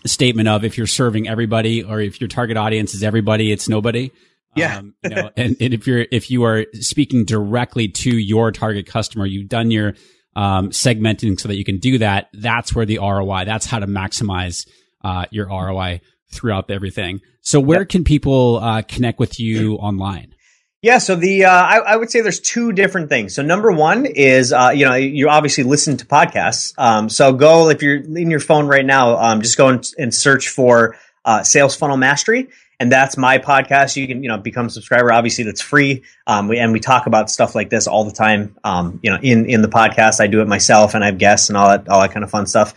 statement 0.04 0.48
of 0.48 0.64
if 0.64 0.76
you're 0.76 0.86
serving 0.86 1.28
everybody 1.28 1.82
or 1.82 2.00
if 2.00 2.20
your 2.20 2.28
target 2.28 2.56
audience 2.56 2.94
is 2.94 3.02
everybody, 3.02 3.50
it's 3.50 3.68
nobody. 3.68 4.10
Yeah. 4.56 4.78
Um, 4.78 4.94
you 5.02 5.10
know, 5.10 5.30
and, 5.36 5.56
and 5.60 5.74
if 5.74 5.86
you're, 5.86 6.06
if 6.10 6.30
you 6.30 6.44
are 6.44 6.66
speaking 6.74 7.24
directly 7.24 7.88
to 7.88 8.16
your 8.16 8.52
target 8.52 8.86
customer, 8.86 9.26
you've 9.26 9.48
done 9.48 9.70
your, 9.70 9.94
um, 10.36 10.70
segmenting 10.70 11.38
so 11.38 11.48
that 11.48 11.56
you 11.56 11.64
can 11.64 11.78
do 11.78 11.98
that. 11.98 12.28
That's 12.32 12.74
where 12.74 12.86
the 12.86 12.98
ROI, 12.98 13.44
that's 13.44 13.66
how 13.66 13.78
to 13.78 13.86
maximize, 13.86 14.66
uh, 15.02 15.26
your 15.30 15.46
ROI 15.46 16.00
throughout 16.32 16.70
everything. 16.70 17.20
So 17.42 17.58
where 17.60 17.80
yep. 17.80 17.88
can 17.88 18.04
people, 18.04 18.58
uh, 18.58 18.82
connect 18.82 19.18
with 19.18 19.40
you 19.40 19.74
online? 19.80 20.34
Yeah, 20.82 20.96
so 20.96 21.14
the 21.14 21.44
uh, 21.44 21.50
I, 21.50 21.76
I, 21.78 21.96
would 21.96 22.10
say 22.10 22.22
there's 22.22 22.40
two 22.40 22.72
different 22.72 23.10
things. 23.10 23.34
So 23.34 23.42
number 23.42 23.70
one 23.70 24.06
is 24.06 24.50
uh, 24.50 24.72
you 24.74 24.86
know 24.86 24.94
you 24.94 25.28
obviously 25.28 25.62
listen 25.62 25.98
to 25.98 26.06
podcasts. 26.06 26.72
Um, 26.78 27.10
so 27.10 27.34
go 27.34 27.68
if 27.68 27.82
you're 27.82 27.96
in 27.96 28.30
your 28.30 28.40
phone 28.40 28.66
right 28.66 28.84
now, 28.84 29.18
um, 29.18 29.42
just 29.42 29.58
go 29.58 29.68
and, 29.68 29.86
and 29.98 30.14
search 30.14 30.48
for 30.48 30.96
uh, 31.26 31.42
Sales 31.42 31.76
Funnel 31.76 31.98
Mastery, 31.98 32.48
and 32.80 32.90
that's 32.90 33.18
my 33.18 33.38
podcast. 33.38 33.94
You 33.94 34.08
can 34.08 34.22
you 34.22 34.28
know 34.28 34.38
become 34.38 34.66
a 34.66 34.70
subscriber. 34.70 35.12
Obviously, 35.12 35.44
that's 35.44 35.60
free. 35.60 36.02
Um, 36.26 36.48
we, 36.48 36.58
and 36.58 36.72
we 36.72 36.80
talk 36.80 37.06
about 37.06 37.30
stuff 37.30 37.54
like 37.54 37.70
this 37.70 37.86
all 37.86 38.04
the 38.04 38.12
time. 38.12 38.56
Um, 38.64 38.98
you 39.02 39.10
know, 39.10 39.18
in 39.22 39.44
in 39.44 39.62
the 39.62 39.68
podcast, 39.68 40.20
I 40.20 40.26
do 40.26 40.40
it 40.40 40.48
myself, 40.48 40.94
and 40.94 41.04
I 41.04 41.06
have 41.06 41.18
guests 41.18 41.50
and 41.50 41.58
all 41.58 41.68
that 41.68 41.88
all 41.88 42.00
that 42.00 42.12
kind 42.12 42.24
of 42.24 42.30
fun 42.30 42.46
stuff. 42.46 42.74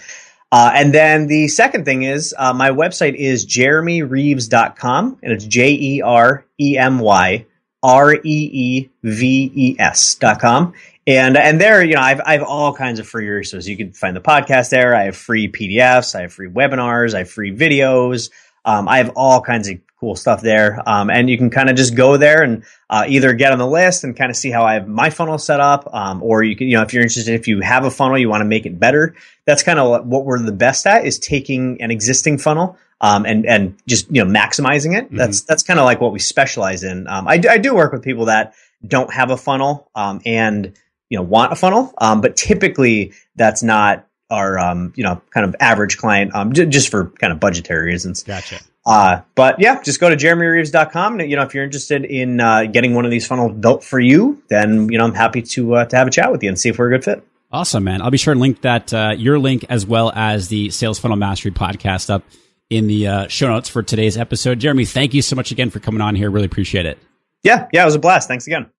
Uh, 0.52 0.72
and 0.76 0.94
then 0.94 1.26
the 1.26 1.48
second 1.48 1.86
thing 1.86 2.04
is 2.04 2.36
uh, 2.38 2.54
my 2.54 2.70
website 2.70 3.16
is 3.16 3.48
jeremyreeves.com, 3.48 5.18
and 5.24 5.32
it's 5.32 5.46
J 5.46 5.72
E 5.72 6.02
R 6.02 6.46
E 6.60 6.78
M 6.78 7.00
Y 7.00 7.46
R 7.82 8.14
E 8.14 8.20
E 8.24 8.90
V 9.02 9.52
E 9.56 9.76
S 9.80 10.16
dot 10.16 10.40
com. 10.40 10.74
And, 11.06 11.36
and 11.36 11.60
there, 11.60 11.84
you 11.84 11.96
know, 11.96 12.02
I've, 12.02 12.22
I 12.26 12.34
have 12.34 12.44
all 12.44 12.74
kinds 12.74 13.00
of 13.00 13.08
free 13.08 13.28
resources. 13.28 13.68
You 13.68 13.76
can 13.76 13.92
find 13.92 14.16
the 14.16 14.22
podcast 14.22 14.70
there. 14.70 14.96
I 14.96 15.04
have 15.04 15.18
free 15.18 15.52
PDFs. 15.52 16.16
I 16.16 16.22
have 16.22 16.34
free 16.34 16.48
webinars. 16.48 17.14
I 17.14 17.20
have 17.20 17.30
free 17.30 17.54
videos. 17.54 18.30
Um, 18.66 18.88
I 18.88 18.98
have 18.98 19.12
all 19.16 19.42
kinds 19.42 19.70
of 19.70 19.80
cool 20.00 20.16
stuff 20.16 20.42
there. 20.42 20.82
Um, 20.86 21.10
and 21.10 21.30
you 21.30 21.38
can 21.38 21.50
kind 21.50 21.70
of 21.70 21.78
just 21.78 21.96
go 21.96 22.18
there 22.18 22.44
and 22.44 22.64
uh, 22.90 23.06
either 23.08 23.34
get 23.34 23.54
on 23.54 23.58
the 23.58 23.68
list 23.68 24.04
and 24.04 24.16
kind 24.16 24.30
of 24.30 24.36
see 24.36 24.52
how 24.52 24.66
I 24.66 24.74
have 24.74 24.88
my 24.88 25.10
funnel 25.10 25.38
set 25.38 25.62
up, 25.62 25.90
um, 25.94 26.22
or 26.22 26.44
you 26.44 26.58
can, 26.58 26.68
you 26.68 26.76
know, 26.76 26.84
if 26.84 26.94
you're 26.94 27.04
interested, 27.04 27.34
if 27.34 27.48
you 27.48 27.62
have 27.62 27.86
a 27.86 27.92
funnel, 27.92 28.18
you 28.18 28.28
want 28.28 28.42
to 28.42 28.46
make 28.46 28.66
it 28.66 28.78
better. 28.78 29.16
That's 29.46 29.64
kind 29.64 29.80
of 29.80 30.06
what 30.06 30.26
we're 30.26 30.40
the 30.40 30.52
best 30.52 30.86
at 30.86 31.06
is 31.06 31.20
taking 31.20 31.82
an 31.82 31.90
existing 31.90 32.38
funnel 32.38 32.78
um, 33.04 33.26
and 33.26 33.46
and 33.46 33.78
just 33.88 34.10
you 34.10 34.24
know 34.24 34.30
maximizing 34.30 34.98
it. 34.98 35.06
Mm-hmm. 35.06 35.18
That's 35.18 35.42
that's 35.44 35.62
kind 35.62 35.80
of 35.80 35.86
like 35.86 36.02
what 36.02 36.14
we 36.14 36.20
specialize 36.20 36.84
in. 36.84 37.08
Um, 37.08 37.28
I, 37.28 37.38
do, 37.38 37.50
I 37.50 37.58
do 37.58 37.76
work 37.76 37.92
with 37.92 38.02
people 38.02 38.26
that 38.26 38.56
don't 38.86 39.14
have 39.14 39.30
a 39.30 39.38
funnel 39.38 39.90
um, 39.94 40.22
and 40.26 40.74
you 41.10 41.18
know 41.18 41.24
want 41.24 41.52
a 41.52 41.56
funnel, 41.56 41.94
um, 41.98 42.22
but 42.22 42.36
typically 42.38 43.14
that's 43.36 43.62
not 43.62 44.08
our 44.34 44.60
um, 44.60 44.92
you 44.96 45.04
know 45.04 45.22
kind 45.30 45.46
of 45.46 45.56
average 45.60 45.98
client 45.98 46.34
um, 46.36 46.54
j- 46.54 46.66
just 46.66 46.90
for 46.90 47.06
kind 47.06 47.32
of 47.32 47.40
budgetary 47.40 47.88
reasons. 47.88 48.24
Gotcha. 48.24 48.60
Uh, 48.86 49.22
but 49.36 49.60
yeah, 49.60 49.82
just 49.82 50.00
go 50.00 50.10
to 50.10 50.16
jeremyreeves.com. 50.16 51.20
And, 51.20 51.30
you 51.30 51.38
know, 51.38 51.44
if 51.44 51.54
you're 51.54 51.64
interested 51.64 52.04
in 52.04 52.42
uh, 52.42 52.66
getting 52.66 52.94
one 52.94 53.06
of 53.06 53.12
these 53.12 53.26
funnels 53.26 53.54
built 53.54 53.84
for 53.84 54.00
you, 54.00 54.44
then, 54.50 54.90
you 54.92 54.98
know, 54.98 55.06
I'm 55.06 55.14
happy 55.14 55.42
to, 55.42 55.76
uh, 55.76 55.86
to 55.86 55.96
have 55.96 56.08
a 56.08 56.12
chat 56.12 56.32
with 56.32 56.44
you 56.44 56.50
and 56.50 56.60
see 56.60 56.70
if 56.70 56.78
we're 56.78 56.88
a 56.88 56.98
good 56.98 57.06
fit. 57.06 57.26
Awesome, 57.50 57.86
man. 57.86 58.02
I'll 58.02 58.12
be 58.12 58.18
sure 58.18 58.34
to 58.34 58.40
link 58.40 58.62
that, 58.62 58.94
uh, 58.94 59.14
your 59.16 59.40
link 59.40 59.66
as 59.70 59.86
well 59.86 60.12
as 60.14 60.50
the 60.50 60.70
Sales 60.72 61.00
Funnel 61.00 61.18
Mastery 61.18 61.52
podcast 61.52 62.10
up 62.10 62.24
in 62.70 62.88
the 62.88 63.08
uh, 63.08 63.28
show 63.28 63.48
notes 63.48 63.70
for 63.70 63.84
today's 63.84 64.18
episode. 64.18 64.60
Jeremy, 64.60 64.86
thank 64.86 65.14
you 65.14 65.22
so 65.22 65.36
much 65.36 65.52
again 65.52 65.70
for 65.70 65.80
coming 65.80 66.02
on 66.02 66.16
here. 66.16 66.30
Really 66.30 66.48
appreciate 66.48 66.86
it. 66.86 66.98
Yeah, 67.44 67.68
yeah, 67.72 67.84
it 67.84 67.86
was 67.86 67.96
a 67.96 68.00
blast. 68.00 68.28
Thanks 68.28 68.48
again. 68.48 68.70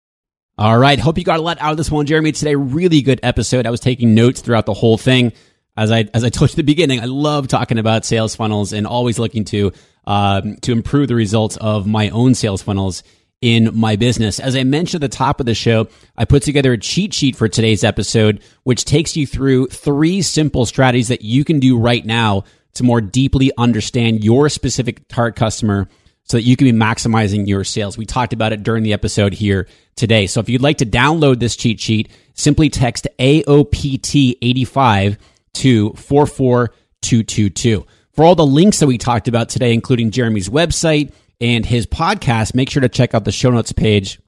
All 0.57 0.79
right. 0.79 1.01
Hope 1.01 1.19
you 1.19 1.25
got 1.25 1.41
a 1.41 1.43
lot 1.43 1.59
out 1.61 1.73
of 1.73 1.77
this 1.77 1.91
one, 1.91 2.07
Jeremy. 2.07 2.31
Today, 2.31 2.55
really 2.55 3.03
good 3.03 3.19
episode. 3.25 3.67
I 3.67 3.71
was 3.71 3.81
taking 3.81 4.15
notes 4.15 4.41
throughout 4.41 4.67
the 4.67 4.75
whole 4.75 4.97
thing. 4.97 5.33
As 5.77 5.91
I 5.91 6.09
as 6.15 6.23
I 6.23 6.29
told 6.31 6.51
you 6.51 6.53
at 6.53 6.57
the 6.57 6.63
beginning, 6.63 7.01
I 7.01 7.07
love 7.07 7.49
talking 7.49 7.79
about 7.79 8.05
sales 8.05 8.37
funnels 8.37 8.73
and 8.73 8.87
always 8.87 9.19
looking 9.19 9.45
to 9.47 9.73
um, 10.07 10.57
to 10.59 10.71
improve 10.71 11.09
the 11.09 11.17
results 11.17 11.57
of 11.57 11.89
my 11.89 12.09
own 12.11 12.35
sales 12.35 12.63
funnels 12.63 13.03
in 13.41 13.71
my 13.75 13.97
business. 13.97 14.39
As 14.39 14.55
I 14.55 14.63
mentioned 14.63 15.03
at 15.03 15.11
the 15.11 15.17
top 15.17 15.41
of 15.41 15.47
the 15.47 15.55
show, 15.55 15.89
I 16.17 16.25
put 16.25 16.45
together 16.45 16.73
a 16.73 16.79
cheat 16.79 17.13
sheet 17.13 17.35
for 17.35 17.49
today's 17.49 17.83
episode, 17.83 18.41
which 18.63 18.85
takes 18.85 19.17
you 19.17 19.27
through 19.27 19.67
three 19.67 20.23
simple 20.23 20.67
strategies 20.67 21.09
that 21.09 21.23
you 21.23 21.45
can 21.45 21.59
do 21.59 21.77
right 21.77 22.07
now 22.07 22.45
to 22.75 22.85
more 22.85 23.01
deeply 23.01 23.51
understand 23.59 24.23
your 24.23 24.49
specific 24.49 25.09
target 25.09 25.37
customer 25.37 25.89
so 26.25 26.39
that 26.39 26.43
you 26.43 26.57
can 26.57 26.67
be 26.67 26.73
maximizing 26.73 27.47
your 27.47 27.65
sales. 27.65 27.99
We 27.99 28.07
talked 28.07 28.33
about 28.33 28.53
it 28.53 28.63
during 28.63 28.83
the 28.83 28.93
episode 28.93 29.35
here 29.35 29.69
today. 29.95 30.27
So 30.27 30.41
if 30.41 30.49
you'd 30.49 30.63
like 30.63 30.79
to 30.79 30.87
download 30.87 31.39
this 31.39 31.57
cheat 31.57 31.81
sheet, 31.81 32.09
simply 32.35 32.71
text 32.71 33.07
AOPT85 33.19 35.19
to 35.55 35.93
44222. 35.93 37.87
For 38.13 38.25
all 38.25 38.35
the 38.35 38.47
links 38.47 38.79
that 38.79 38.87
we 38.87 38.99
talked 38.99 39.29
about 39.29 39.49
today, 39.49 39.75
including 39.75 40.11
Jeremy's 40.11 40.49
website 40.49 41.13
and 41.41 41.67
his 41.67 41.87
podcast, 41.87 42.55
make 42.55 42.71
sure 42.71 42.81
to 42.81 42.89
check 42.89 43.15
out 43.15 43.25
the 43.25 43.33
show 43.33 43.51
notes 43.51 43.73
page 43.73 44.21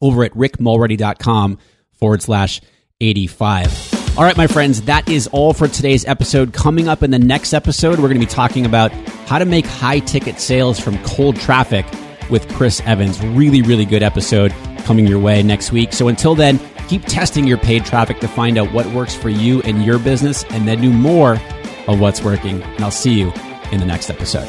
over 0.00 0.24
at 0.24 0.32
rickmulready.com 0.32 1.58
forward 1.92 2.22
slash 2.22 2.60
85. 3.00 4.01
All 4.14 4.24
right, 4.24 4.36
my 4.36 4.46
friends, 4.46 4.82
that 4.82 5.08
is 5.08 5.26
all 5.28 5.54
for 5.54 5.66
today's 5.66 6.04
episode. 6.04 6.52
Coming 6.52 6.86
up 6.86 7.02
in 7.02 7.10
the 7.10 7.18
next 7.18 7.54
episode, 7.54 7.92
we're 7.92 8.08
going 8.08 8.20
to 8.20 8.26
be 8.26 8.30
talking 8.30 8.66
about 8.66 8.92
how 9.26 9.38
to 9.38 9.46
make 9.46 9.64
high 9.64 10.00
ticket 10.00 10.38
sales 10.38 10.78
from 10.78 11.02
cold 11.02 11.36
traffic 11.36 11.86
with 12.28 12.46
Chris 12.52 12.82
Evans. 12.84 13.18
Really, 13.24 13.62
really 13.62 13.86
good 13.86 14.02
episode 14.02 14.52
coming 14.84 15.06
your 15.06 15.18
way 15.18 15.42
next 15.42 15.72
week. 15.72 15.94
So 15.94 16.08
until 16.08 16.34
then, 16.34 16.60
keep 16.88 17.06
testing 17.06 17.46
your 17.46 17.56
paid 17.56 17.86
traffic 17.86 18.20
to 18.20 18.28
find 18.28 18.58
out 18.58 18.70
what 18.74 18.84
works 18.88 19.14
for 19.14 19.30
you 19.30 19.62
and 19.62 19.82
your 19.82 19.98
business 19.98 20.44
and 20.50 20.68
then 20.68 20.82
do 20.82 20.92
more 20.92 21.40
of 21.88 21.98
what's 21.98 22.20
working. 22.22 22.62
And 22.62 22.84
I'll 22.84 22.90
see 22.90 23.14
you 23.14 23.32
in 23.72 23.80
the 23.80 23.86
next 23.86 24.10
episode. 24.10 24.48